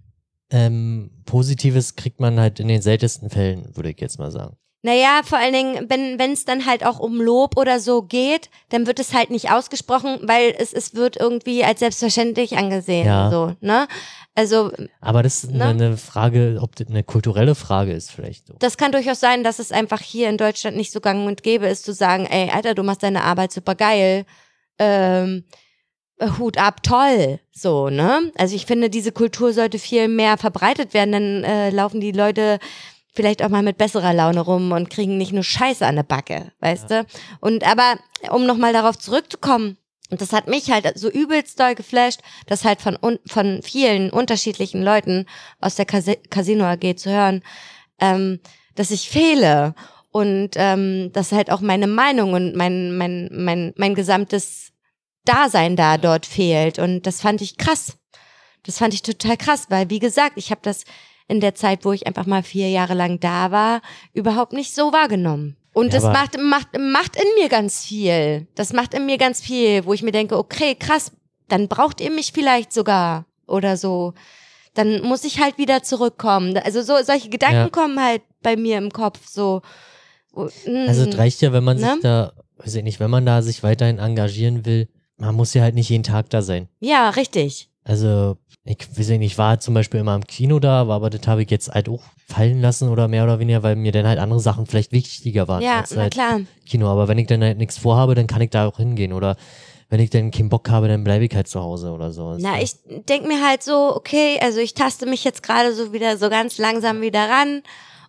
[0.51, 4.55] Ähm, Positives kriegt man halt in den seltensten Fällen, würde ich jetzt mal sagen.
[4.81, 8.87] Naja, vor allen Dingen, wenn es dann halt auch um Lob oder so geht, dann
[8.87, 13.05] wird es halt nicht ausgesprochen, weil es, es wird irgendwie als selbstverständlich angesehen.
[13.05, 13.29] Ja.
[13.29, 13.87] So, ne?
[14.35, 14.71] Also,
[15.01, 15.65] Aber das ist Ne?
[15.65, 18.53] eine Frage, ob das eine kulturelle Frage ist vielleicht so.
[18.59, 21.67] das kann durchaus sein, dass es einfach hier in Deutschland nicht so gang und gäbe
[21.67, 24.25] ist, zu sagen, ey, Alter, du machst deine Arbeit super geil.
[24.77, 25.43] Ähm,
[26.19, 27.41] äh, Hut ab, toll.
[27.51, 28.31] So, ne?
[28.37, 32.59] Also ich finde, diese Kultur sollte viel mehr verbreitet werden, dann äh, laufen die Leute
[33.19, 36.53] vielleicht auch mal mit besserer Laune rum und kriegen nicht nur Scheiße an der Backe,
[36.61, 37.05] weißt du?
[37.41, 37.99] Und aber,
[38.31, 39.77] um nochmal darauf zurückzukommen,
[40.09, 42.97] und das hat mich halt so übelst doll geflasht, das halt von,
[43.27, 45.25] von vielen unterschiedlichen Leuten
[45.59, 47.43] aus der Casi Casino AG zu hören,
[47.99, 48.39] ähm,
[48.75, 49.75] dass ich fehle
[50.11, 54.71] und ähm, dass halt auch meine Meinung und mein, mein, mein, mein gesamtes
[55.25, 56.79] Dasein da dort fehlt.
[56.79, 57.97] Und das fand ich krass.
[58.63, 60.85] Das fand ich total krass, weil wie gesagt, ich habe das
[61.29, 63.81] in der Zeit, wo ich einfach mal vier Jahre lang da war,
[64.13, 65.55] überhaupt nicht so wahrgenommen.
[65.73, 68.47] Und Ja, das macht, macht, macht in mir ganz viel.
[68.55, 71.11] Das macht in mir ganz viel, wo ich mir denke, okay, krass,
[71.47, 74.13] dann braucht ihr mich vielleicht sogar oder so.
[74.73, 76.57] Dann muss ich halt wieder zurückkommen.
[76.57, 77.69] Also so solche Gedanken Ja.
[77.69, 79.61] kommen halt bei mir im Kopf so.
[80.31, 80.71] wo- Also
[81.05, 81.93] mm, es reicht ja, wenn man Ne?
[81.93, 85.61] sich da, weiß ich nicht, wenn man da sich weiterhin engagieren will, man muss ja
[85.63, 86.67] halt nicht jeden Tag da sein.
[86.79, 87.69] Ja, richtig.
[87.83, 91.25] Also, ich weiß nicht, ich war zum Beispiel immer im Kino da, aber, aber das
[91.27, 94.19] habe ich jetzt halt auch fallen lassen oder mehr oder weniger, weil mir dann halt
[94.19, 96.41] andere Sachen vielleicht wichtiger waren Ja, als halt klar.
[96.67, 96.87] Kino.
[96.87, 99.13] Aber wenn ich dann halt nichts vorhabe, dann kann ich da auch hingehen.
[99.13, 99.37] Oder
[99.89, 102.35] wenn ich dann keinen Bock habe, dann bleibe ich halt zu Hause oder so.
[102.37, 102.75] Na, ich
[103.07, 106.57] denk mir halt so, okay, also ich taste mich jetzt gerade so wieder so ganz
[106.57, 107.63] langsam wieder ran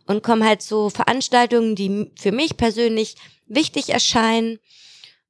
[0.07, 4.59] und komme halt zu Veranstaltungen, die für mich persönlich wichtig erscheinen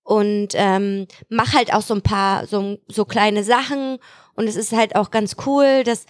[0.02, 3.98] und ähm, mach halt auch so ein paar so, so kleine Sachen
[4.40, 6.06] und es ist halt auch ganz cool, dass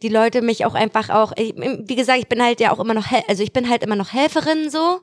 [0.00, 3.06] die Leute mich auch einfach auch, wie gesagt, ich bin halt ja auch immer noch,
[3.28, 5.00] also ich bin halt immer noch Helferin so,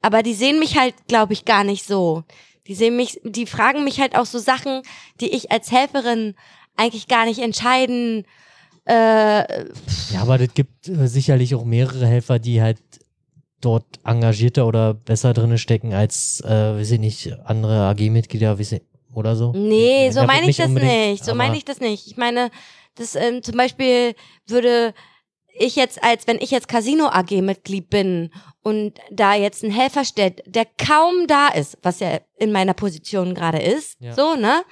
[0.00, 2.22] aber die sehen mich halt, glaube ich, gar nicht so.
[2.68, 4.82] Die sehen mich, die fragen mich halt auch so Sachen,
[5.20, 6.36] die ich als Helferin
[6.76, 8.24] eigentlich gar nicht entscheiden.
[8.84, 9.64] Äh,
[10.12, 12.78] ja, aber das gibt äh, sicherlich auch mehrere Helfer, die halt
[13.60, 18.60] dort engagierter oder besser drinne stecken als, äh, weiß ich nicht, andere AG-Mitglieder,
[19.14, 19.52] oder so.
[19.54, 21.24] nee, so meine ich das nicht.
[21.24, 22.06] So meine ich das nicht.
[22.06, 22.50] Ich meine,
[22.96, 24.14] das ähm, zum Beispiel
[24.46, 24.94] würde
[25.54, 28.30] ich jetzt als, wenn ich jetzt Casino AG Mitglied bin
[28.62, 33.34] und da jetzt ein Helfer steht, der kaum da ist, was ja in meiner Position
[33.34, 34.14] gerade ist, Ja.
[34.14, 34.62] so, ne?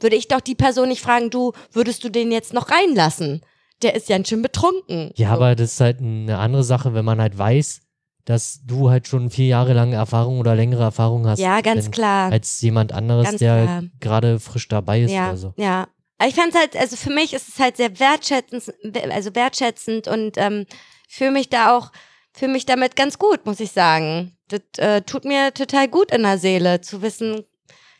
[0.00, 3.40] Würde ich doch die Person nicht fragen, du, würdest du den jetzt noch reinlassen?
[3.82, 5.10] Der ist ja schön betrunken.
[5.14, 5.34] Ja, so.
[5.36, 7.80] aber das ist halt eine andere Sache, wenn man halt weiß,
[8.26, 11.38] dass du halt schon vier Jahre lange Erfahrung oder längere Erfahrung hast.
[11.38, 12.30] Ja, ganz wenn- klar.
[12.32, 15.54] Als jemand anderes, Ganz der gerade frisch dabei ist ja, oder so.
[15.56, 15.88] Ja.
[16.26, 18.72] Ich fand halt, also für mich ist es halt sehr wertschätzend,
[19.10, 20.66] also wertschätzend und ähm,
[21.08, 21.92] fühle mich da auch,
[22.32, 24.36] fühle mich damit ganz gut, muss ich sagen.
[24.48, 27.44] Das äh, tut mir total gut in der Seele, zu wissen,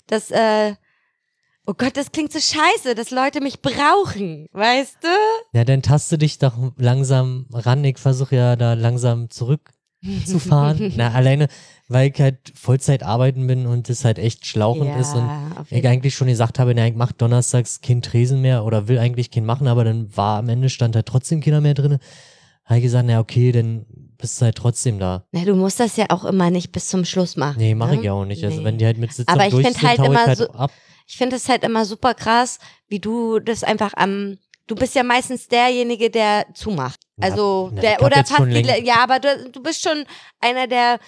[0.07, 0.75] dass, äh,
[1.67, 5.09] oh Gott, das klingt so scheiße, dass Leute mich brauchen, weißt du?
[5.53, 7.85] Ja, dann taste dich doch langsam ran.
[7.85, 9.29] Ich versuche ja da langsam
[10.25, 10.93] zurückzufahren.
[10.97, 11.49] Na, alleine,
[11.89, 15.29] weil ich halt Vollzeit arbeiten bin und das halt echt schlauchend ist und
[15.71, 19.31] ich eigentlich schon gesagt habe, na, ich mach donnerstags kein Tresen mehr oder will eigentlich
[19.31, 21.99] keinen machen, aber dann war am Ende stand halt trotzdem keiner mehr drin.
[22.65, 23.87] Habe ich gesagt, na okay, dann
[24.19, 25.25] bist du halt trotzdem da.
[25.31, 27.59] Na, du musst das ja auch immer nicht bis zum Schluss machen.
[27.59, 27.97] Nee, mache ne?
[27.99, 28.43] ich ja auch nicht.
[28.45, 28.65] Also Nee.
[28.65, 30.73] wenn die halt mit Sitzung Aber ich durch sind, halt immer halt so- ab.
[31.07, 34.39] Ich finde es halt immer super krass, wie du das einfach am.
[34.67, 36.99] Du bist ja meistens derjenige, der zumacht.
[37.21, 40.05] Also na, der oder fast die, ja, aber du, du bist schon
[40.41, 40.99] einer, der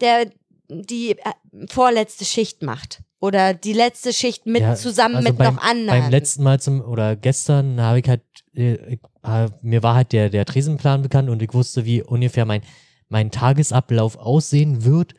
[0.00, 0.30] der
[0.68, 5.54] die äh, vorletzte Schicht macht oder die letzte Schicht mit Ja, zusammen also mit beim,
[5.54, 6.00] noch anderen.
[6.00, 8.22] Beim letzten Mal zum, oder gestern habe ich halt,
[8.54, 12.62] äh, äh, mir war halt der, der Tresenplan bekannt und ich wusste, wie ungefähr mein,
[13.08, 15.14] mein Tagesablauf aussehen wird.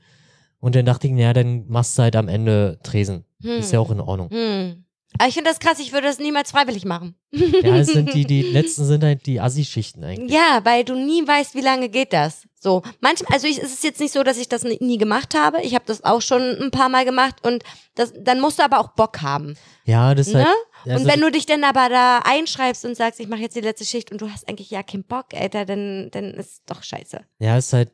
[0.60, 3.24] Und dann dachte ich, naja, dann machst du halt am Ende Tresen.
[3.42, 3.60] Hm.
[3.60, 4.30] Ist ja auch in Ordnung.
[4.30, 4.84] Hm.
[5.20, 7.16] Aber ich finde das krass, ich würde das niemals freiwillig machen.
[7.32, 10.32] Ja, es sind die, die letzten sind halt die Assi-Schichten eigentlich.
[10.32, 12.48] Ja, weil du nie weißt, wie lange geht das.
[12.60, 15.62] So, manchmal, also ich, es ist jetzt nicht so, dass ich das nie, gemacht habe.
[15.62, 17.64] Ich habe das auch schon ein paar Mal gemacht und
[17.96, 19.56] das, dann musst du aber auch Bock haben.
[19.86, 20.46] Ja, das ist Ne?
[20.46, 20.56] halt.
[20.86, 23.62] und also- wenn du dich dann aber da einschreibst und sagst, ich mache jetzt die
[23.62, 27.20] letzte Schicht und du hast eigentlich ja keinen Bock, Alter, dann, dann ist doch scheiße.
[27.40, 27.92] Ja, ist halt,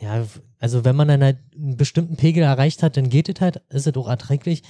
[0.00, 0.24] ja,
[0.58, 3.86] also wenn man dann halt einen bestimmten Pegel erreicht hat, dann geht es halt, ist
[3.86, 4.62] es auch erträglich,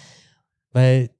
[0.72, 1.10] weil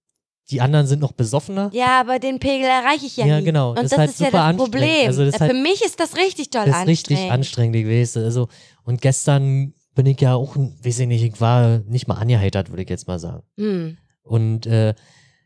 [0.51, 1.71] die anderen sind noch besoffener.
[1.75, 3.45] Ja, aber den Pegel erreiche ich ja, Ja, nie.
[3.45, 3.71] genau.
[3.71, 4.73] Und Das das, ist halt ist ja das anstrengend.
[4.73, 5.07] Problem.
[5.07, 7.11] Also das ist Für halt- mich ist das richtig doll Das ist anstrengend.
[7.11, 8.25] richtig anstrengend gewesen.
[8.25, 8.49] Also,
[8.85, 12.83] und gestern bin ich ja auch, weiß ich nicht, ich war nicht mal angeheitert, würde
[12.83, 13.43] ich jetzt mal sagen.
[13.57, 13.99] Hm.
[14.23, 14.95] Und äh,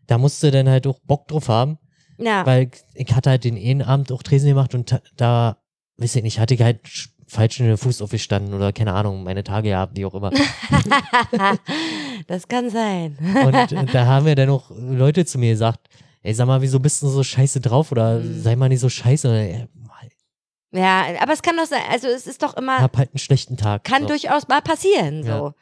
[0.07, 1.78] da musste dann halt auch Bock drauf haben,
[2.18, 2.44] Ja.
[2.46, 5.57] weil ich hatte halt den einen Abend auch Tresen gemacht und da,
[5.96, 6.80] weiß ich nicht, hatte ich halt
[7.33, 10.30] falschen Fuß aufgestanden oder keine Ahnung, meine Tage gehabt, wie auch immer.
[12.26, 13.16] das kann sein.
[13.45, 15.80] Und äh, da haben ja dann auch Leute zu mir gesagt,
[16.22, 18.43] ey, sag mal, wieso bist du so scheiße drauf oder Mhm.
[18.43, 19.28] sei mal nicht so scheiße.
[19.28, 19.66] Ey,
[20.74, 23.57] Ja, aber es kann doch sein, also es ist doch immer, hab halt einen schlechten
[23.57, 23.85] Tag.
[23.85, 24.09] kann so.
[24.09, 25.28] durchaus mal passieren, so.
[25.28, 25.55] Ja.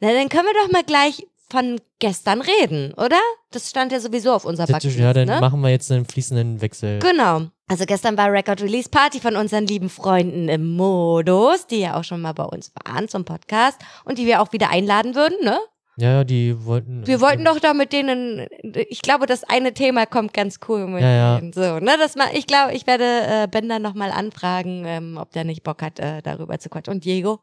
[0.00, 3.18] Na, dann können wir doch mal gleich von gestern reden, oder?
[3.50, 5.40] Das stand ja sowieso auf unserer Backlist, Ja, dann ne?
[5.40, 6.98] machen wir jetzt einen fließenden Wechsel.
[7.00, 7.42] Genau.
[7.66, 12.04] Also gestern war Record Release Party von unseren lieben Freunden im Modus, die ja auch
[12.04, 15.58] schon mal bei uns waren zum Podcast und die wir auch wieder einladen würden, ne?
[15.96, 17.06] Ja, ja, die wollten.
[17.06, 21.02] Wir wollten doch da mit denen, ich glaube, das eine Thema kommt ganz cool mit
[21.02, 21.38] Ja, ja.
[21.38, 21.52] denen.
[21.52, 25.30] So, ne, das mal, ich glaube, ich werde äh, Ben dann nochmal anfragen, ähm, ob
[25.30, 26.94] der nicht Bock hat, äh, darüber zu quatschen.
[26.94, 27.38] Und Diego?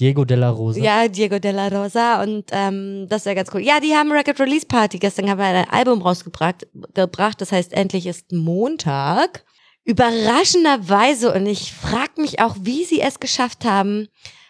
[0.00, 0.80] Diego Della Rosa.
[0.80, 3.60] Ja, Diego de la Rosa und ähm, das wäre ganz cool.
[3.60, 4.98] Ja, die haben Record Release Party.
[4.98, 9.44] Gestern haben wir ein Album rausgebracht, gebracht, das heißt Endlich ist Montag.
[9.84, 14.08] Überraschenderweise, und ich frage mich auch, wie sie es geschafft haben,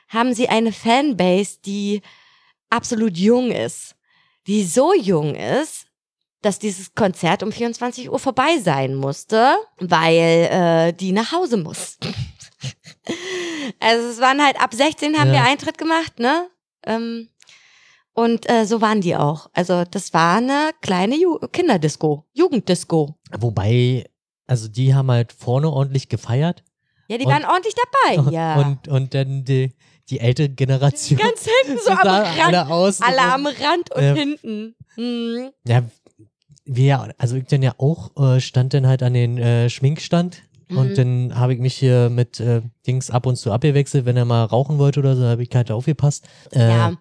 [0.09, 2.03] haben sie eine Fanbase, die
[2.69, 3.95] absolut jung ist.
[4.47, 5.87] Die so jung ist,
[6.43, 11.99] dass dieses Konzert um 24 Uhr vorbei sein musste, weil äh, die nach Hause muss.
[13.81, 15.35] Also es waren halt ab 16 haben Ja.
[15.35, 16.49] wir Eintritt gemacht, ne?
[16.87, 17.29] Ähm,
[18.15, 19.49] und äh, so waren die auch.
[19.55, 23.17] Also das war eine kleine Ju Kinderdisco, Jugenddisco.
[23.39, 24.05] Wobei,
[24.47, 26.63] also die haben halt vorne ordentlich gefeiert.
[27.09, 28.57] Ja, die Und- waren ordentlich dabei, ja.
[28.61, 29.75] Und, und dann die,
[30.11, 31.19] die ältere Generation.
[31.19, 32.45] Ganz hinten so am Rand.
[32.45, 33.01] alle aus.
[33.01, 34.15] Alle am Rand und Ja.
[34.15, 34.75] hinten.
[34.97, 35.51] Mhm.
[35.67, 35.83] Ja,
[36.65, 40.43] wir, also ich dann ja auch, äh, stand dann halt an den äh, Schminkstand.
[40.73, 40.79] Mhm.
[40.79, 44.25] Und dann habe ich mich hier mit äh, Dings ab und zu abgewechselt, wenn er
[44.25, 46.27] mal rauchen wollte oder so, habe ich halt aufgepasst.
[46.53, 46.93] Äh, Ja.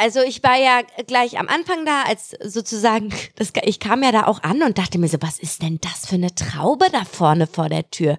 [0.00, 4.26] Also ich war ja gleich am Anfang da, als sozusagen, das, ich kam ja da
[4.26, 7.48] auch an und dachte mir so, was ist denn das für eine Traube da vorne
[7.48, 8.16] vor der Tür?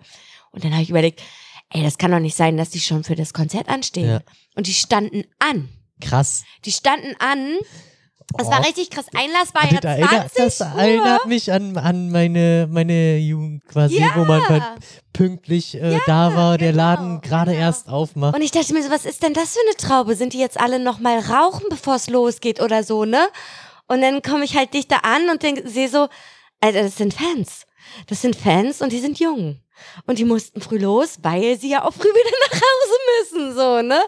[0.52, 1.22] Und dann habe ich überlegt,
[1.70, 4.10] ey, das kann doch nicht sein, dass die schon für das Konzert anstehen.
[4.10, 4.22] Ja.
[4.56, 5.70] Und die standen an.
[6.02, 6.44] Krass.
[6.66, 7.58] Die standen an.
[8.38, 9.06] Es war richtig krass.
[9.16, 10.80] Einlass war ja das, erinnert, 20 das Uhr.
[10.80, 14.12] erinnert mich an, an meine, meine Jugend quasi, Ja.
[14.16, 14.64] wo man halt
[15.14, 17.64] pünktlich äh, da war, der genau, Laden gerade genau.
[17.64, 18.36] erst aufmacht.
[18.36, 20.16] Und ich dachte mir so, was ist denn das für eine Traube?
[20.16, 23.28] Sind die jetzt alle noch mal rauchen, bevor es losgeht oder so, ne?
[23.88, 26.08] Und dann komme ich halt dichter an und sehe so,
[26.62, 27.66] Alter, das sind Fans.
[28.08, 29.60] Das sind Fans und die sind jung.
[30.06, 33.82] Und die mussten früh los, weil sie ja auch früh wieder nach Hause müssen, so,
[33.82, 34.02] ne?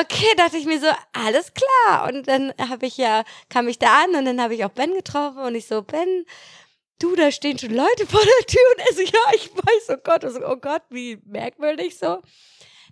[0.00, 2.08] Okay, dachte ich mir so, alles klar.
[2.08, 4.92] Und dann habe ich ja, kam ich da an und dann habe ich auch Ben
[4.94, 6.24] getroffen und ich so, Ben,
[6.98, 10.00] du, da stehen schon Leute vor der Tür und er so, ja, ich weiß, oh
[10.04, 12.20] Gott, und so, oh Gott, wie merkwürdig so.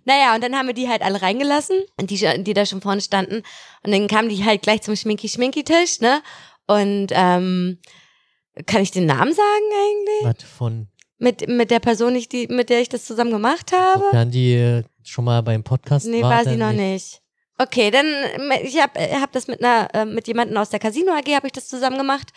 [0.05, 3.43] Naja, und dann haben wir die halt alle reingelassen, die, die da schon vorne standen.
[3.83, 6.21] Und dann kamen die halt gleich zum Schminki-Schminki-Tisch, ne?
[6.65, 7.79] Und ähm,
[8.65, 10.39] kann ich den Namen sagen eigentlich?
[10.39, 10.87] Was von,
[11.17, 14.05] Mit, mit der Person, ich, die, mit der ich das zusammen gemacht habe?
[14.05, 17.21] sofern die schon mal beim Podcast Nee, war, war sie noch nicht.
[17.57, 21.11] Okay, dann äh, ich habe hab das mit einer äh, mit jemandem aus der Casino
[21.13, 22.31] AG habe ich das zusammen gemacht.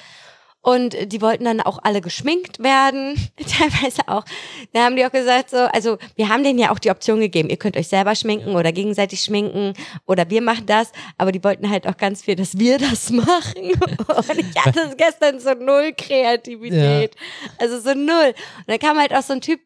[0.63, 4.25] Und äh, die wollten dann auch alle geschminkt werden, teilweise auch.
[4.73, 7.49] Da haben die auch gesagt so, also wir haben denen ja auch die Option gegeben,
[7.49, 9.73] ihr könnt euch selber schminken oder gegenseitig schminken
[10.07, 13.73] oder wir machen das, aber die wollten halt auch ganz viel, dass wir das machen.
[13.81, 17.17] Und ich hatte gestern so null Kreativität,
[17.59, 18.35] also so null.
[18.59, 19.61] Und dann kam halt auch so ein Typ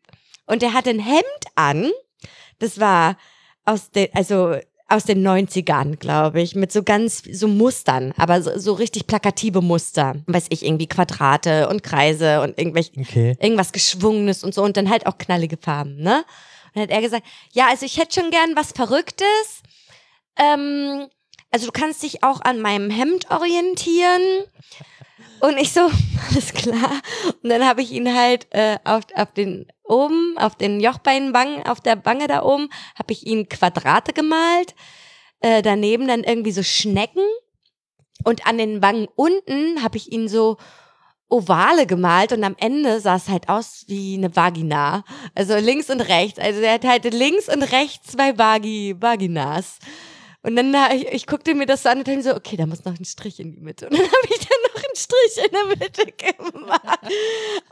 [0.47, 1.25] und der hatte ein Hemd
[1.57, 1.91] an,
[2.65, 3.17] das war
[3.65, 4.57] aus den, also
[4.89, 9.63] aus den 90ern, glaube ich, mit so ganz, so Mustern, aber so, so richtig plakative
[9.63, 10.17] Muster.
[10.27, 13.37] Weiß ich, irgendwie Quadrate und Kreise und irgendwelche, Okay.
[13.41, 16.19] irgendwas Geschwungenes und so und dann halt auch knallige Farben, ne?
[16.19, 16.25] Und
[16.75, 19.63] dann hat er gesagt, ja, also ich hätte schon gern was Verrücktes.
[20.37, 21.07] Ähm,
[21.51, 24.23] also du kannst dich auch an meinem Hemd orientieren.
[25.45, 25.81] Und ich so,
[26.31, 27.03] alles klar.
[27.43, 31.83] Und dann habe ich ihn halt äh, auf, auf den oben, auf den Jochbeinwangen, auf
[31.83, 34.75] der Wange da oben, habe ich ihn Quadrate gemalt.
[35.41, 37.23] Äh, daneben dann irgendwie so Schnecken.
[38.25, 40.57] Und an den Wangen unten habe ich ihn so
[41.29, 45.05] Ovale gemalt und am Ende sah es halt aus wie eine Vagina.
[45.35, 46.39] Also links und rechts.
[46.39, 49.79] Also er hat halt links und rechts zwei Vagi Vaginas.
[50.45, 52.67] Und dann, da, ich, ich guckte mir das so an und dachte so, okay, da
[52.67, 53.89] muss noch ein Strich in die Mitte.
[53.89, 56.13] Und dann habe ich dann noch einen Strich in der Mitte
[56.53, 56.99] gemacht.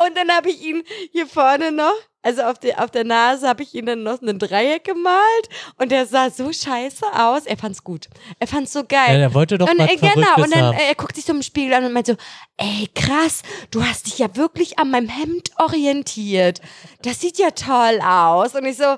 [0.07, 1.93] Und dann habe ich ihn hier vorne noch,
[2.23, 5.49] also auf, die, auf der Nase habe ich ihn dann noch einen Dreieck gemalt.
[5.77, 7.45] Und der sah so scheiße aus.
[7.45, 8.09] Er fand's gut.
[8.39, 9.19] Er fand's so Ja, geil.
[9.19, 11.43] der wollte doch und, was äh, genau, und dann äh, er guckt sich so im
[11.43, 12.17] Spiegel an und meint so,
[12.57, 16.63] ey, krass, du hast dich ja wirklich an meinem Hemd orientiert.
[17.03, 18.55] Das sieht ja toll aus.
[18.55, 18.97] Und ich so,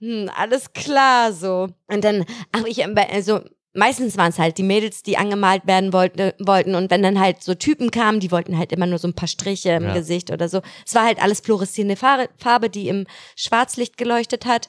[0.00, 1.68] hm, alles klar so.
[1.86, 3.40] Und dann, ach, ich, also
[3.74, 6.74] meistens waren es halt die Mädels, die angemalt werden wollte, wollten.
[6.74, 9.28] Und wenn dann halt so Typen kamen, die wollten halt immer nur so ein paar
[9.28, 9.94] Striche im Ja.
[9.94, 10.62] Gesicht oder so.
[10.86, 14.68] Es war halt alles fluoreszierende Farbe, die im Schwarzlicht geleuchtet hat.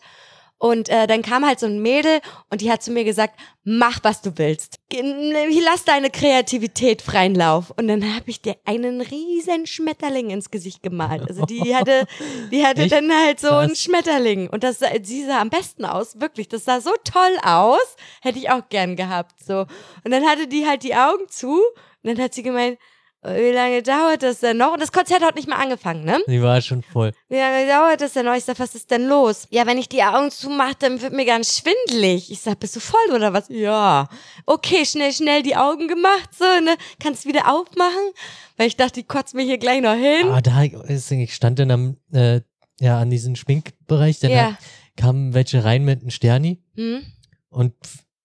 [0.62, 2.20] Und äh, dann kam halt so ein Mädel
[2.52, 3.34] und die hat zu mir gesagt,
[3.64, 4.80] mach was du willst.
[4.94, 7.72] Lass deine Kreativität freien Lauf.
[7.78, 11.28] Und dann habe ich dir einen riesen Schmetterling ins Gesicht gemalt.
[11.28, 12.06] Also die hatte,
[12.52, 12.92] die hatte Echt?
[12.92, 13.82] dann halt so einen Krass.
[13.82, 14.50] Schmetterling.
[14.52, 16.48] Und das, sah- sie sah am besten aus, wirklich.
[16.48, 17.96] Das sah so toll aus.
[18.22, 19.44] Hätte ich auch gern gehabt.
[19.44, 19.66] So.
[20.04, 21.54] Und dann hatte die halt die Augen zu.
[21.56, 21.64] Und
[22.04, 22.78] dann hat sie gemeint,
[23.24, 24.74] wie lange dauert das denn noch?
[24.74, 26.20] Und das Konzert hat nicht mal angefangen, ne?
[26.28, 27.12] Die war schon voll.
[27.30, 28.34] Wie lange dauert das denn noch?
[28.36, 29.48] Ich sag, was ist denn los?
[29.52, 32.32] Ja, wenn ich die Augen zumache, dann wird mir ganz schwindelig.
[32.32, 33.46] Ich sag, bist du voll oder was?
[33.50, 34.10] Ja.
[34.48, 36.76] Okay, schnell, schnell die Augen gemacht, so, ne?
[37.00, 38.12] Kannst wieder aufmachen?
[38.58, 40.28] Weil ich dachte, die kotzt mir hier gleich noch hin.
[40.28, 42.42] Aber da, ich stand dann am, äh,
[42.80, 44.58] ja, an diesem Schminkbereich, dann Ja.
[44.98, 47.06] kamen welche rein mit einem Sterni Hm?
[47.50, 47.74] und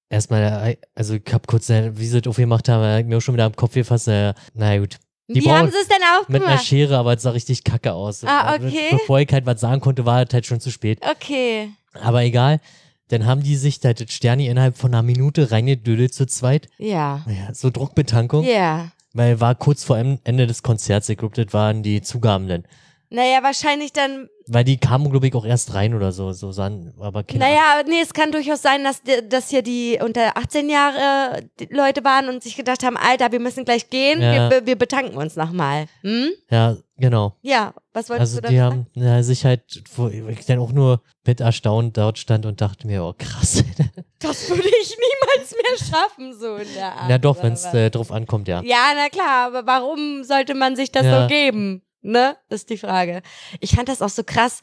[0.08, 3.44] erstmal, äh, also ich hab kurz, wie sie das aufgemacht haben, mir auch schon wieder
[3.44, 4.98] am Kopf gefasst, naja gut.
[5.28, 5.98] Die Wie haben sie es denn
[6.28, 6.64] Mit einer aufgemacht?
[6.66, 8.22] Schere, aber es sah richtig kacke aus.
[8.24, 8.88] Ah, Und okay.
[8.92, 11.00] Bevor ich halt was sagen konnte, war es halt schon zu spät.
[11.02, 11.70] Okay.
[12.00, 12.60] Aber egal.
[13.08, 16.68] Dann haben die sich halt das Sterni innerhalb von einer Minute reingedödelt zu zweit.
[16.78, 17.24] Ja.
[17.26, 18.44] Ja, so Druckbetankung.
[18.44, 18.90] Ja.
[19.14, 22.64] Weil war kurz vor Ende des Konzerts, ich glaube, das waren die Zugaben dann.
[23.08, 26.32] Naja, wahrscheinlich dann Weil die kamen, glaube ich, auch erst rein oder so.
[26.32, 29.98] so sahen, aber keine Naja, nee, es kann durchaus sein, dass, die- dass hier die
[30.02, 33.90] unter 18 Jahre äh, die Leute waren und sich gedacht haben, Alter, wir müssen gleich
[33.90, 34.50] gehen, Ja.
[34.50, 35.86] wir, wir betanken uns nochmal.
[36.02, 36.30] Hm?
[36.50, 37.36] Ja, genau.
[37.42, 39.62] Ja, was wolltest Also du die da haben ja, sich halt,
[39.94, 43.62] wo ich dann auch nur mit erstaunt dort stand und dachte mir, oh krass.
[44.18, 47.04] Das würde ich niemals mehr schaffen, so in der Art.
[47.08, 48.62] Na doch, wenn es äh, drauf ankommt, ja.
[48.64, 51.22] Ja, na klar, aber warum sollte man sich das Ja.
[51.22, 51.82] so geben?
[52.06, 52.36] Ne?
[52.48, 53.22] Ist die Frage.
[53.60, 54.60] Ich fand das auch so krass,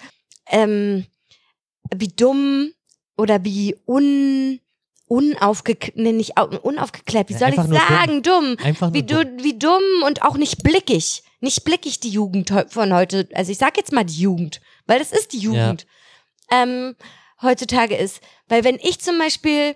[0.48, 1.06] ähm,
[1.94, 2.72] wie dumm
[3.18, 4.60] oder wie un,
[5.08, 8.56] unaufgeklärt, nee, nicht au- unaufgeklärt, wie Ja, soll ich einfach sagen, dumm.
[8.64, 9.44] Einfach nur Wie, du, dumm.
[9.44, 11.24] wie dumm und auch nicht blickig.
[11.42, 13.28] Nicht blickig die Jugend von heute.
[13.34, 15.86] Also ich sag jetzt mal die Jugend, weil das ist die Jugend.
[16.50, 16.96] Ähm,
[17.42, 18.22] heutzutage ist.
[18.48, 19.76] Weil wenn ich zum Beispiel,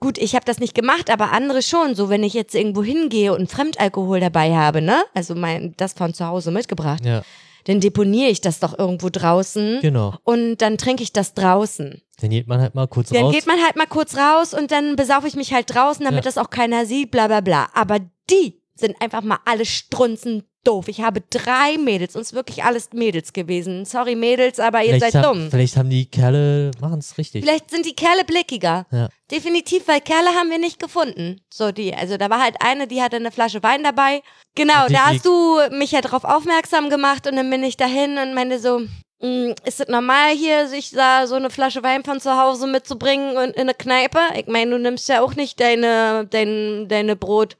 [0.00, 3.34] gut, ich habe das nicht gemacht, aber andere schon, so wenn ich jetzt irgendwo hingehe
[3.34, 5.02] und Fremdalkohol dabei habe, ne?
[5.14, 7.22] Also mein, das von zu Hause mitgebracht, Ja,
[7.64, 10.14] dann deponiere ich das doch irgendwo draußen genau.
[10.22, 12.00] und dann trinke ich das draußen.
[12.20, 13.34] Dann geht man halt mal kurz Dann raus.
[13.34, 16.30] geht man halt mal kurz raus und dann besaufe ich mich halt draußen, damit Ja.
[16.30, 17.68] das auch keiner sieht, bla bla bla.
[17.74, 17.98] Aber
[18.30, 20.88] die sind einfach mal alle strunzen doof.
[20.88, 23.84] Ich habe drei Mädels, uns wirklich alles Mädels gewesen.
[23.84, 25.50] Sorry Mädels, aber ihr vielleicht, seid haben, dumm.
[25.50, 27.44] vielleicht haben die Kerle, machen es richtig.
[27.44, 28.86] Vielleicht sind die Kerle blickiger.
[28.90, 29.08] Ja.
[29.30, 31.40] Definitiv, weil Kerle haben wir nicht gefunden.
[31.52, 34.22] So die, also da war halt eine, die hatte eine Flasche Wein dabei.
[34.54, 38.18] Genau, Die- da hast du mich ja darauf aufmerksam gemacht und dann bin ich dahin
[38.18, 38.80] und meinte so,
[39.20, 43.36] "Mm, ist es normal hier, sich da so eine Flasche Wein von zu Hause mitzubringen
[43.36, 44.18] und in eine Kneipe?
[44.38, 47.56] Ich meine, du nimmst ja auch nicht deine, dein, deine Brot,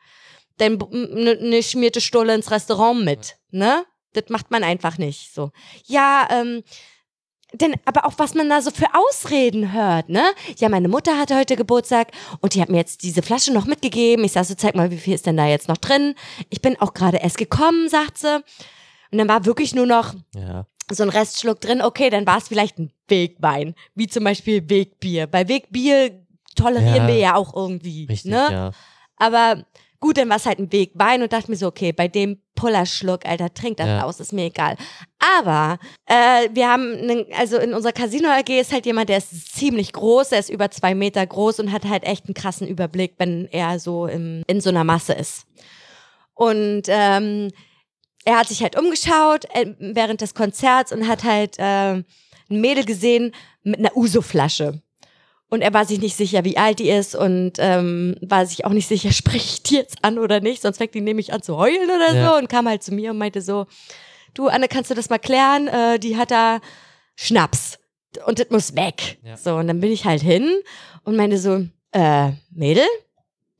[0.59, 3.85] dein, eine ne schmierte Stulle ins Restaurant mit, ne?
[4.13, 5.51] Das macht man einfach nicht, so.
[5.85, 6.63] Ja, ähm,
[7.53, 10.25] denn, aber auch was man da so für Ausreden hört, ne?
[10.59, 12.09] Ja, meine Mutter hatte heute Geburtstag
[12.41, 14.25] und die hat mir jetzt diese Flasche noch mitgegeben.
[14.25, 16.15] Ich sag so, zeig mal, wie viel ist denn da jetzt noch drin?
[16.51, 18.37] Ich bin auch gerade erst gekommen, sagt sie.
[19.13, 20.67] Und dann war wirklich nur noch Ja.
[20.91, 21.81] so ein Restschluck drin.
[21.83, 25.27] Okay, dann war es vielleicht ein Wegwein, wie zum Beispiel Wegbier.
[25.29, 26.25] Bei Wegbier
[26.57, 27.07] tolerieren Ja.
[27.09, 28.49] wir ja auch irgendwie, Richtig, ne?
[28.51, 28.71] ja.
[29.17, 29.65] Aber
[30.01, 33.27] gut, dann war es halt ein Wegwein und dachte mir so, okay, bei dem Pullerschluck,
[33.27, 34.03] Alter, trink das Ja.
[34.05, 34.77] aus, ist mir egal.
[35.39, 39.55] Aber äh, wir haben, einen, also in unserer Casino AG ist halt jemand, der ist
[39.55, 43.15] ziemlich groß, der ist über zwei Meter groß und hat halt echt einen krassen Überblick,
[43.19, 45.47] wenn er so im, in so einer Masse ist.
[46.35, 47.51] Und ähm,
[48.25, 52.05] er hat sich halt umgeschaut äh, während des Konzerts und hat halt äh, ein
[52.49, 53.33] Mädel gesehen
[53.63, 54.83] mit einer Uso-Flasche.
[55.49, 58.73] Und er war sich nicht sicher, wie alt die ist und ähm, war sich auch
[58.73, 61.57] nicht sicher, spreche ich die jetzt an oder nicht, sonst fängt die nämlich an zu
[61.57, 62.31] heulen oder Ja.
[62.33, 63.67] so und kam halt zu mir und meinte so,
[64.35, 65.69] du Anne, kannst du das mal klären?
[65.69, 66.61] Äh, die hat da
[67.15, 67.79] Schnaps
[68.27, 69.19] und das muss weg.
[69.23, 69.37] Ja.
[69.37, 70.51] So, und dann bin ich halt hin
[71.05, 72.85] und meinte so, äh, Mädel,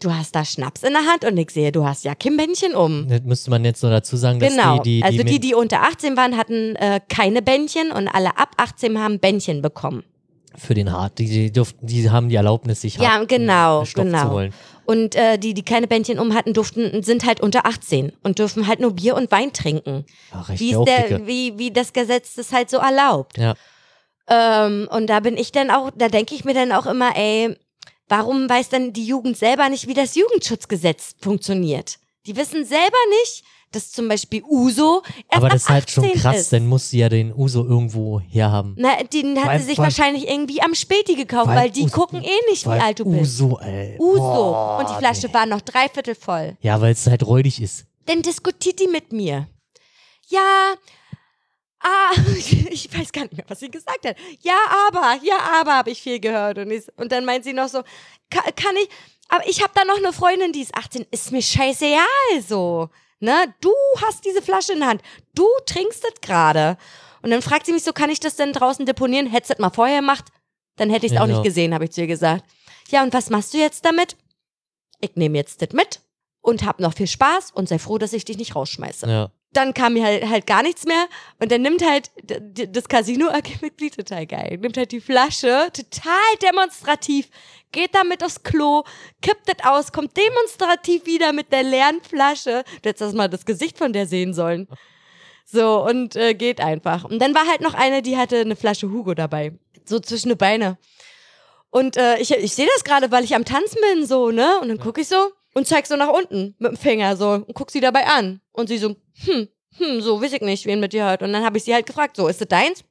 [0.03, 2.75] du hast da Schnaps in der Hand und ich sehe, du hast ja kein Bändchen
[2.75, 3.07] um.
[3.09, 5.83] Das müsste man jetzt so dazu sagen, dass Genau, die, die, also die, die unter
[5.85, 10.03] 18 waren, hatten äh, keine Bändchen und alle ab 18 haben Bändchen bekommen.
[10.59, 14.23] Für den Hart, die, die, durften, die haben die Erlaubnis, sich Ja, harten genau, genau.
[14.23, 14.55] zu holen.
[14.85, 18.67] Und äh, die, die keine Bändchen um hatten, durften, sind halt unter 18 und dürfen
[18.67, 20.05] halt nur Bier und Wein trinken.
[20.33, 23.37] Ach, recht Wie, ist der, wie, wie das Gesetz das halt so erlaubt.
[23.37, 23.55] Ja.
[24.29, 27.57] Ähm, und da bin ich dann auch, da denke ich mir dann auch immer, ey,
[28.09, 31.97] warum weiß dann die Jugend selber nicht, wie das Jugendschutzgesetz funktioniert?
[32.27, 36.05] Die wissen selber nicht, dass zum Beispiel Uso erst Aber ab das ist halt schon
[36.05, 36.53] 18 krass, ist.
[36.53, 38.75] dann muss sie ja den Uso irgendwo herhaben.
[38.79, 41.83] Na, den hat allem- sie sich allem- wahrscheinlich irgendwie am Späti gekauft, allem weil die
[41.83, 43.41] Uso- gucken eh nicht, wie Weil alt du bist.
[43.41, 43.97] Uso, ey.
[43.99, 44.19] Uso.
[44.21, 45.35] Boah, und die Flasche nee.
[45.35, 46.57] war noch dreiviertel voll.
[46.61, 47.85] Ja, weil es halt räudig ist.
[48.07, 49.49] Dann diskutiert die mit mir.
[50.29, 50.75] Ja,
[51.81, 52.11] ah,
[52.71, 54.17] ich weiß gar nicht mehr, was sie gesagt hat.
[54.43, 54.57] Ja,
[54.89, 56.59] aber, ja, aber, habe ich viel gehört.
[56.59, 57.83] Und, ich, und dann meint sie noch so,
[58.31, 58.89] kann, kann ich,
[59.29, 62.05] aber ich habe da noch eine Freundin, die ist 18, ist mir scheißegal
[62.47, 62.89] so.
[63.21, 63.55] Ne?
[63.61, 63.73] Du
[64.05, 65.03] hast diese Flasche in der Hand.
[65.35, 66.77] Du trinkst das gerade.
[67.23, 69.27] Und dann fragt sie mich so, kann ich das denn draußen deponieren?
[69.27, 70.27] Hättest du das mal vorher gemacht?
[70.77, 71.43] Dann hätte ich es Ja, auch nicht genau.
[71.45, 72.45] gesehen, habe ich zu ihr gesagt.
[72.91, 74.17] Ja, und was machst du jetzt damit?
[75.01, 76.01] Ich nehme jetzt das mit
[76.47, 79.31] und hab noch viel Spaß und sei froh, dass ich dich nicht rausschmeiße Ja.
[79.53, 81.07] dann kam mir halt, halt gar nichts mehr
[81.41, 82.11] und dann nimmt halt
[82.73, 87.29] das Casino AG-Mitglied total geil, nimmt halt die Flasche total demonstrativ,
[87.73, 88.85] geht damit aufs Klo,
[89.23, 92.63] kippt das aus, kommt demonstrativ wieder mit der leeren Flasche.
[92.83, 94.69] Du hättest das mal das Gesicht von der sehen sollen.
[95.45, 97.05] So, und äh, geht einfach.
[97.05, 99.53] Und dann war halt noch eine, die hatte eine Flasche Hugo dabei.
[99.85, 100.79] So zwischen die Beine.
[101.71, 104.59] Und äh, ich, ich sehe das gerade, weil ich am Tanzen bin, so, ne?
[104.61, 107.55] Und dann gucke ich so und zeig so nach unten mit dem Finger so und
[107.55, 108.43] guck sie dabei an.
[108.53, 108.95] Und sie so,
[109.25, 109.49] hm,
[109.79, 111.23] hm, so, weiß ich nicht, wen mit dir hat.
[111.23, 112.85] Und dann habe ich sie halt gefragt, so, ist das deins?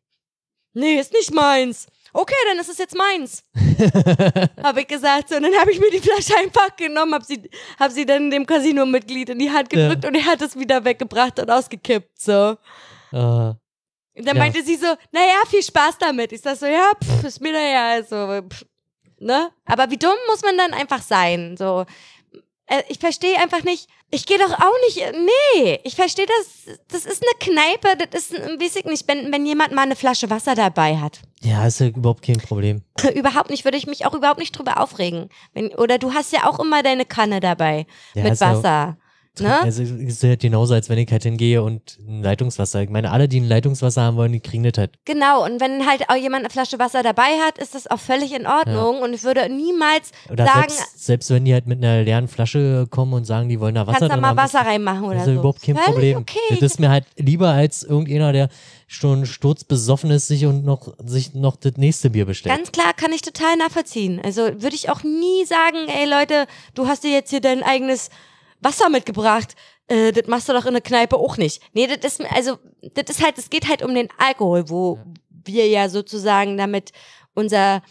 [0.73, 1.85] Nee, ist nicht meins.
[2.11, 3.43] Okay, dann ist es jetzt meins.
[4.63, 5.29] habe ich gesagt.
[5.29, 7.49] So, und dann habe ich mir die Flasche einfach genommen, habe sie,
[7.79, 9.87] hab sie dann dem Casino-Mitglied in die Hand Ja.
[9.87, 12.57] gedrückt und er hat es wieder weggebracht und ausgekippt, so.
[13.11, 13.17] Äh,
[14.17, 14.41] Und dann Ja.
[14.43, 16.31] meinte sie so, naja, viel Spaß damit.
[16.31, 18.65] Ich sag so, ja, pff, ist mir da ja, also, pff,
[19.19, 19.49] ne?
[19.65, 21.55] Aber wie dumm muss man dann einfach sein?
[21.57, 21.85] So,
[22.67, 27.05] äh, ich verstehe einfach nicht, ich gehe doch auch nicht, nee, ich verstehe das, das
[27.05, 30.29] ist eine Kneipe, das ist, ein- weiß ich nicht, wenn, wenn jemand mal eine Flasche
[30.29, 31.19] Wasser dabei hat.
[31.41, 32.83] ja, ist ja überhaupt kein Problem.
[33.15, 35.29] überhaupt nicht, würde ich mich auch überhaupt nicht drüber aufregen.
[35.53, 38.97] Wenn, oder du hast ja auch immer deine Kanne dabei Ja, mit Wasser.
[39.39, 39.61] Ne?
[39.61, 42.81] Also es ist halt genauso, als wenn ich halt hingehe und ein Leitungswasser.
[42.81, 44.91] Ich meine, alle, die ein Leitungswasser haben wollen, die kriegen das halt.
[45.05, 48.33] Genau, und wenn halt auch jemand eine Flasche Wasser dabei hat, ist das auch völlig
[48.33, 49.01] in Ordnung.
[49.01, 52.87] Und ich würde niemals Oder sagen, selbst, selbst wenn die halt mit einer leeren Flasche
[52.89, 55.25] kommen und sagen, die wollen da Wasser kannst da mal Wasser reinmachen oder Das ist
[55.25, 55.31] so.
[55.31, 56.17] ja überhaupt kein Völlig Problem.
[56.19, 56.39] Okay.
[56.49, 58.49] Das ist mir halt lieber als irgendeiner, der
[58.87, 62.55] schon sturzbesoffen ist, sich und noch, sich noch das nächste Bier bestellt.
[62.55, 64.21] Ganz klar kann ich total nachvollziehen.
[64.23, 68.09] Also würde ich auch nie sagen, ey Leute, du hast dir jetzt hier dein eigenes
[68.61, 69.55] Wasser mitgebracht.
[69.87, 71.61] Äh, das machst du doch in der Kneipe auch nicht.
[71.73, 72.57] Nee, das ist, also,
[72.93, 74.99] das ist halt, es geht halt um den Alkohol, wo
[75.29, 76.91] wir ja sozusagen damit
[77.35, 77.81] unser,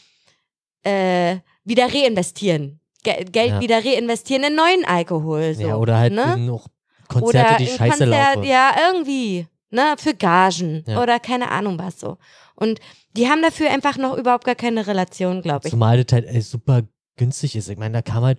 [0.82, 2.80] äh, wieder reinvestieren.
[3.02, 3.60] Ge Geld Ja.
[3.60, 5.54] wieder reinvestieren in neuen Alkohol.
[5.54, 6.36] So, ja, oder halt ne?
[6.38, 6.68] noch
[7.08, 8.48] Konzerte, oder die scheiße Konzert, laufen.
[8.48, 9.46] Ja, irgendwie.
[9.70, 11.02] Ne, für Gagen Ja.
[11.02, 12.16] oder keine Ahnung was so.
[12.54, 12.78] Und
[13.16, 15.70] die haben dafür einfach noch überhaupt gar keine Relation, glaube ich.
[15.72, 16.82] Zumal das halt ey, super
[17.16, 17.68] günstig ist.
[17.68, 18.38] Ich meine, da kam halt,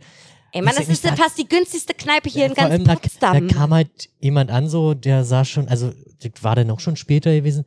[0.55, 2.71] Ey, Mann, das nicht, ist ja da- fast die günstigste Kneipe hier Ja, in ganz
[2.71, 3.47] allem, da, Potsdam.
[3.47, 5.91] da kam halt jemand an, so, der sah schon, also,
[6.21, 7.65] das war dann auch schon später gewesen,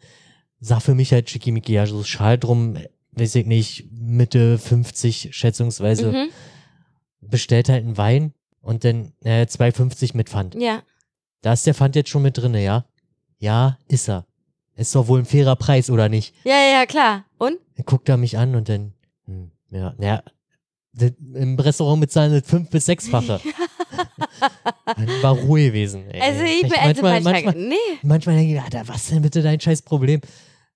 [0.59, 2.79] sah für mich halt schickimicki, ja, so Schal drum,
[3.13, 6.29] weiß ich nicht, Mitte 50 schätzungsweise, mhm.
[7.21, 8.33] bestellt halt einen Wein
[8.63, 10.55] und dann äh, 2,50 mit Pfand.
[10.55, 10.83] Ja.
[11.43, 12.85] Da ist der Pfand jetzt schon mit drinne, ja?
[13.39, 14.25] Ja, ist er.
[14.77, 16.35] Ist doch wohl ein fairer Preis, oder nicht?
[16.45, 17.25] ja, ja, ja, klar.
[17.39, 17.59] Und?
[17.77, 18.95] Dann guckt er mich an und dann,
[19.27, 20.33] hm, ja, naja, das-
[21.35, 23.41] im Restaurant bezahlen das fünf- bis sechsfache.
[25.23, 26.09] War Ruhe gewesen.
[26.11, 26.21] Ey.
[26.21, 27.99] Also ich bin also manchmal, manchmal, manchmal, nee.
[28.03, 30.21] manchmal denke ich, Alter, was denn bitte dein scheiß Problem?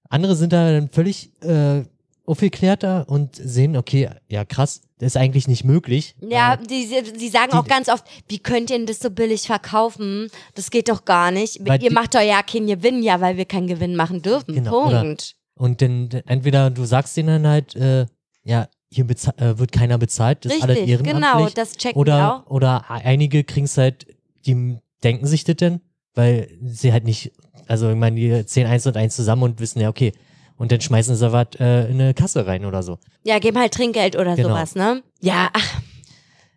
[0.08, 1.82] Andere sind da dann völlig äh,
[2.26, 6.14] aufgeklärter und sehen, okay, ja krass, das ist eigentlich nicht möglich.
[6.20, 9.10] Ja, Äh, die, die, sagen die- auch ganz oft, wie könnt ihr denn das so
[9.10, 10.28] billig verkaufen?
[10.54, 11.56] Das geht doch gar nicht.
[11.56, 14.54] Ihr die- macht doch ja keinen Gewinn, ja, weil wir keinen Gewinn machen dürfen.
[14.54, 15.34] Genau, oder- Punkt.
[15.56, 18.06] und dann dann entweder du sagst denen dann halt, äh,
[18.44, 21.24] ja, hier äh, wird keiner bezahlt, das ist alles Richtig, ehrenamtlich.
[21.45, 22.51] genau, das checken wir Oder, auch.
[22.51, 24.07] oder einige kriegen es halt,
[24.47, 25.80] die denken sich das denn,
[26.14, 27.32] weil sie halt nicht,
[27.66, 30.12] also ich meine, die zählen eins und eins zusammen und wissen ja, okay.
[30.59, 32.99] Und dann schmeißen sie was äh, in eine Kasse rein oder so.
[33.24, 34.51] Ja, geben halt Trinkgeld oder Genau.
[34.51, 35.03] sowas, ne?
[35.20, 35.80] Ja, ach,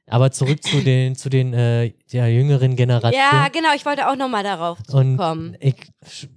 [0.08, 3.20] Aber zurück zu den, zu den äh, der jüngeren Generation.
[3.20, 5.56] ja, genau, ich wollte auch nochmal darauf zurückkommen.
[5.60, 5.76] ich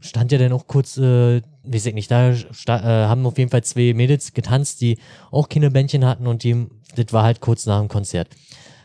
[0.01, 1.43] stand ja dann auch kurz, äh,
[1.73, 4.99] weiß ich nicht, da äh, haben auf jeden Fall zwei Mädels getanzt, die
[5.31, 6.67] auch keine Bändchen hatten und die,
[6.97, 8.29] das war halt kurz nach dem Konzert.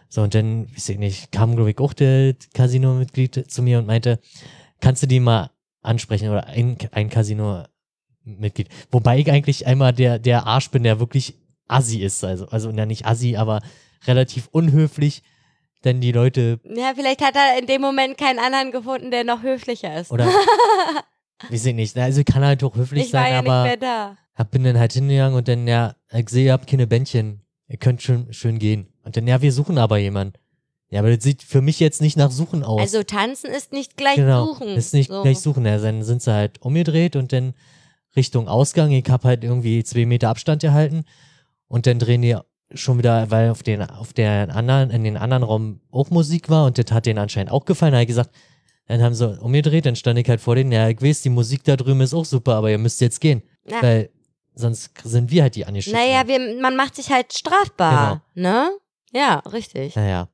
[0.09, 3.87] So, und dann, weiß ich nicht, kam, glaube ich, auch der Casino-Mitglied zu mir und
[3.87, 4.19] meinte,
[4.79, 5.49] kannst du die mal
[5.81, 8.69] ansprechen oder ein, ein Casino-Mitglied.
[8.91, 11.35] Wobei ich eigentlich einmal der, der Arsch bin, der wirklich
[11.67, 12.23] assi ist.
[12.23, 13.61] Also, also, ja, nicht assi, aber
[14.05, 15.23] relativ unhöflich,
[15.83, 19.41] denn die Leute Ja, vielleicht hat er in dem Moment keinen anderen gefunden, der noch
[19.41, 20.11] höflicher ist.
[20.11, 20.29] oder,
[21.49, 23.63] weiß ich nicht, also ich kann halt auch höflich ich war sein, ja nicht aber
[23.63, 24.17] mehr da.
[24.35, 27.41] hab, bin dann halt hingegangen und dann, ja, ich sehe, ihr habt keine Bändchen.
[27.67, 28.87] Ihr könnt schön, schön gehen.
[29.03, 30.37] Und dann, ja, wir suchen aber jemanden.
[30.89, 32.79] Ja, aber das sieht für mich jetzt nicht nach Suchen aus.
[32.79, 34.67] Also tanzen ist nicht gleich genau, suchen.
[34.67, 35.23] ist nicht so.
[35.23, 35.65] gleich Suchen.
[35.65, 37.55] Ja, dann sind sie halt umgedreht und dann
[38.15, 38.91] Richtung Ausgang.
[38.91, 41.03] Ich hab halt irgendwie zwei Meter Abstand gehalten
[41.67, 42.37] und dann drehen die
[42.75, 46.67] schon wieder, weil auf den, auf der anderen, in den anderen Raum auch Musik war
[46.67, 47.93] und das hat denen anscheinend auch gefallen.
[47.93, 48.29] Da ich gesagt,
[48.87, 51.63] Dann haben sie umgedreht, dann stand ich halt vor denen, ja, ich weiß, die Musik
[51.63, 53.41] da drüben ist auch super, aber ihr müsst jetzt gehen.
[53.65, 53.81] Ja.
[53.81, 54.09] Weil
[54.55, 55.97] sonst sind wir halt die angeschissen.
[55.97, 58.69] Naja, wir, man macht sich halt strafbar, ne?
[59.13, 59.95] Ja, richtig.
[59.95, 60.27] Naja.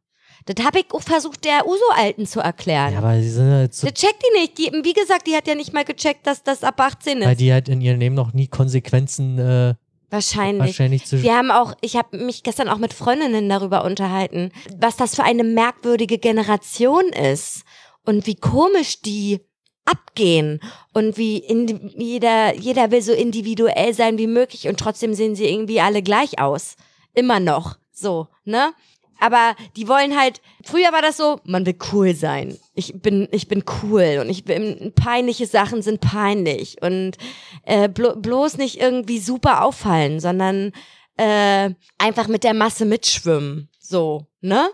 [0.46, 2.94] Das habe ich auch versucht, der Uso-Alten zu erklären.
[2.94, 4.58] Ja, aber sie sind halt so, Das checkt die nicht.
[4.58, 7.42] Die, wie gesagt, die hat ja nicht mal gecheckt, dass das ab 18 weil ist.
[7.42, 9.76] die halt in ihrem Leben noch nie Konsequenzen äh,
[10.12, 10.68] Wahrscheinlich.
[10.68, 14.98] wahrscheinlich zu Wir haben auch, ich habe mich gestern auch mit Freundinnen darüber unterhalten, was
[14.98, 17.64] das für eine merkwürdige Generation ist
[18.06, 19.40] und wie komisch die
[19.86, 20.60] abgehen
[20.94, 25.48] und wie indi- jeder, jeder will so individuell sein wie möglich und trotzdem sehen sie
[25.48, 26.76] irgendwie alle gleich aus.
[27.14, 27.78] Immer noch.
[27.92, 28.74] So, ne?
[29.20, 32.58] Aber die wollen halt, früher war das so, man will cool sein.
[32.74, 37.18] Ich bin, ich bin cool und ich bin, peinliche Sachen sind peinlich und
[37.64, 40.72] äh, blo bloß nicht irgendwie super auffallen, sondern
[41.18, 43.70] äh, einfach mit der Masse mitschwimmen.
[43.78, 44.70] So, ne?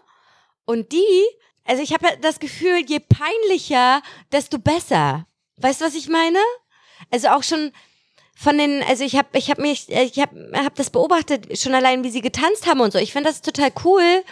[0.66, 1.24] Und die,
[1.66, 4.02] also ich habe das Gefühl, je peinlicher,
[4.32, 5.26] desto besser.
[5.58, 6.40] Weißt du, was ich meine?
[7.12, 7.72] Also auch schon
[8.38, 12.04] von den, also ich habe ich hab mich, ich habe hab das beobachtet, schon allein,
[12.04, 13.00] wie sie getanzt haben und so.
[13.00, 14.24] Ich finde das total cool,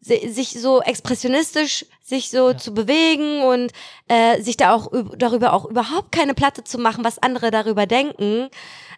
[0.00, 3.72] si- sich so expressionistisch sich so zu bewegen und
[4.08, 7.86] äh, sich da auch üb- darüber auch überhaupt keine Platte zu machen, was andere darüber
[7.86, 8.48] denken.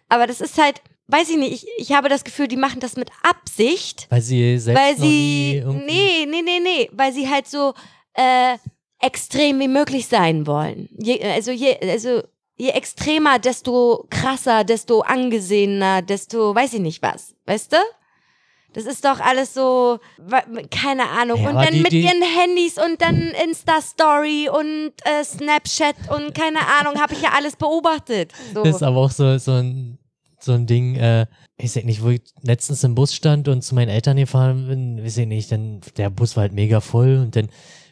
[0.09, 2.95] Aber das ist halt, weiß ich nicht, ich, ich habe das Gefühl, die machen das
[2.95, 7.29] mit Absicht weil sie selbst weil noch nie sie nee nee nee nee weil sie
[7.29, 7.73] halt so
[8.13, 8.57] äh,
[8.99, 12.21] extrem wie möglich sein wollen je, also je also
[12.55, 17.77] je extremer desto krasser desto angesehener desto weiß ich nicht was weißt du
[18.75, 19.99] das ist doch alles so,
[20.71, 21.39] keine Ahnung.
[21.43, 26.33] Ja, und dann die- mit die- ihren Handys und dann Insta-Story und äh, Snapchat und
[26.33, 28.31] keine Ahnung, habe ich ja alles beobachtet.
[28.51, 28.63] So.
[28.63, 29.99] Das ist aber auch so, so, ein,
[30.43, 31.25] so ein Ding, äh,
[31.57, 35.03] ich weiß nicht, wo ich letztens im Bus stand und zu meinen Eltern gefahren bin,
[35.03, 37.49] weiß ich nicht, dann der Bus war halt mega voll und dann,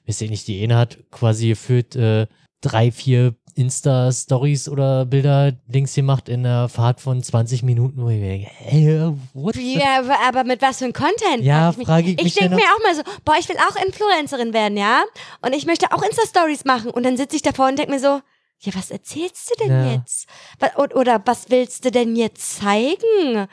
[0.07, 2.27] weiß ich nicht, die eine hat quasi gefühlt äh,
[2.61, 8.19] drei, vier Insta-Stories oder Bilder Dings gemacht in einer Fahrt von 20 Minuten, wo ich
[8.19, 11.43] mir denke, ey, what Ja, aber- aber mit was für ein Content?
[11.43, 11.87] Ja, frag ich mich.
[11.87, 14.77] frage ich mich Ich denke mir auch mal so, boah, ich will auch Influencerin werden,
[14.77, 15.03] ja?
[15.41, 16.91] Und ich möchte auch Insta-Stories machen.
[16.91, 18.21] Und dann sitze ich davor und denke mir so,
[18.61, 19.93] ja, was erzählst du denn Ja.
[19.93, 20.27] jetzt?
[20.59, 23.47] Wa- o- Oder was willst du denn jetzt zeigen?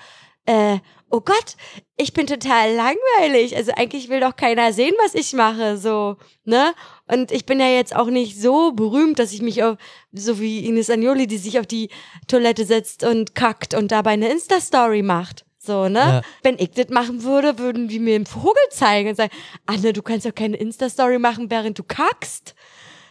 [0.47, 0.79] Äh,
[1.11, 1.57] oh Gott,
[1.97, 3.55] ich bin total langweilig.
[3.57, 6.73] Also eigentlich will doch keiner sehen, was ich mache, so, ne?
[7.07, 9.77] Und ich bin ja jetzt auch nicht so berühmt, dass ich mich auf,
[10.13, 11.91] so wie Ines Agnoli, die sich auf die
[12.27, 15.45] Toilette setzt und kackt und dabei eine Insta-Story macht.
[15.59, 15.99] So, ne?
[15.99, 16.23] Ja.
[16.43, 19.33] Wenn ich das machen würde, würden die mir einen Vogel zeigen und sagen,
[19.67, 22.55] Anne, du kannst doch keine Insta-Story machen, während du kackst.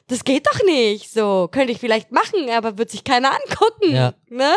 [0.08, 1.12] Das geht doch nicht.
[1.12, 3.94] So, könnte ich vielleicht machen, aber wird sich keiner angucken.
[3.94, 4.14] Ja.
[4.30, 4.52] Ne?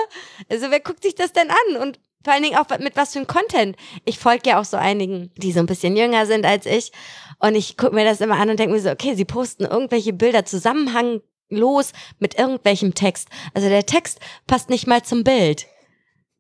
[0.49, 1.77] Also wer guckt sich das denn an?
[1.83, 3.77] Und vor allen Dingen auch mit was für ein Content.
[4.05, 6.93] Ich folge ja auch so einigen, die so ein bisschen jünger sind als ich.
[7.41, 10.13] Und ich gucke mir das immer an und denke mir so, okay, sie posten irgendwelche
[10.13, 13.29] Bilder zusammenhanglos mit irgendwelchem Text.
[13.55, 15.67] Also der Text passt nicht mal zum Bild.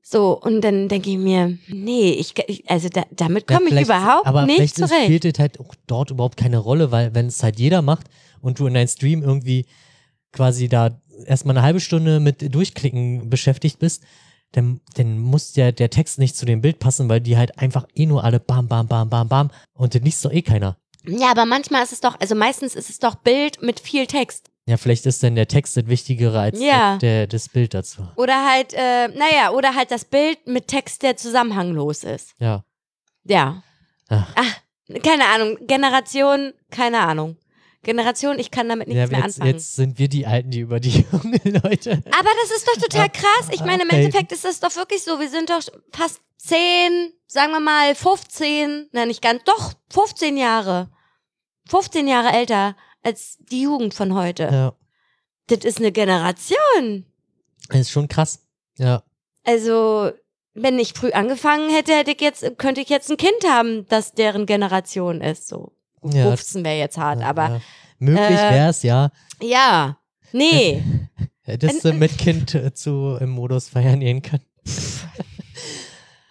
[0.02, 3.74] So, und dann denke ich mir, nee, ich, ich also da, damit Ja, komme ich
[3.74, 5.04] vielleicht- überhaupt aber nicht vielleicht zurecht.
[5.04, 8.06] spielt es halt auch dort überhaupt keine Rolle, weil wenn es halt jeder macht
[8.40, 9.66] und du in deinem Stream irgendwie
[10.32, 14.02] quasi da erstmal eine halbe Stunde mit Durchklicken beschäftigt bist,
[14.52, 17.86] dann, dann muss ja der Text nicht zu dem Bild passen, weil die halt einfach
[17.94, 20.76] eh nur alle bam, bam, bam, bam, bam und den liest doch eh keiner.
[21.06, 24.50] Ja, aber manchmal ist es doch, also meistens ist es doch Bild mit viel Text.
[24.66, 26.98] Ja, vielleicht ist dann der Text das Wichtigere als Ja.
[26.98, 28.06] der, das Bild dazu.
[28.16, 32.34] Oder halt, äh, naja, oder halt das Bild mit Text, der zusammenhanglos ist.
[32.38, 32.64] Ja.
[33.24, 33.62] Ja.
[34.08, 34.28] Ach.
[34.36, 35.56] Ah, keine Ahnung.
[35.66, 37.36] Generation, keine Ahnung.
[37.82, 39.54] Generation, ich kann damit nichts ja mehr jetzt, anfangen.
[39.54, 41.92] jetzt sind wir die Alten, die über die jungen Leute.
[41.92, 43.48] Aber das ist doch total krass.
[43.52, 43.88] Ich meine, im.
[43.88, 45.18] Endeffekt ist das doch wirklich so.
[45.18, 45.62] Wir sind doch
[45.92, 50.90] fast zehn, sagen wir mal 15, na nicht ganz, doch 15 Jahre.
[51.68, 54.42] 15 Jahre älter als die Jugend von heute.
[54.44, 54.74] Ja.
[55.46, 57.06] Das ist eine Generation.
[57.68, 58.40] Das ist schon krass.
[58.76, 59.02] Ja.
[59.44, 60.10] Also,
[60.54, 64.12] wenn ich früh angefangen hätte, hätte ich jetzt, könnte ich jetzt ein Kind haben, das
[64.12, 65.48] deren Generation ist.
[65.48, 65.72] So.
[66.04, 67.60] Ja 15 wäre jetzt hart, aber ja.
[67.98, 69.10] Möglich äh, wäre es, ja.
[69.42, 69.96] ja.
[70.32, 70.82] Nee.
[71.42, 74.44] Hättest du mit Kind äh, zu im Modus feiern gehen können.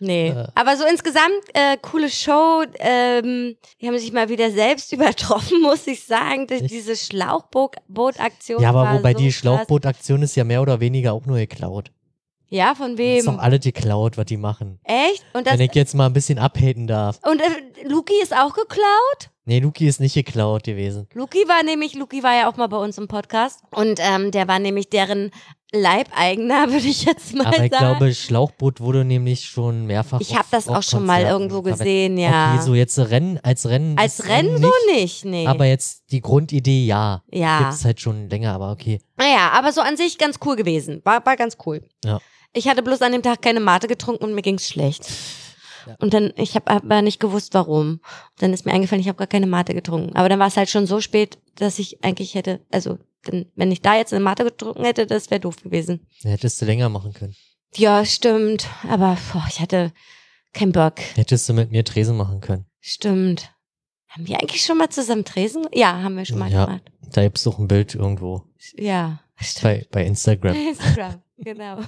[0.01, 0.33] Nee.
[0.55, 2.63] Aber so insgesamt, äh, coole Show.
[2.79, 6.47] Ähm, die haben sich mal wieder selbst übertroffen, muss ich sagen.
[6.49, 8.61] Ich- Diese Schlauchboot-Aktion.
[8.61, 9.31] Ja, aber wobei so die.
[9.33, 11.91] Schlauchbootaktion ist ja mehr oder weniger auch nur geklaut.
[12.47, 13.39] Ja, von Das ist doch wem?
[13.41, 14.79] alle geklaut, was die machen.
[14.83, 15.23] Echt?
[15.33, 17.19] Und, das, Wenn ich jetzt mal ein bisschen abhaten darf.
[17.29, 19.29] und äh, Luki ist auch geklaut?
[19.49, 21.07] Nee, Luki ist nicht geklaut gewesen.
[21.15, 24.47] Luki war nämlich, Luki war ja auch mal bei uns im Podcast und ähm, der
[24.47, 25.31] war nämlich deren
[25.71, 27.65] Leibeigener, würde ich jetzt mal Aber sagen.
[27.65, 30.21] ich glaube, Schlauchboot wurde nämlich schon mehrfach.
[30.21, 32.53] ich habe das auch schon mal irgendwo gesehen, ja.
[32.53, 33.97] Okay, so jetzt Rennen, als Rennen.
[33.97, 35.47] Als Rennen nicht, so nicht, nee.
[35.47, 37.23] Aber jetzt die Grundidee, ja.
[37.31, 37.57] ja.
[37.57, 39.01] Gibt's halt schon länger, aber okay.
[39.17, 41.01] Naja, aber so an sich ganz cool gewesen.
[41.05, 41.81] War, war ganz cool.
[42.05, 42.19] Ja.
[42.53, 45.09] Ich hatte bloß an dem Tag keine Mate getrunken und mir ging's schlecht.
[45.87, 45.95] Ja.
[45.99, 47.99] Und dann, ich habe aber nicht gewusst, warum.
[48.37, 50.15] Dann ist mir eingefallen, ich habe gar keine Mate getrunken.
[50.15, 53.71] Aber dann war es halt schon so spät, dass ich eigentlich hätte, also dann, wenn
[53.71, 56.07] ich da jetzt eine Mate getrunken hätte, das wäre doof gewesen.
[56.23, 57.35] Hättest du länger machen können.
[57.75, 58.67] Ja, stimmt.
[58.89, 59.91] Aber boah, ich hatte
[60.53, 60.95] keinen Bock.
[61.15, 62.65] Hättest du mit mir Tresen machen können.
[62.79, 63.51] Stimmt.
[64.07, 65.67] Haben wir eigentlich schon mal zusammen Tresen?
[65.73, 66.65] Ja, haben wir schon mal Ja.
[66.65, 66.83] gemacht.
[67.11, 68.43] Da gibt's doch ein Bild irgendwo
[68.75, 69.63] Ja, stimmt.
[69.63, 70.55] bei, bei Instagram.
[70.69, 71.79] Instagram, genau.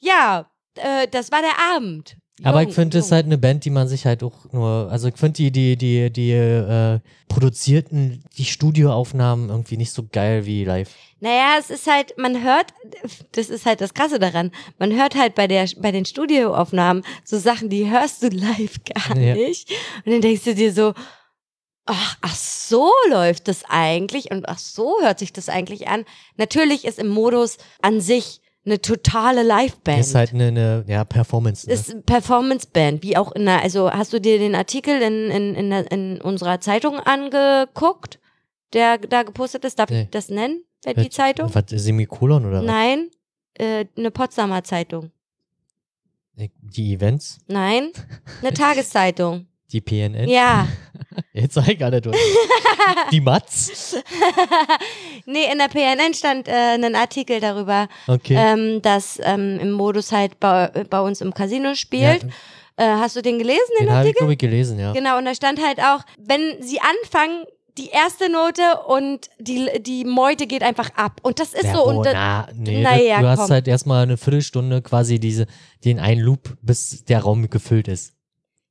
[0.00, 2.16] ja, äh, das war der Abend.
[2.44, 4.88] Aber Jung, ich finde, es ist halt eine Band, die man sich halt auch nur,
[4.92, 10.46] also ich finde die, die, die, die äh, produzierten, die Studioaufnahmen irgendwie nicht so geil
[10.46, 10.90] wie live.
[11.20, 12.72] Naja, es ist halt, man hört,
[13.32, 17.38] das ist halt das Krasse daran, man hört halt bei der, bei den Studioaufnahmen so
[17.38, 19.34] Sachen, die hörst du live gar Ja.
[19.34, 19.70] nicht.
[20.04, 20.94] Und dann denkst du dir so,
[21.86, 26.04] ach, ach so läuft das eigentlich und ach so hört sich das eigentlich an.
[26.36, 30.00] Natürlich ist im Modus an sich eine totale Liveband.
[30.00, 31.66] Ist halt eine, eine ja, Performance.
[31.66, 31.72] Ne?
[31.72, 35.72] ist Performance-Band, wie auch in der, also hast du dir den Artikel in, in, in,
[35.72, 38.18] in unserer Zeitung angeguckt,
[38.74, 39.78] der da gepostet ist?
[39.78, 40.02] Darf Nee.
[40.02, 40.62] ich das nennen?
[40.86, 41.52] Die Zeitung?
[41.52, 43.08] Was, Semikolon oder Nein,
[43.54, 45.10] äh, eine Potsdamer Zeitung.
[46.36, 46.50] was?
[46.60, 47.40] Die Events?
[47.48, 47.90] Nein,
[48.40, 49.47] eine Tageszeitung.
[49.72, 50.28] Die PNN?
[50.28, 50.66] Ja.
[51.32, 52.16] Jetzt sag ich alle durch.
[53.12, 53.96] die Matz?
[55.26, 58.34] nee, in der PNN stand äh, ein Artikel darüber, Okay.
[58.36, 62.22] ähm, dass ähm, im Modus halt bei, bei uns im Casino spielt.
[62.22, 62.28] Ja,
[62.80, 64.18] Äh, hast du den gelesen, den, den habe ich, Artikel?
[64.20, 64.92] glaube ich, gelesen, ja.
[64.92, 67.44] Genau, und da stand halt auch, wenn sie anfangen,
[67.76, 71.18] die erste Note und die, die Meute geht einfach ab.
[71.22, 71.86] Und das ist Ja, so.
[71.86, 73.50] wo, Und na, nee, naja, du hast komm.
[73.50, 75.46] halt erstmal eine Viertelstunde quasi diese,
[75.84, 78.12] den einen Loop, bis der Raum gefüllt ist.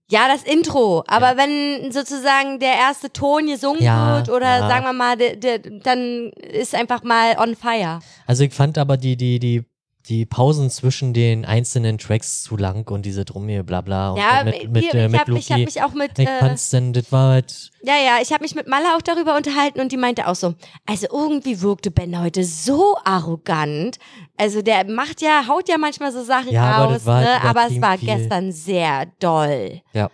[0.10, 1.03] Ja, das Intro.
[1.08, 4.68] Aber wenn sozusagen der erste Ton gesungen Ja, wird oder ja.
[4.68, 7.99] sagen wir mal, der, der, dann ist einfach mal on fire.
[8.26, 9.64] Also ich fand aber die, die, die,
[10.10, 14.12] die Pausen zwischen den einzelnen Tracks zu lang und diese Drumme, bla bla.
[14.12, 16.18] Und Ja, mit, mit, hier, äh, ich mit habe ich hab mich auch mit.
[16.18, 19.36] Ich Äh, denn, das war halt, ja, ja, ich habe mich mit Malle auch darüber
[19.36, 20.53] unterhalten und die meinte auch so,
[20.86, 23.97] also irgendwie wirkte Ben heute so arrogant.
[24.38, 27.41] Also der macht ja, haut ja manchmal so Sachen Ja, aber raus, das war ne?
[27.41, 28.08] halt aber es war viel.
[28.08, 29.82] gestern sehr doll.
[29.93, 30.10] ja.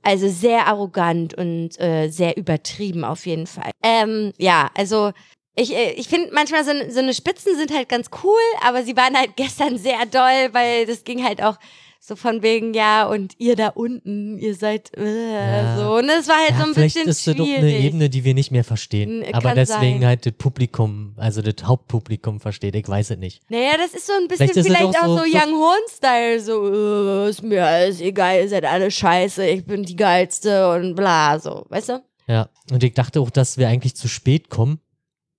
[0.00, 3.72] Also sehr arrogant und äh, sehr übertrieben auf jeden Fall.
[3.82, 5.12] Ähm, ja, also
[5.60, 8.32] ich, äh, ich finde manchmal so, so eine Spitzen sind halt ganz cool,
[8.66, 11.56] aber sie waren halt gestern sehr doll, weil das ging halt auch
[12.00, 15.76] so von wegen, ja, und ihr da unten, ihr seid äh, Ja.
[15.76, 15.96] so.
[15.96, 18.22] Und es war halt ja so ein vielleicht bisschen ist das doch eine Ebene, die
[18.24, 19.22] wir nicht mehr verstehen.
[19.22, 20.06] N- aber deswegen sein.
[20.08, 23.42] halt das Publikum, also das Hauptpublikum versteht, ich weiß es nicht.
[23.50, 27.24] Naja, das ist so ein bisschen Vielleicht vielleicht auch auch so, so- Young Horn-Style, so,
[27.26, 31.38] äh, ist mir alles egal, ihr seid alle scheiße, ich bin die geilste und bla,
[31.38, 32.02] so, weißt du?
[32.28, 34.80] Ja, und ich dachte auch, dass wir eigentlich zu spät kommen,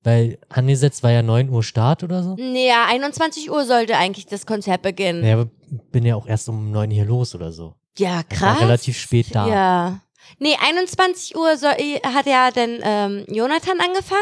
[0.04, 2.36] weil angesetzt war ja 9 Uhr Start oder so.
[2.38, 5.24] Ja, 21 Uhr sollte eigentlich das Konzert beginnen.
[5.26, 5.50] Ja, aber
[5.91, 7.76] bin ja auch erst um 9 hier los oder so.
[7.97, 8.62] Ja, Ich war krass.
[8.62, 9.47] relativ spät da.
[9.47, 10.00] Ja.
[10.38, 14.22] Nee, 21 Uhr soll, hat ja dann ähm, Jonathan angefangen.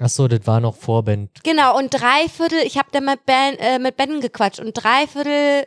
[0.00, 1.30] Ach so, das war noch Vorband.
[1.42, 5.06] Genau, und drei Viertel, ich habe dann mit Ben, äh, mit Ben gequatscht und drei
[5.06, 5.66] Viertel,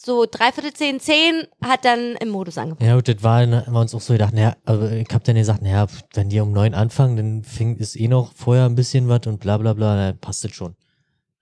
[0.00, 2.88] so drei Viertel zehn, zehn hat dann im Modus angefangen.
[2.88, 5.34] Ja, und das war, haben wir uns auch so gedacht, naja, aber ich hab dann
[5.34, 9.08] gesagt, naja, wenn die um 9 anfangen, dann fing, ist eh noch vorher ein bisschen
[9.08, 10.76] was und bla bla bla, dann passt das schon.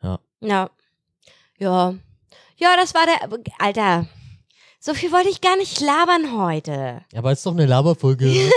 [0.02, 0.18] Ja.
[1.58, 1.94] Ja.
[2.58, 3.28] Ja, das war der,
[3.58, 4.08] Alter,
[4.80, 7.02] so viel wollte ich gar nicht labern heute.
[7.14, 8.26] Aber ist doch eine Laberfolge.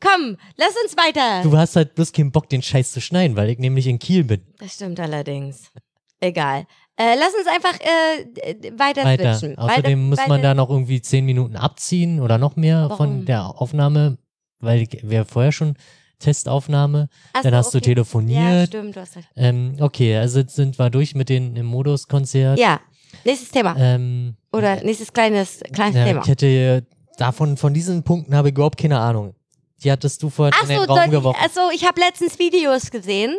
[0.00, 1.42] Komm, lass uns weiter.
[1.42, 4.22] du hast halt bloß keinen Bock, den Scheiß zu schneiden, weil ich nämlich in Kiel
[4.22, 4.42] bin.
[4.58, 5.72] Das stimmt allerdings.
[6.20, 6.66] Egal.
[6.96, 9.34] Äh, lass uns einfach äh, weiter, Weiter.
[9.34, 9.58] switchen.
[9.58, 12.96] Außerdem Weiter- muss man weiter- da noch irgendwie 10 Minuten abziehen oder noch mehr Warum?
[12.96, 14.16] von der Aufnahme,
[14.60, 15.74] weil wir vorher schon
[16.20, 17.90] Testaufnahme, Ach dann so, hast du okay.
[17.90, 18.68] Ja, telefoniert.
[18.68, 19.28] stimmt, du hast recht.
[19.36, 22.58] ähm, okay, also jetzt sind wir durch mit den im Modus-Konzert.
[22.58, 22.80] Ja,
[23.24, 23.74] nächstes Thema.
[23.78, 26.22] Ähm, Oder nächstes kleines, kleines ja, Thema.
[26.22, 26.86] ich hätte
[27.18, 29.34] davon, von diesen Punkten habe ich überhaupt keine Ahnung.
[29.82, 31.40] Die hattest du vorhin in den Achso, Raum geworfen.
[31.42, 33.36] also ich habe letztens Videos gesehen.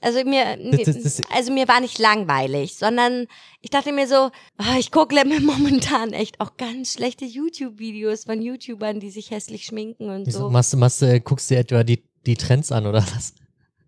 [0.00, 3.26] Also mir, Das- das- das- also mir war nicht langweilig, sondern
[3.60, 8.40] ich dachte mir so, ah, ich gucke mir momentan echt auch ganz schlechte YouTube-Videos von
[8.40, 10.50] YouTubern, die sich hässlich schminken und so.
[10.50, 13.34] machst, machst, du, guckst du etwa die, die Trends an oder was?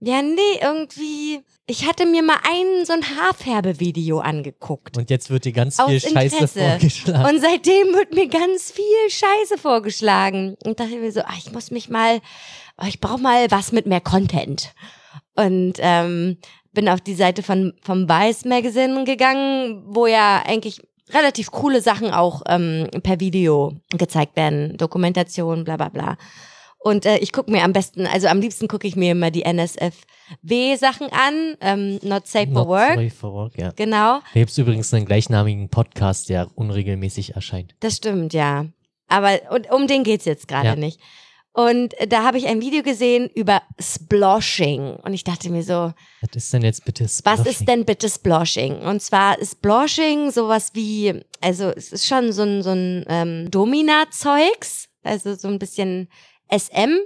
[0.03, 1.41] Ja, nee, irgendwie.
[1.67, 4.97] Ich hatte mir mal ein so ein Haarfärbevideo angeguckt.
[4.97, 6.59] Und jetzt wird dir ganz Aus viel Scheiße Interesse.
[6.61, 7.35] vorgeschlagen.
[7.37, 10.57] Und seitdem wird mir ganz viel Scheiße vorgeschlagen.
[10.65, 12.21] Und dachte mir so, ah, ich muss mich mal,
[12.79, 14.73] ah, ich brauche mal was mit mehr Content.
[15.45, 16.37] Und ähm,
[16.73, 20.81] bin auf die Seite von vom Vice Magazine gegangen, wo ja eigentlich
[21.13, 26.17] relativ coole Sachen auch ähm, per Video gezeigt werden, Dokumentation, bla bla bla.
[26.83, 29.43] Und äh, ich gucke mir am besten, also am liebsten gucke ich mir immer die
[29.45, 32.95] NSFW-Sachen an, ähm, Not Safe for Not Work.
[32.95, 33.73] Safe for Work, ja.
[33.77, 37.75] Genau, Da gibt es übrigens einen gleichnamigen Podcast, der unregelmäßig erscheint.
[37.81, 38.67] das stimmt, ja.
[39.09, 40.77] Aber und, um den geht's jetzt gerade Ja.
[40.77, 41.01] nicht.
[41.53, 44.97] Und da habe ich ein Video gesehen über Sploshing.
[45.03, 47.47] Und ich dachte mir so, Was ist denn jetzt bitte Was Splashing?
[47.47, 48.79] ist denn bitte Sploshing?
[48.83, 53.51] Und zwar ist Sploshing sowas wie, also es ist schon so ein, so ein ähm,
[53.51, 56.09] Domina-Zeugs, also so ein bisschen
[56.51, 56.99] SM,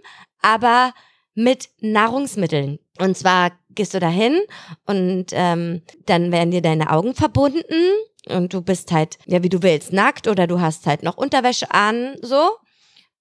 [0.42, 0.92] aber
[1.34, 2.78] mit Nahrungsmitteln.
[2.99, 4.40] Und zwar gehst du dahin
[4.86, 7.74] und ähm, dann werden dir deine Augen verbunden
[8.28, 11.70] und du bist halt, ja wie du willst, nackt oder du hast halt noch Unterwäsche
[11.70, 12.51] an, so.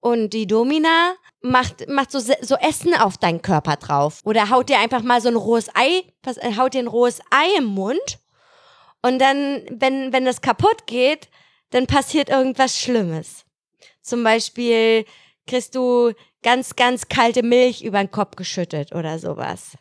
[0.03, 4.19] Und die Domina macht, macht so, so Essen auf deinen Körper drauf.
[4.25, 7.57] Oder haut dir einfach mal so ein rohes Ei, äh, haut dir ein rohes Ei
[7.57, 8.19] im Mund.
[9.01, 11.29] Und dann, wenn, wenn das kaputt geht,
[11.69, 13.45] dann passiert irgendwas Schlimmes.
[14.01, 15.05] Zum Beispiel
[15.47, 19.77] kriegst du ganz, ganz kalte Milch über den Kopf geschüttet oder sowas.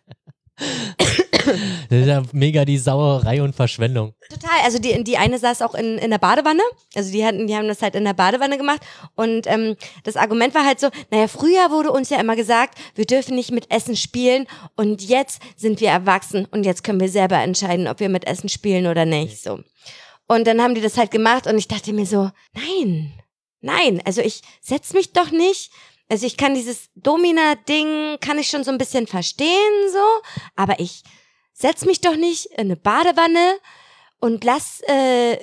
[1.88, 4.14] Das ist ja mega die Sauerei und Verschwendung.
[4.30, 4.60] Total.
[4.64, 6.62] Also die, die eine saß auch in, in der Badewanne.
[6.94, 8.80] Also die hatten, die haben das halt in der Badewanne gemacht.
[9.16, 13.06] Und ähm, das Argument war halt so, naja, früher wurde uns ja immer gesagt, wir
[13.06, 14.46] dürfen nicht mit Essen spielen
[14.76, 18.48] und jetzt sind wir erwachsen und jetzt können wir selber entscheiden, ob wir mit Essen
[18.48, 19.42] spielen oder nicht.
[19.42, 19.60] So.
[20.28, 23.12] Und dann haben die das halt gemacht und ich dachte mir so, nein,
[23.60, 25.70] nein, also ich setz mich doch nicht.
[26.12, 30.04] Also ich kann dieses Domina-Ding, kann ich schon so ein bisschen verstehen, so,
[30.56, 31.04] aber ich
[31.54, 33.54] setz mich doch nicht in eine Badewanne
[34.20, 35.38] und lass, äh,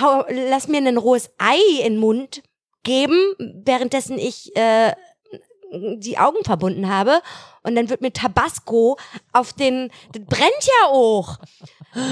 [0.00, 2.42] hau, lass mir ein rohes Ei in den Mund
[2.82, 4.94] geben, währenddessen ich äh,
[5.70, 7.22] die Augen verbunden habe.
[7.62, 8.98] Und dann wird mir Tabasco
[9.32, 11.38] auf den, das brennt ja auch,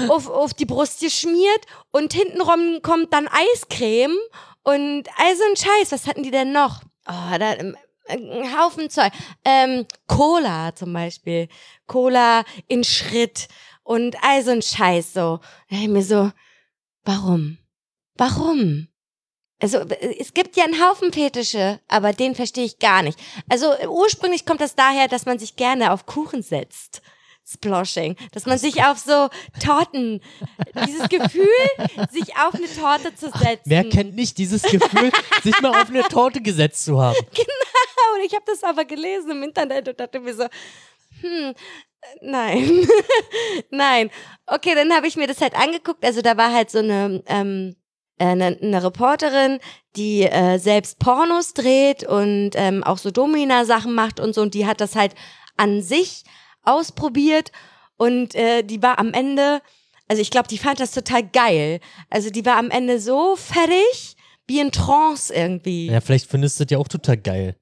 [0.07, 4.15] auf, auf die Brust geschmiert und hintenrum kommt dann Eiscreme
[4.63, 5.91] und all so ein Scheiß.
[5.91, 6.79] Was hatten die denn noch?
[7.05, 7.55] Oh, da,
[8.09, 9.11] ein Haufen Zeug.
[9.45, 11.47] Ähm, Cola zum Beispiel.
[11.87, 13.47] Cola in Schritt
[13.83, 15.39] und all so ein Scheiß so.
[15.69, 16.31] Da ich mir so,
[17.03, 17.57] warum?
[18.15, 18.87] Warum?
[19.61, 19.79] Also
[20.19, 23.19] es gibt ja einen Haufen Fetische, aber den verstehe ich gar nicht.
[23.49, 27.01] Also ursprünglich kommt das daher, dass man sich gerne auf Kuchen setzt.
[27.51, 29.27] Sploshing, dass man sich auf so
[29.63, 30.21] Torten,
[30.85, 31.47] dieses Gefühl,
[32.11, 33.63] sich auf eine Torte zu setzen.
[33.65, 35.11] Wer kennt nicht dieses Gefühl,
[35.43, 37.17] sich mal auf eine Torte gesetzt zu haben?
[38.15, 40.45] Und ich habe das aber gelesen im Internet und dachte mir so,
[41.21, 41.53] hm,
[42.21, 42.87] nein,
[43.69, 44.09] nein.
[44.45, 46.03] Okay, dann habe ich mir das halt angeguckt.
[46.05, 47.75] Also da war halt so eine, ähm,
[48.17, 49.59] äh, eine, eine Reporterin,
[49.95, 54.41] die äh, selbst Pornos dreht und ähm, auch so Domina-Sachen macht und so.
[54.41, 55.15] Und die hat das halt
[55.57, 56.23] an sich
[56.63, 57.51] ausprobiert
[57.97, 59.61] und äh, die war am Ende,
[60.07, 61.81] also ich glaube, die fand das total geil.
[62.09, 64.15] Also die war am Ende so fertig
[64.47, 65.87] wie in Trance irgendwie.
[65.87, 67.55] Ja, vielleicht findest du das ja auch total geil.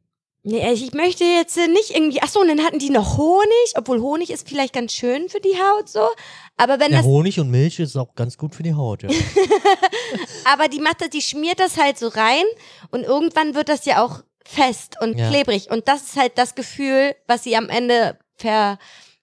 [0.49, 2.21] Nee, ich möchte jetzt äh, nicht irgendwie.
[2.21, 5.55] Achso, und dann hatten die noch Honig, obwohl Honig ist vielleicht ganz schön für die
[5.59, 6.07] Haut so.
[6.55, 7.05] Aber wenn Ja, das.
[7.05, 9.09] Honig und Milch ist auch ganz gut für die Haut, ja.
[10.45, 12.45] Aber die macht das, die schmiert das halt so rein
[12.91, 15.29] und irgendwann wird das ja auch fest und Ja.
[15.29, 15.69] klebrig.
[15.69, 18.79] Und das ist halt das Gefühl, was sie am Ende ver,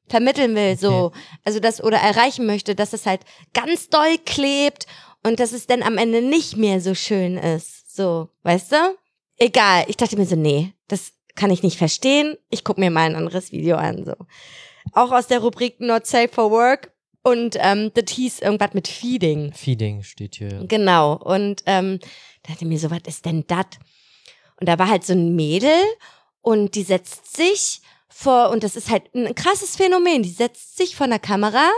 [0.09, 1.13] vermitteln will, so.
[1.43, 3.23] Also das oder erreichen möchte, dass es halt
[3.55, 4.87] ganz doll klebt
[5.23, 7.97] und dass es dann am Ende nicht mehr so schön ist.
[7.97, 8.77] So, weißt du?
[9.39, 9.85] Egal.
[9.89, 12.37] Ich dachte mir so, nee, das kann ich nicht verstehen.
[12.51, 14.15] Ich guck mir mal ein anderes Video an, so.
[14.93, 16.93] Auch aus der Rubrik Not Safe for Work.
[17.23, 19.53] Und ähm, das hieß irgendwas mit Feeding.
[19.55, 20.65] Feeding steht hier.
[20.69, 21.15] Genau.
[21.15, 21.99] Und ähm,
[22.43, 23.67] da dachte ich mir so, was ist denn das?
[24.61, 25.81] Und da war halt so ein Mädel
[26.43, 30.95] und die setzt sich vor, und das ist halt ein krasses Phänomen, die setzt sich
[30.95, 31.69] vor einer Kamera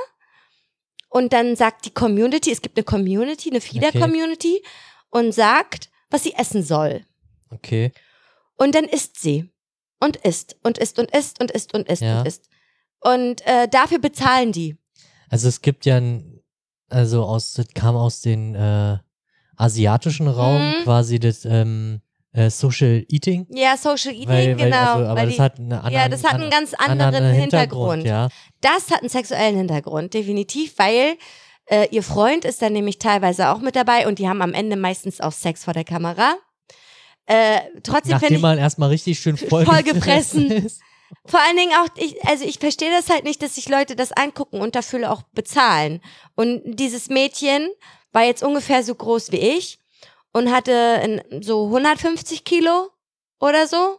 [1.09, 4.62] und dann sagt die Community, es gibt eine Community, eine Feeder-Community
[5.11, 7.07] und sagt, was sie essen soll.
[7.50, 7.92] Okay.
[8.57, 9.50] Und dann isst sie.
[10.00, 12.20] Und isst und isst und isst und isst und isst Ja.
[12.20, 12.49] und isst.
[13.00, 14.76] Und äh, dafür bezahlen die.
[15.30, 16.41] Also es gibt ja ein,
[16.91, 18.99] also aus, das kam aus den äh,
[19.57, 20.84] asiatischen Raum Mhm.
[20.84, 22.00] quasi das ähm,
[22.33, 23.46] äh, Social Eating.
[23.50, 24.95] Ja, Social Eating, Weil, weil, genau.
[24.95, 28.04] also, aber das die, hat eine andere, ja, das hat einen ganz anderen, Hintergrund.
[28.04, 28.28] Ja.
[28.61, 31.16] Das hat einen sexuellen Hintergrund, definitiv, weil
[31.70, 34.76] äh, ihr Freund ist dann nämlich teilweise auch mit dabei und die haben am Ende
[34.76, 36.34] meistens auch Sex vor der Kamera.
[37.26, 39.82] Äh, trotzdem finde Nachdem ich, man erstmal richtig schön voll, Voll
[41.24, 44.12] vor allen Dingen auch, ich, also ich verstehe das halt nicht, dass sich Leute das
[44.12, 46.00] angucken und dafür auch bezahlen.
[46.34, 47.68] Und dieses Mädchen
[48.12, 49.78] war jetzt ungefähr so groß wie ich
[50.32, 52.90] und hatte so 150 Kilo
[53.40, 53.98] oder so.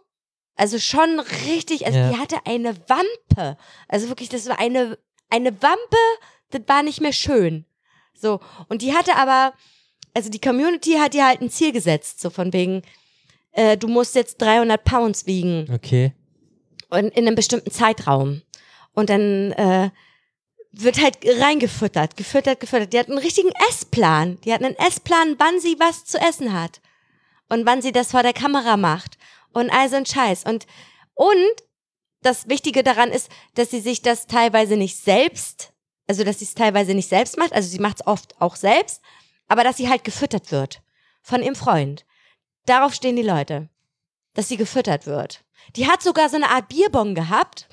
[0.55, 2.09] Also schon richtig, also Ja.
[2.09, 3.57] die hatte eine Wampe.
[3.87, 4.97] Also wirklich, das war eine,
[5.29, 5.97] eine Wampe,
[6.49, 7.65] das war nicht mehr schön.
[8.13, 8.39] So.
[8.67, 9.53] Und die hatte aber,
[10.13, 12.81] also die Community hat ihr halt ein Ziel gesetzt, so von wegen,
[13.51, 16.13] äh, du musst jetzt 300 Pounds wiegen Okay.
[16.89, 18.41] und in einem bestimmten Zeitraum.
[18.93, 19.89] Und dann äh,
[20.71, 22.93] wird halt reingefüttert, gefüttert, gefüttert.
[22.93, 24.39] Die hat einen richtigen Essplan.
[24.41, 26.81] Die hat einen Essplan, wann sie was zu essen hat.
[27.49, 29.17] Und wann sie das vor der Kamera macht.
[29.53, 30.43] Und all so ein Scheiß.
[30.45, 30.65] Und,
[31.13, 31.37] und
[32.21, 35.71] das Wichtige daran ist, dass sie sich das teilweise nicht selbst,
[36.07, 39.01] also dass sie es teilweise nicht selbst macht, also sie macht es oft auch selbst,
[39.47, 40.81] aber dass sie halt gefüttert wird
[41.21, 42.05] von ihrem Freund.
[42.68, 43.69] Darauf stehen die Leute,
[44.34, 45.44] dass sie gefüttert wird.
[45.76, 47.68] Die hat sogar so eine Art Bierbong gehabt.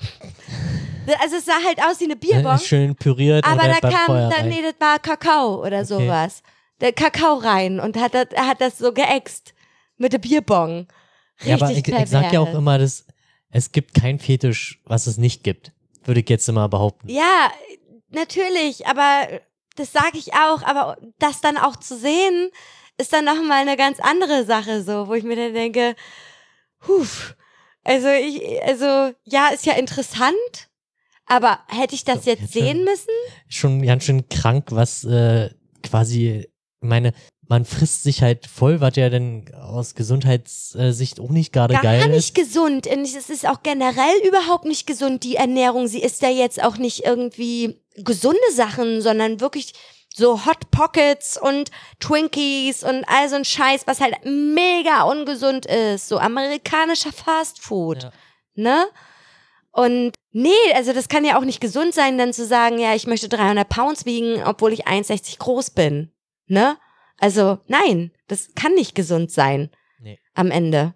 [1.21, 2.57] Also es sah halt aus wie eine Bierbong.
[2.57, 6.41] Schön püriert Aber da kam, da, nee, das war Kakao oder sowas.
[6.81, 9.53] Der Kakao rein und hat das, hat das so geäxt
[9.97, 10.87] mit der Bierbong.
[11.41, 13.05] Richtig ja, aber ich, ich sag ja auch immer, dass
[13.51, 15.73] es gibt kein Fetisch, was es nicht gibt.
[16.03, 17.07] Würde ich jetzt immer behaupten.
[17.07, 17.51] Ja,
[18.09, 19.27] natürlich, aber
[19.75, 22.49] das sage ich auch, aber das dann auch zu sehen,
[22.97, 25.95] ist dann nochmal eine ganz andere Sache, so, wo ich mir dann denke,
[26.87, 27.35] huf,
[27.83, 30.69] also ich, also ja, ist ja interessant,
[31.25, 33.09] aber hätte ich das jetzt jetzt sehen müssen?
[33.47, 35.49] Schon ganz schön krank, was äh,
[35.83, 36.47] quasi,
[36.79, 37.13] meine,
[37.47, 42.07] man frisst sich halt voll, was ja dann aus Gesundheitssicht auch nicht gerade Gar geil
[42.09, 42.35] nicht ist.
[42.35, 42.87] gesund.
[42.87, 45.87] Und es ist auch generell überhaupt nicht gesund, die Ernährung.
[45.87, 49.73] Sie ist ja jetzt auch nicht irgendwie gesunde Sachen, sondern wirklich
[50.15, 56.07] so Hot Pockets und Twinkies und all so ein Scheiß, was halt mega ungesund ist.
[56.07, 58.03] So amerikanischer Fast Food.
[58.03, 58.11] Ja.
[58.55, 58.85] Ne?
[59.71, 63.07] Und nee, also das kann ja auch nicht gesund sein, dann zu sagen, ja, ich
[63.07, 66.13] möchte 300 Pounds wiegen, obwohl ich 1,60 groß bin.
[66.47, 66.77] Ne?
[67.17, 69.69] Also nein, das kann nicht gesund sein
[69.99, 70.19] Nee.
[70.33, 70.93] am Ende.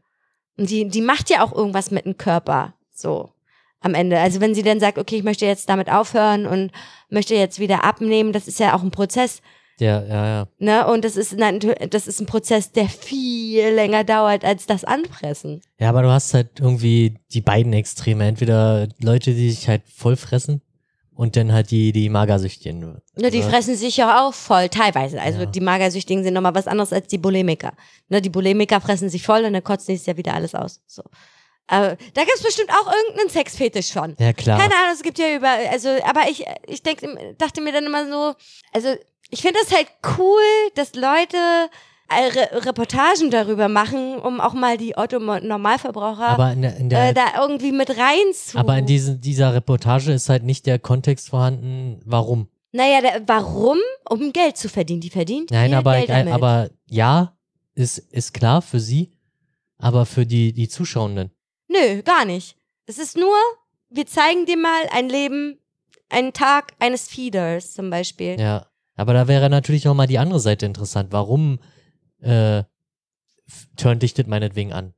[0.58, 2.74] Und die, die macht ja auch irgendwas mit dem Körper.
[2.92, 3.34] So.
[3.82, 4.20] Am Ende.
[4.20, 6.72] Also wenn sie dann sagt, okay, ich möchte jetzt damit aufhören und
[7.10, 9.42] möchte jetzt wieder abnehmen, das ist ja auch ein Prozess.
[9.80, 10.48] Ja, ja, ja.
[10.58, 10.86] Ne?
[10.88, 15.62] Und das ist, natu- das ist ein Prozess, der viel länger dauert als das Anpressen.
[15.80, 18.26] Ja, aber du hast halt irgendwie die beiden Extreme.
[18.28, 20.62] Entweder Leute, die sich halt voll fressen
[21.16, 23.00] und dann halt die, die Magersüchtigen.
[23.16, 25.22] Ne, die Also, fressen sich ja auch voll, teilweise.
[25.22, 25.46] Also Ja.
[25.46, 27.72] die Magersüchtigen sind nochmal was anderes als die Bulimiker.
[28.10, 30.82] Ne, die Bulimiker fressen sich voll und dann kotzen die es ja wieder alles aus.
[30.88, 31.04] So.
[31.70, 34.16] Aber da gibt's bestimmt auch irgendeinen Sexfetisch von.
[34.20, 34.60] Ja, klar.
[34.60, 37.02] Keine Ahnung, es gibt ja über, also, aber ich, ich denk,
[37.38, 38.34] dachte mir dann immer so,
[38.74, 38.96] also
[39.30, 39.88] ich finde das halt
[40.18, 40.42] cool,
[40.74, 41.38] dass Leute
[42.10, 48.34] äh, Re Reportagen darüber machen, um auch mal die Otto-Normalverbraucher äh, da irgendwie mit rein
[48.34, 48.58] zu.
[48.58, 52.48] aber in diesen, dieser Reportage ist halt nicht der Kontext vorhanden, warum.
[52.72, 53.78] naja, der, warum?
[54.10, 55.02] Um Geld zu verdienen.
[55.02, 56.34] Die verdient Nein, aber, Geld damit.
[56.34, 57.38] aber ja,
[57.76, 59.12] ist, ist klar für sie,
[59.78, 61.30] aber für die, die Zuschauenden.
[61.70, 62.58] Nö, gar nicht.
[62.86, 63.36] Es ist nur,
[63.90, 65.60] wir zeigen dir mal ein Leben,
[66.10, 68.40] einen Tag eines Feeders zum Beispiel.
[68.40, 68.66] Ja.
[68.96, 71.14] Aber da wäre natürlich auch mal die andere Seite interessant.
[71.14, 71.60] Warum
[72.20, 72.64] äh,
[73.78, 74.94] turnt dich das meinetwegen an?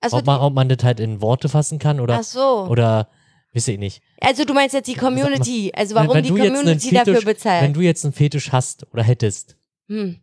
[0.00, 2.66] Also, ob, man, ob man das halt in Worte fassen kann oder, ach so.
[2.68, 3.08] oder
[3.54, 4.02] weiß ich nicht.
[4.20, 7.62] also du meinst jetzt die Community, also warum die Community Fetisch- dafür bezahlt.
[7.62, 9.56] Wenn du jetzt einen Fetisch hast oder hättest,
[9.88, 10.20] hm.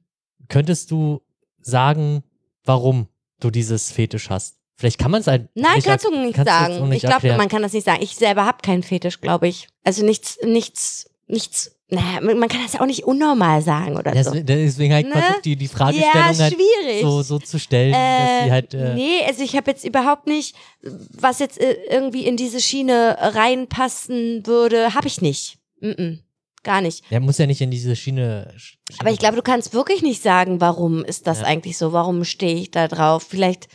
[0.50, 1.22] könntest du
[1.62, 2.24] sagen,
[2.64, 3.08] warum
[3.40, 4.59] du dieses Fetisch hast?
[4.80, 6.88] Vielleicht kann man es halt Nein, nicht kannst du nicht kannst sagen.
[6.88, 8.02] nicht ich glaube, man kann das nicht sagen.
[8.02, 9.68] Ich selber habe keinen Fetisch, glaube ich.
[9.84, 11.76] Also nichts, nichts, nichts.
[11.92, 14.32] Naja, man kann das ja auch nicht unnormal sagen oder so.
[14.36, 15.12] Deswegen, halt Ne?
[15.12, 17.02] versucht, die, die Ja, Fragestellung halt schwierig.
[17.02, 18.74] so, so zu stellen, dass Äh, die halt.
[18.76, 23.18] Äh, nee, also ich habe jetzt überhaupt nicht, was jetzt äh, irgendwie in diese Schiene
[23.20, 25.58] reinpassen würde, habe ich nicht.
[25.82, 26.20] Mm -mm,
[26.64, 27.04] gar nicht.
[27.12, 28.54] Der muss ja nicht in diese Schiene.
[28.58, 31.46] Sch- Aber ich glaube, du kannst wirklich nicht sagen, warum ist das Ja.
[31.48, 31.92] eigentlich so?
[31.94, 33.26] Warum stehe ich da drauf?
[33.28, 33.68] Vielleicht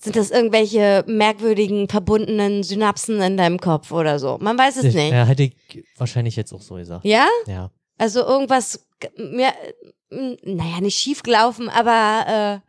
[0.00, 4.38] sind das irgendwelche merkwürdigen, verbundenen Synapsen in deinem Kopf oder so.
[4.40, 5.12] Man weiß es nicht.
[5.12, 7.04] Ja, hätte ich wahrscheinlich jetzt auch so gesagt.
[7.04, 7.26] Ja?
[7.46, 7.70] Ja.
[7.98, 9.52] Also irgendwas, mir,
[10.10, 12.68] naja, nicht schief gelaufen, aber äh,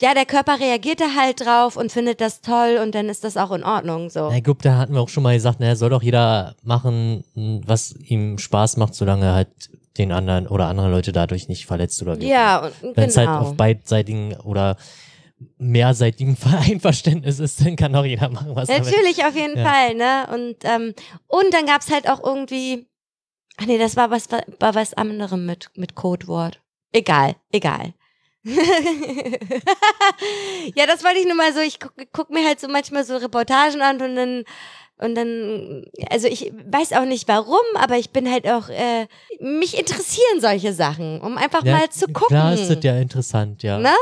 [0.00, 3.36] ja, der Körper reagiert da halt drauf und findet das toll und dann ist das
[3.36, 4.10] auch in Ordnung.
[4.10, 4.28] So.
[4.28, 7.24] Na, ich glaube, da hatten wir auch schon mal gesagt, naja, soll doch jeder machen,
[7.36, 9.48] m, was ihm Spaß macht, solange er halt
[9.98, 12.28] den anderen oder andere Leute dadurch nicht verletzt oder wie.
[12.28, 13.40] Ja, und Wenn es halt genau.
[13.40, 14.76] auf beidseitigen oder
[15.58, 16.36] mehrseitigen
[16.68, 18.90] Einverständnis ist, dann kann auch jeder machen, was er will.
[18.90, 19.64] Natürlich, auf jeden Ja.
[19.64, 20.28] Fall, ne?
[20.32, 20.94] Und, ähm,
[21.26, 22.86] und dann gab's halt auch irgendwie,
[23.56, 26.60] ach nee, das war was, war was anderem mit, mit Codewort.
[26.92, 27.94] Egal, egal.
[28.44, 28.54] ja,
[30.86, 33.82] das wollte ich nur mal so, ich guck, guck mir halt so manchmal so Reportagen
[33.82, 34.44] an und dann,
[34.98, 39.06] und dann, also ich weiß auch nicht warum, aber ich bin halt auch, äh,
[39.40, 42.28] mich interessieren solche Sachen, um einfach Ja, mal zu gucken.
[42.28, 43.78] Klar ist das ja interessant, ja.
[43.78, 43.94] Ne?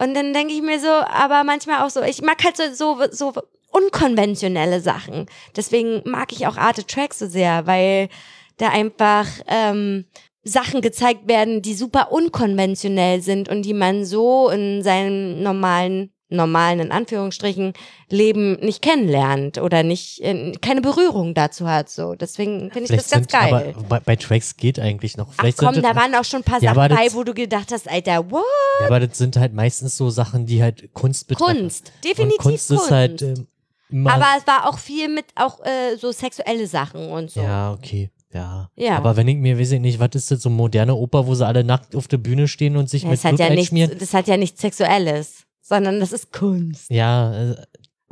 [0.00, 3.04] Und dann denke ich mir so, aber manchmal auch so, ich mag halt so, so,
[3.10, 3.34] so
[3.70, 5.26] unkonventionelle Sachen.
[5.54, 8.08] Deswegen mag ich auch Arte Track so sehr, weil
[8.56, 10.06] da einfach ähm,
[10.42, 16.80] Sachen gezeigt werden, die super unkonventionell sind und die man so in seinem normalen normalen,
[16.80, 17.74] in Anführungsstrichen,
[18.08, 22.14] Leben nicht kennenlernt oder nicht, äh, keine Berührung dazu hat, so.
[22.14, 23.74] Deswegen finde ich das ganz sind, geil.
[23.76, 25.32] Aber bei, bei Tracks geht eigentlich noch.
[25.32, 27.34] Vielleicht Ach komm, sind da waren auch schon ein paar Ja, Sachen bei, wo du
[27.34, 28.42] gedacht hast, Alter, what?
[28.80, 31.58] ja, aber das sind halt meistens so Sachen, die halt Kunst betreffen.
[31.60, 31.92] Kunst.
[32.04, 36.12] Definitiv Und Kunst, ist halt ähm, Aber es war auch viel mit auch äh, so
[36.12, 37.40] sexuelle Sachen und so.
[37.40, 38.10] Ja, okay.
[38.32, 38.70] Ja.
[38.76, 38.96] Ja.
[38.96, 41.44] Aber wenn ich mir, weiß ich nicht, was ist das, so moderne Oper, wo sie
[41.44, 43.98] alle nackt auf der Bühne stehen und sich Ja, mit Blut ja nichts, einschmieren?
[43.98, 46.90] das hat ja nichts Sexuelles, sondern das ist Kunst.
[46.90, 47.56] Ja, äh,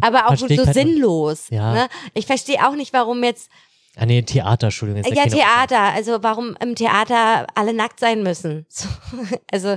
[0.00, 1.50] Aber auch so halt sinnlos.
[1.50, 1.74] Ja.
[1.74, 1.88] Ne?
[2.14, 3.50] Ich verstehe auch nicht, warum jetzt
[3.96, 5.04] ah nee, Theater, Entschuldigung.
[5.04, 5.26] jetzt Ja.
[5.26, 5.92] Theater.
[5.92, 8.64] Also warum im Theater alle nackt sein müssen.
[8.70, 8.86] So,
[9.50, 9.76] also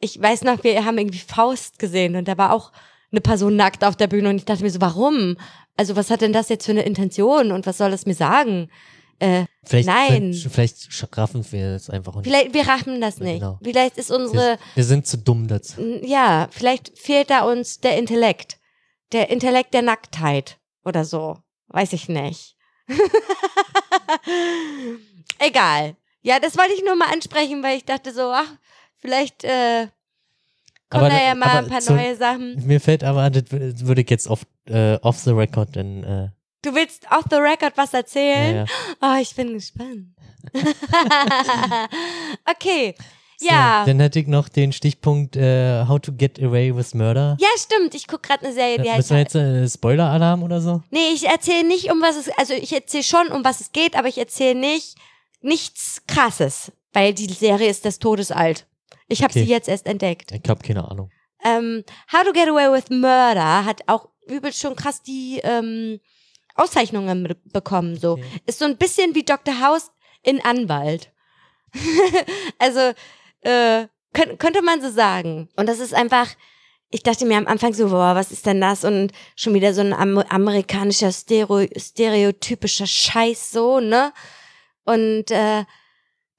[0.00, 2.72] ich weiß noch, wir haben irgendwie Faust gesehen und da war auch
[3.12, 5.36] eine Person nackt auf der Bühne und ich dachte mir so, warum?
[5.76, 8.68] Also was hat denn das jetzt für eine Intention und was soll das mir sagen?
[9.18, 10.34] Äh, Vielleicht, Nein.
[10.34, 12.24] Vielleicht raffen wir es einfach nicht.
[12.24, 13.38] vielleicht, wir raffen das nicht.
[13.40, 13.58] genau.
[13.62, 15.80] Vielleicht ist unsere, Wir, wir sind zu dumm dazu.
[16.02, 18.58] ja, vielleicht fehlt da uns der Intellekt.
[19.12, 21.36] Der Intellekt der Nacktheit oder so.
[21.68, 22.56] Weiß ich nicht.
[25.38, 25.96] Egal.
[26.22, 28.48] Ja, das wollte ich nur mal ansprechen, weil ich dachte so, ach,
[28.98, 29.88] vielleicht äh,
[30.88, 32.64] kommen Aber- da ja mal ein paar zu- neue Sachen.
[32.66, 36.04] Mir fällt aber, das würde ich jetzt off, äh, off the record dann.
[36.04, 36.28] Äh,
[36.62, 38.56] Du willst off the record was ja, erzählen?
[38.56, 38.64] ja.
[39.00, 40.06] Oh, ich bin gespannt.
[42.50, 42.94] okay.
[43.38, 43.84] So, Ja.
[43.84, 47.36] Dann hätte ich noch den Stichpunkt äh, How to Get Away with Murder.
[47.40, 47.94] Ja, stimmt.
[47.94, 50.82] Ich gucke gerade eine Serie, die Äh, heißt wir jetzt äh, Spoiler-Alarm oder so?
[50.90, 53.96] Nee, ich erzähle nicht, um was es, also ich erzähle schon, um was es geht,
[53.96, 54.96] aber ich erzähle nicht
[55.40, 58.66] nichts krasses, weil die Serie ist des Todes alt.
[59.08, 59.44] Ich habe Okay.
[59.44, 60.30] sie jetzt erst entdeckt.
[60.30, 61.10] Ich habe keine Ahnung.
[61.44, 61.82] Ähm,
[62.12, 65.98] How to Get Away with Murder hat auch übel schon krass die ähm,
[66.54, 67.96] Auszeichnungen be- bekommen.
[67.98, 68.24] So Okay.
[68.46, 69.60] ist so ein bisschen wie Dr.
[69.60, 69.90] House
[70.22, 71.10] in Anwalt.
[72.58, 72.92] also
[73.42, 75.48] äh, könnt, könnte man so sagen.
[75.56, 76.28] Und das ist einfach.
[76.94, 78.84] Ich dachte mir am Anfang so, boah, was ist denn das?
[78.84, 84.12] Und schon wieder so ein am amerikanischer Stereo stereotypischer Scheiß so, ne?
[84.84, 85.64] Und äh,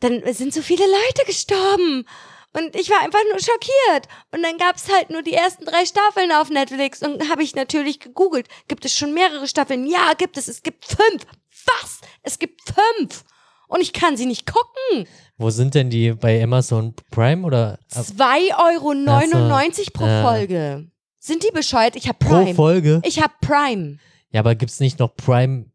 [0.02, 2.06] dann sind so viele Leute gestorben.
[2.56, 4.08] Und ich war einfach nur schockiert.
[4.32, 7.02] Und dann gab's halt nur die ersten drei Staffeln auf Netflix.
[7.02, 8.48] Und habe ich natürlich gegoogelt.
[8.68, 9.88] Gibt es schon mehrere Staffeln?
[9.88, 10.48] Ja, gibt es.
[10.48, 11.26] Es gibt fünf.
[11.66, 12.02] Was?
[12.22, 13.24] Es gibt fünf.
[13.68, 15.08] Und ich kann sie nicht gucken.
[15.38, 20.22] Wo sind denn die bei Amazon Prime oder äh, 2,99 Euro pro Ja.
[20.24, 20.88] Folge.
[21.20, 21.96] Sind die bescheuert?
[21.96, 22.54] Ich hab pro Prime.
[22.54, 23.02] Folge?
[23.04, 23.98] Ich hab Prime.
[24.32, 25.66] Ja, aber gibt's nicht noch Prime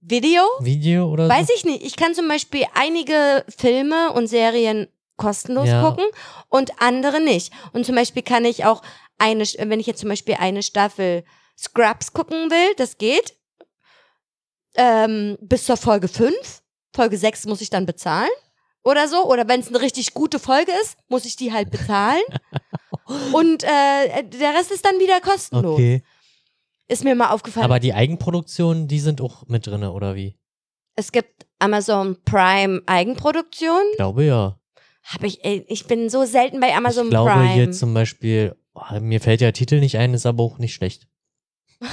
[0.00, 0.42] Video?
[0.60, 1.52] Video oder Weiß so?
[1.56, 1.82] ich nicht.
[1.82, 4.88] Ich kann zum Beispiel einige Filme und Serien
[5.22, 5.82] kostenlos Ja.
[5.88, 6.04] gucken
[6.48, 7.52] und andere nicht.
[7.72, 8.82] Und zum Beispiel kann ich auch
[9.18, 11.24] eine, wenn ich jetzt zum Beispiel eine Staffel
[11.58, 13.36] Scrubs gucken will, das geht.
[14.74, 16.34] Ähm, bis zur Folge 5.
[16.94, 18.30] Folge 6 muss ich dann bezahlen.
[18.84, 19.24] Oder so.
[19.24, 22.22] Oder wenn es eine richtig gute Folge ist, muss ich die halt bezahlen.
[23.32, 25.74] und äh, der Rest ist dann wieder kostenlos.
[25.74, 26.02] Okay.
[26.88, 27.64] Ist mir mal aufgefallen.
[27.64, 30.36] Aber die Eigenproduktionen, die sind auch mit drinne oder wie?
[30.94, 33.80] es gibt Amazon Prime Eigenproduktion.
[33.92, 34.58] Ich glaube ja.
[35.04, 37.52] Hab ich, ey, ich bin so selten bei Amazon ich glaube Prime.
[37.52, 41.06] hier zum Beispiel, oh, mir fällt der Titel nicht ein, ist aber auch nicht schlecht.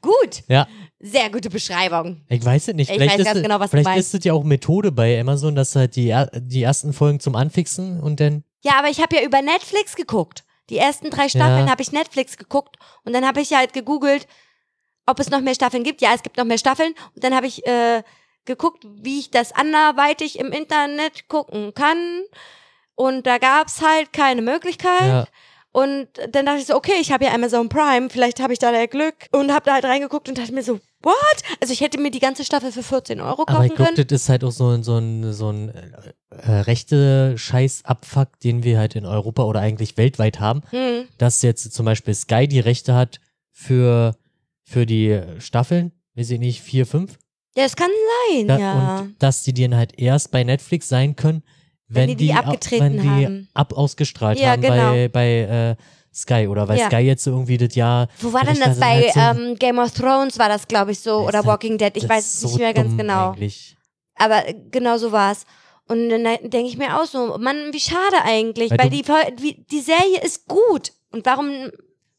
[0.00, 0.42] Gut.
[0.48, 0.66] Ja.
[1.00, 2.22] Sehr gute Beschreibung.
[2.28, 2.90] Ich weiß es nicht.
[2.90, 4.14] Ich vielleicht weiß ganz es, genau, was du vielleicht meinst.
[4.14, 8.00] ist es ja auch Methode bei Amazon, dass halt die, die ersten Folgen zum Anfixen
[8.00, 8.42] und dann.
[8.64, 10.44] Ja, aber ich habe ja über Netflix geguckt.
[10.70, 11.70] Die ersten drei Staffeln Ja.
[11.70, 14.26] habe ich Netflix geguckt und dann habe ich halt gegoogelt,
[15.06, 16.02] ob es noch mehr Staffeln gibt.
[16.02, 18.02] Ja, es gibt noch mehr Staffeln und dann habe ich äh,
[18.48, 21.98] geguckt, wie ich das anderweitig im Internet gucken kann
[22.96, 25.06] und da gab's halt keine Möglichkeit.
[25.06, 25.26] Ja.
[25.70, 28.72] Und dann dachte ich so, okay, ich habe ja Amazon Prime, vielleicht habe ich da
[28.72, 31.14] der Glück und habe da halt reingeguckt und dachte mir so, what?
[31.60, 34.06] Also ich hätte mir die ganze Staffel für 14 Euro Aber kaufen ich glaube, können.
[34.08, 35.90] das ist halt auch so ein, so ein, so ein äh,
[36.30, 41.06] äh, rechte Scheißabfuck, den wir halt in Europa oder eigentlich weltweit haben, Hm.
[41.18, 43.20] dass jetzt zum Beispiel Sky die Rechte hat
[43.52, 44.16] für,
[44.64, 47.18] für die Staffeln, weiß ich nicht, vier, fünf.
[47.58, 47.90] Ja, das kann
[48.30, 48.98] sein, Da, ja.
[49.00, 51.42] Und dass die dann halt erst bei Netflix sein können,
[51.88, 53.48] wenn, Wenn die die abgetreten wenn die haben.
[53.54, 54.92] ab ausgestrahlt Ja, haben genau.
[54.92, 55.76] bei, bei äh,
[56.14, 56.86] Sky oder weil Ja.
[56.86, 58.08] Sky jetzt so irgendwie das Jahr.
[58.20, 61.00] Wo war denn das bei halt so- ähm, Game of Thrones war das, glaube ich,
[61.00, 63.30] so, oder Walking Dead, ich weiß es so nicht mehr ganz genau.
[63.32, 63.76] Eigentlich.
[64.16, 65.44] Aber genau so war's.
[65.86, 69.80] Und dann denke ich mir auch so, Mann, wie schade eigentlich, Weil weil, die, die,
[69.80, 70.92] Serie ist gut.
[71.12, 71.70] Und warum,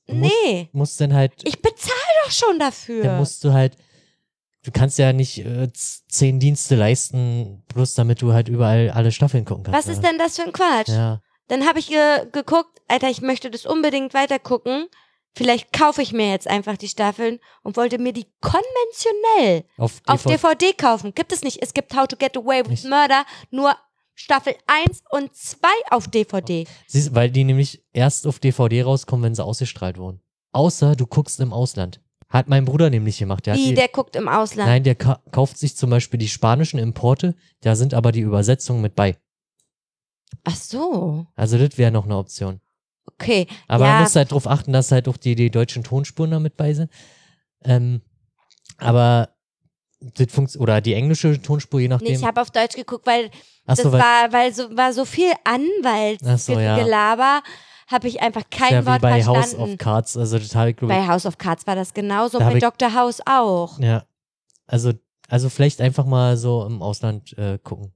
[0.07, 1.93] Du musst- nee, Musst dann halt, ich bezahle
[2.25, 3.03] doch schon dafür.
[3.03, 3.75] dann musst du halt,
[4.63, 9.45] du kannst ja nicht äh, zehn Dienste leisten, bloß damit du halt überall alle Staffeln
[9.45, 9.87] gucken kannst.
[9.87, 10.89] Was ist denn das für ein Quatsch?
[10.89, 11.21] Ja.
[11.47, 14.87] Dann habe ich ge geguckt, Alter, ich möchte das unbedingt weitergucken.
[15.35, 20.23] Vielleicht kaufe ich mir jetzt einfach die Staffeln und wollte mir die konventionell Auf, auf
[20.23, 20.73] DVD.
[20.73, 21.13] Kaufen.
[21.13, 21.61] Gibt es nicht.
[21.61, 22.83] Es gibt How to Get Away with.
[22.83, 23.75] Murder, nur
[24.15, 26.67] Staffel 1 und 2 auf DVD.
[26.87, 30.21] Siehst, weil die nämlich erst auf DVD rauskommen, wenn sie ausgestrahlt wurden.
[30.51, 32.01] Außer du guckst im Ausland.
[32.29, 33.47] Hat mein Bruder nämlich gemacht.
[33.47, 34.69] Der Wie, die, der guckt im Ausland.
[34.69, 38.81] nein, der ka kauft sich zum Beispiel die spanischen Importe, da sind aber die Übersetzungen
[38.81, 39.17] mit bei.
[40.43, 41.25] Ach so.
[41.35, 42.61] Also das wäre noch eine Option.
[43.07, 43.47] Okay.
[43.67, 46.55] Aber ja, man muss halt darauf achten, dass halt auch die, die deutschen Tonspuren damit
[46.55, 46.91] bei sind.
[47.63, 48.01] Ähm,
[48.77, 49.29] aber
[49.99, 52.13] das funktioniert, oder die englische Tonspur, je nee, nachdem.
[52.13, 53.31] ich habe auf Deutsch geguckt, weil
[53.65, 55.31] Achso, das weil war, weil so, war so viel
[56.25, 56.77] Ach so, ja.
[57.91, 59.39] Habe ich einfach kein ja Wort bei verstanden.
[59.41, 62.59] House of Cards, also total ich, bei House of Cards war das genauso, Da bei
[62.59, 62.93] Dr.
[62.93, 63.79] House auch.
[63.79, 64.03] Ja.
[64.67, 64.93] Also,
[65.27, 67.91] also vielleicht einfach mal so im Ausland äh, gucken.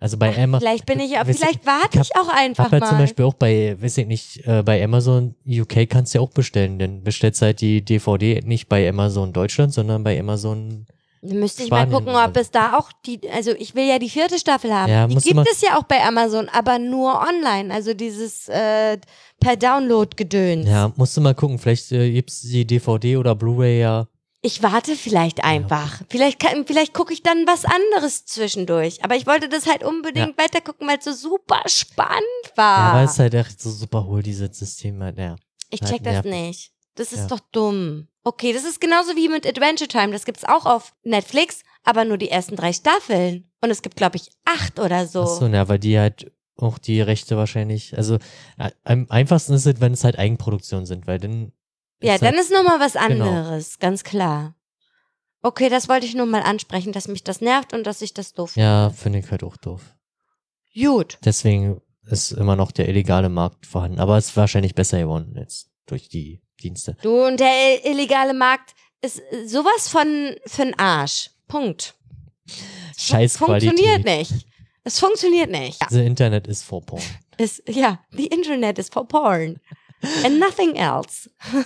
[0.00, 0.60] Also bei Emma.
[0.60, 2.88] Vielleicht bin ich, du, vielleicht warte ich ich auch einfach hab halt mal.
[2.88, 6.30] zum Beispiel auch bei, weiß ich nicht, äh, bei Amazon UK kannst du ja auch
[6.30, 10.86] bestellen, denn bestellst halt die DVD nicht bei Amazon Deutschland, sondern bei Amazon.
[11.22, 13.98] Dann müsste ich Spanien mal gucken, ob es da auch die, also ich will ja
[13.98, 14.90] die vierte Staffel haben.
[14.90, 17.72] Ja, die gibt es ja auch bei Amazon, aber nur online.
[17.72, 18.98] Also dieses äh,
[19.40, 20.68] per Download-Gedöns.
[20.68, 24.06] Ja, musst du mal gucken, vielleicht äh, gibt's die DVD oder Blu-ray ja.
[24.40, 26.00] Ich warte vielleicht einfach.
[26.08, 29.02] Vielleicht, kann- vielleicht gucke ich dann was anderes zwischendurch.
[29.02, 32.22] Aber ich wollte das halt unbedingt weitergucken, weil es so super spannend
[32.54, 32.90] war.
[32.92, 35.34] Ja, weil es halt echt so super hohl, dieses System halt, ja.
[35.70, 36.30] ich halt check das nervig.
[36.30, 36.72] nicht.
[36.98, 37.26] Das ist Ja.
[37.28, 38.08] doch dumm.
[38.24, 40.10] Okay, das ist genauso wie mit Adventure Time.
[40.12, 43.50] Das gibt's auch auf Netflix, aber nur die ersten drei Staffeln.
[43.60, 45.22] Und es gibt, glaube ich, acht oder so.
[45.22, 48.18] Ach so, ja, weil die halt auch die Rechte wahrscheinlich, also
[48.84, 51.52] am einfachsten ist es, wenn es halt Eigenproduktionen sind, weil dann
[52.02, 53.24] Ja, ist dann halt, ist nochmal was Genau.
[53.30, 54.54] anderes, ganz klar.
[55.40, 58.32] Okay, das wollte ich nur mal ansprechen, dass mich das nervt und dass ich das
[58.32, 59.94] doof Ja, finde ich halt auch doof.
[60.72, 60.88] finde.
[60.88, 61.18] Gut.
[61.24, 64.00] Deswegen ist immer noch der illegale Markt vorhanden.
[64.00, 66.96] Aber es ist wahrscheinlich besser geworden jetzt durch die Dienste.
[67.02, 71.30] Du und der illegale Markt ist sowas von für'n Arsch.
[71.46, 71.94] Punkt.
[72.96, 74.30] Scheiß Funktioniert Qualität.
[74.32, 74.46] nicht.
[74.84, 75.78] Es funktioniert nicht.
[75.90, 77.02] The Internet ist for porn.
[77.36, 79.60] Es, ja, the Internet is for porn.
[80.24, 81.28] And nothing else.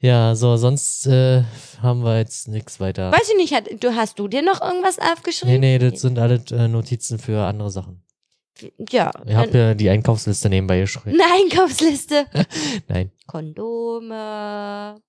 [0.00, 1.42] Ja, so, sonst äh,
[1.80, 3.10] haben wir jetzt nichts weiter.
[3.10, 5.60] Weiß ich nicht, hat, du hast du dir noch irgendwas Nee, aufgeschrieben?
[5.60, 8.02] nee, das sind alle äh, Notizen für andere Sachen.
[8.90, 9.10] Ja.
[9.26, 11.20] Ich habe ja die Einkaufsliste nebenbei geschrieben.
[11.20, 12.26] Eine Einkaufsliste.
[12.88, 13.12] Nein.
[13.26, 15.00] Kondome,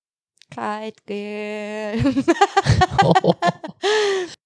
[0.50, 2.14] Kleidgel.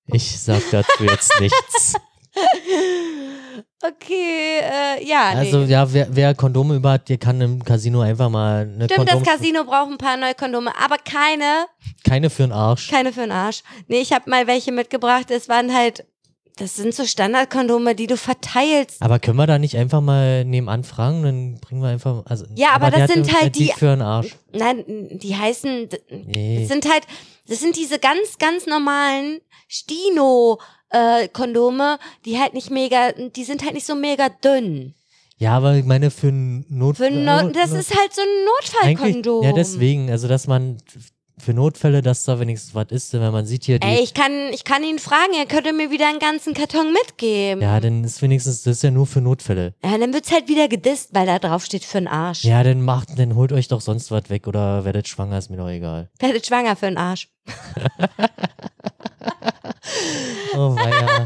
[0.06, 1.94] Ich sag dazu jetzt nichts.
[3.82, 5.30] okay, äh, ja.
[5.30, 5.66] Also nee.
[5.66, 9.22] ja, wer, wer Kondome über hat, der kann im Casino einfach mal eine Stimmt, Kondom
[9.22, 11.66] das Casino braucht ein paar neue Kondome, aber keine,
[12.04, 12.90] keine für den Arsch.
[12.90, 13.62] keine für den Arsch.
[13.88, 16.06] Nee, ich habe mal welche mitgebracht, es waren halt,
[16.56, 19.00] das sind so Standardkondome, die du verteilst.
[19.00, 21.22] Aber können wir da nicht einfach mal nebenan fragen?
[21.22, 22.24] Dann bringen wir einfach.
[22.26, 24.36] Also, Ja, aber der das sind halt die- für den Arsch.
[24.52, 26.66] Nein, die heißen, das Nee.
[26.66, 27.04] sind halt,
[27.48, 30.58] das sind diese ganz, ganz normalen Stino,
[30.90, 34.94] äh, Kondome, die halt nicht mega, die sind halt nicht so mega dünn.
[35.38, 36.98] Ja, aber ich meine für einen Not.
[36.98, 39.42] Für no das ist halt so ein Notfallkondom.
[39.42, 40.08] Ja, deswegen.
[40.10, 40.76] Also, dass man
[41.43, 43.86] für Notfälle, dass da wenigstens was ist, wenn man sieht hier die.
[43.86, 47.62] Ey, ich kann, ich kann ihn fragen, er könnte mir wieder einen ganzen Karton mitgeben.
[47.62, 49.74] ja, dann ist wenigstens, das ist ja nur für Notfälle.
[49.85, 52.44] Ja, dann wird's halt wieder gedisst, weil da drauf steht für den Arsch.
[52.44, 55.56] Ja, dann macht, dann holt euch doch sonst was weg oder werdet schwanger, ist mir
[55.56, 56.09] doch egal.
[56.20, 57.28] Werdet schwanger für den Arsch.
[60.55, 61.24] Oh weia.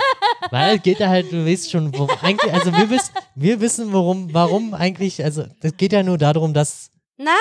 [0.51, 3.93] Weil es geht ja halt, du weißt schon, wo, eigentlich, also wir wissen, wir wissen,
[3.93, 7.35] worum, warum eigentlich, also das geht ja nur darum, dass, Na?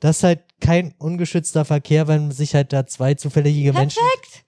[0.00, 4.00] dass halt kein ungeschützter Verkehr, wenn sich halt da zwei zufällige Menschen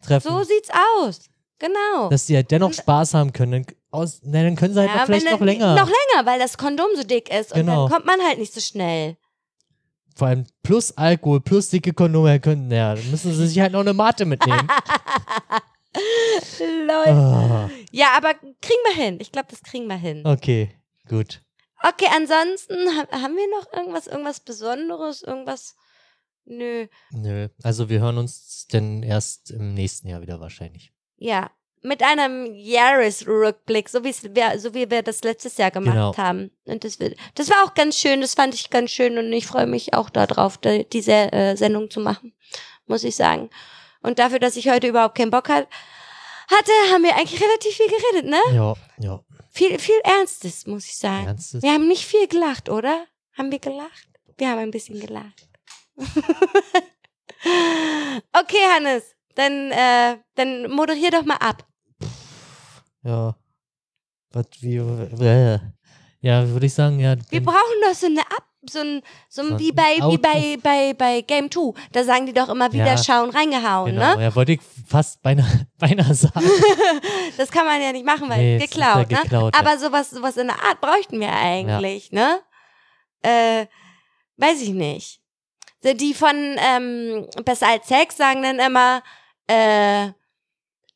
[0.07, 0.71] treffen, So sieht's
[1.01, 1.21] aus.
[1.59, 2.09] Genau.
[2.11, 3.53] dass die halt dennoch Spaß haben können.
[3.53, 5.75] Dann, aus, na, dann können sie halt noch wenn vielleicht noch länger.
[5.77, 7.85] Noch länger, weil das Kondom so dick ist und Genau.
[7.89, 9.17] dann kommt man halt nicht so schnell.
[10.17, 13.81] Vor allem plus Alkohol, plus dicke Kondome können, ja, dann müssen sie sich halt noch
[13.81, 14.69] eine Mate mitnehmen.
[16.87, 17.09] Lol.
[17.09, 19.19] Ah, Ja, aber kriegen wir hin.
[19.21, 20.23] Ich glaube, das kriegen wir hin.
[20.27, 20.71] okay,
[21.09, 21.41] gut.
[21.83, 25.77] Okay, ansonsten ha haben wir noch irgendwas, irgendwas Besonderes, irgendwas?
[26.47, 26.87] Nö.
[27.11, 30.93] Nö, also wir hören uns denn erst im nächsten Jahr wieder wahrscheinlich.
[31.17, 31.51] Ja,
[31.83, 36.17] mit einem Jahresrückblick, so, wir, so wie wir das letztes Jahr gemacht Genau.
[36.17, 36.51] haben.
[36.65, 39.47] Und das, wird, das war auch ganz schön, das fand ich ganz schön und ich
[39.47, 42.35] freue mich auch darauf, die, diese äh, Sendung zu machen,
[42.87, 43.51] muss ich sagen.
[44.03, 45.67] Und dafür, dass ich heute überhaupt keinen Bock hat,
[46.51, 48.41] hatte, haben wir eigentlich relativ viel geredet, ne?
[48.55, 49.25] Ja, ja.
[49.51, 51.27] Viel, viel Ernstes, muss ich sagen.
[51.27, 51.63] Ernstes.
[51.63, 53.07] Wir haben nicht viel gelacht, oder?
[53.37, 54.09] Haben wir gelacht?
[54.37, 55.49] Wir haben ein bisschen gelacht.
[58.33, 61.67] okay, Hannes, dann, äh, dann moderier doch mal ab.
[63.03, 63.35] Ja.
[64.33, 65.59] Was, wie, äh.
[66.21, 67.17] Ja, würde ich sagen, ja.
[67.29, 70.57] Wir brauchen doch so eine Ab, so ein, so ein So wie bei, wie bei,
[70.63, 71.75] bei, bei Game 2.
[71.93, 72.97] Da sagen die doch immer wieder Ja.
[72.97, 74.23] schauen, reingehauen, Genau, ne?
[74.23, 76.41] ja, wollte ich fast beinahe, beinahe sagen.
[77.37, 79.23] Das kann man ja nicht machen, weil Nee, geklaut, ja ne?
[79.23, 79.61] geklaut, ja.
[79.61, 82.41] Aber sowas, sowas in der Art bräuchten wir eigentlich, ne?
[83.23, 83.67] Äh,
[84.39, 85.21] weiß ich nicht.
[85.93, 89.03] Die von ähm, Besser als Sex sagen dann immer,
[89.47, 90.13] äh,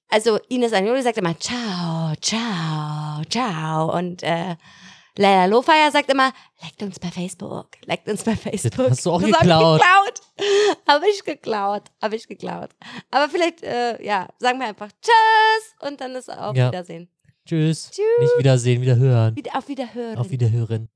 [0.08, 4.56] also Ines Agnoli sagt immer ciao, ciao, ciao und äh,
[5.18, 6.32] Leila Lofeyer sagt immer,
[6.62, 8.88] liked uns bei Facebook, liked uns bei Facebook.
[8.90, 9.80] hast du auch das hab geklaut.
[9.80, 10.78] Ich geklaut.
[10.86, 12.70] Habe ich geklaut, habe ich geklaut.
[13.10, 16.68] Aber vielleicht, äh, ja, sagen wir einfach Tschüss und dann ist auf Ja.
[16.68, 17.10] Wiedersehen.
[17.44, 17.90] Tschüss.
[17.90, 18.04] Tschüss.
[18.20, 19.34] Nicht wiedersehen, wieder hören.
[19.34, 20.18] Wieder, auf Wiederhören.
[20.18, 20.88] Auf Wiederhören.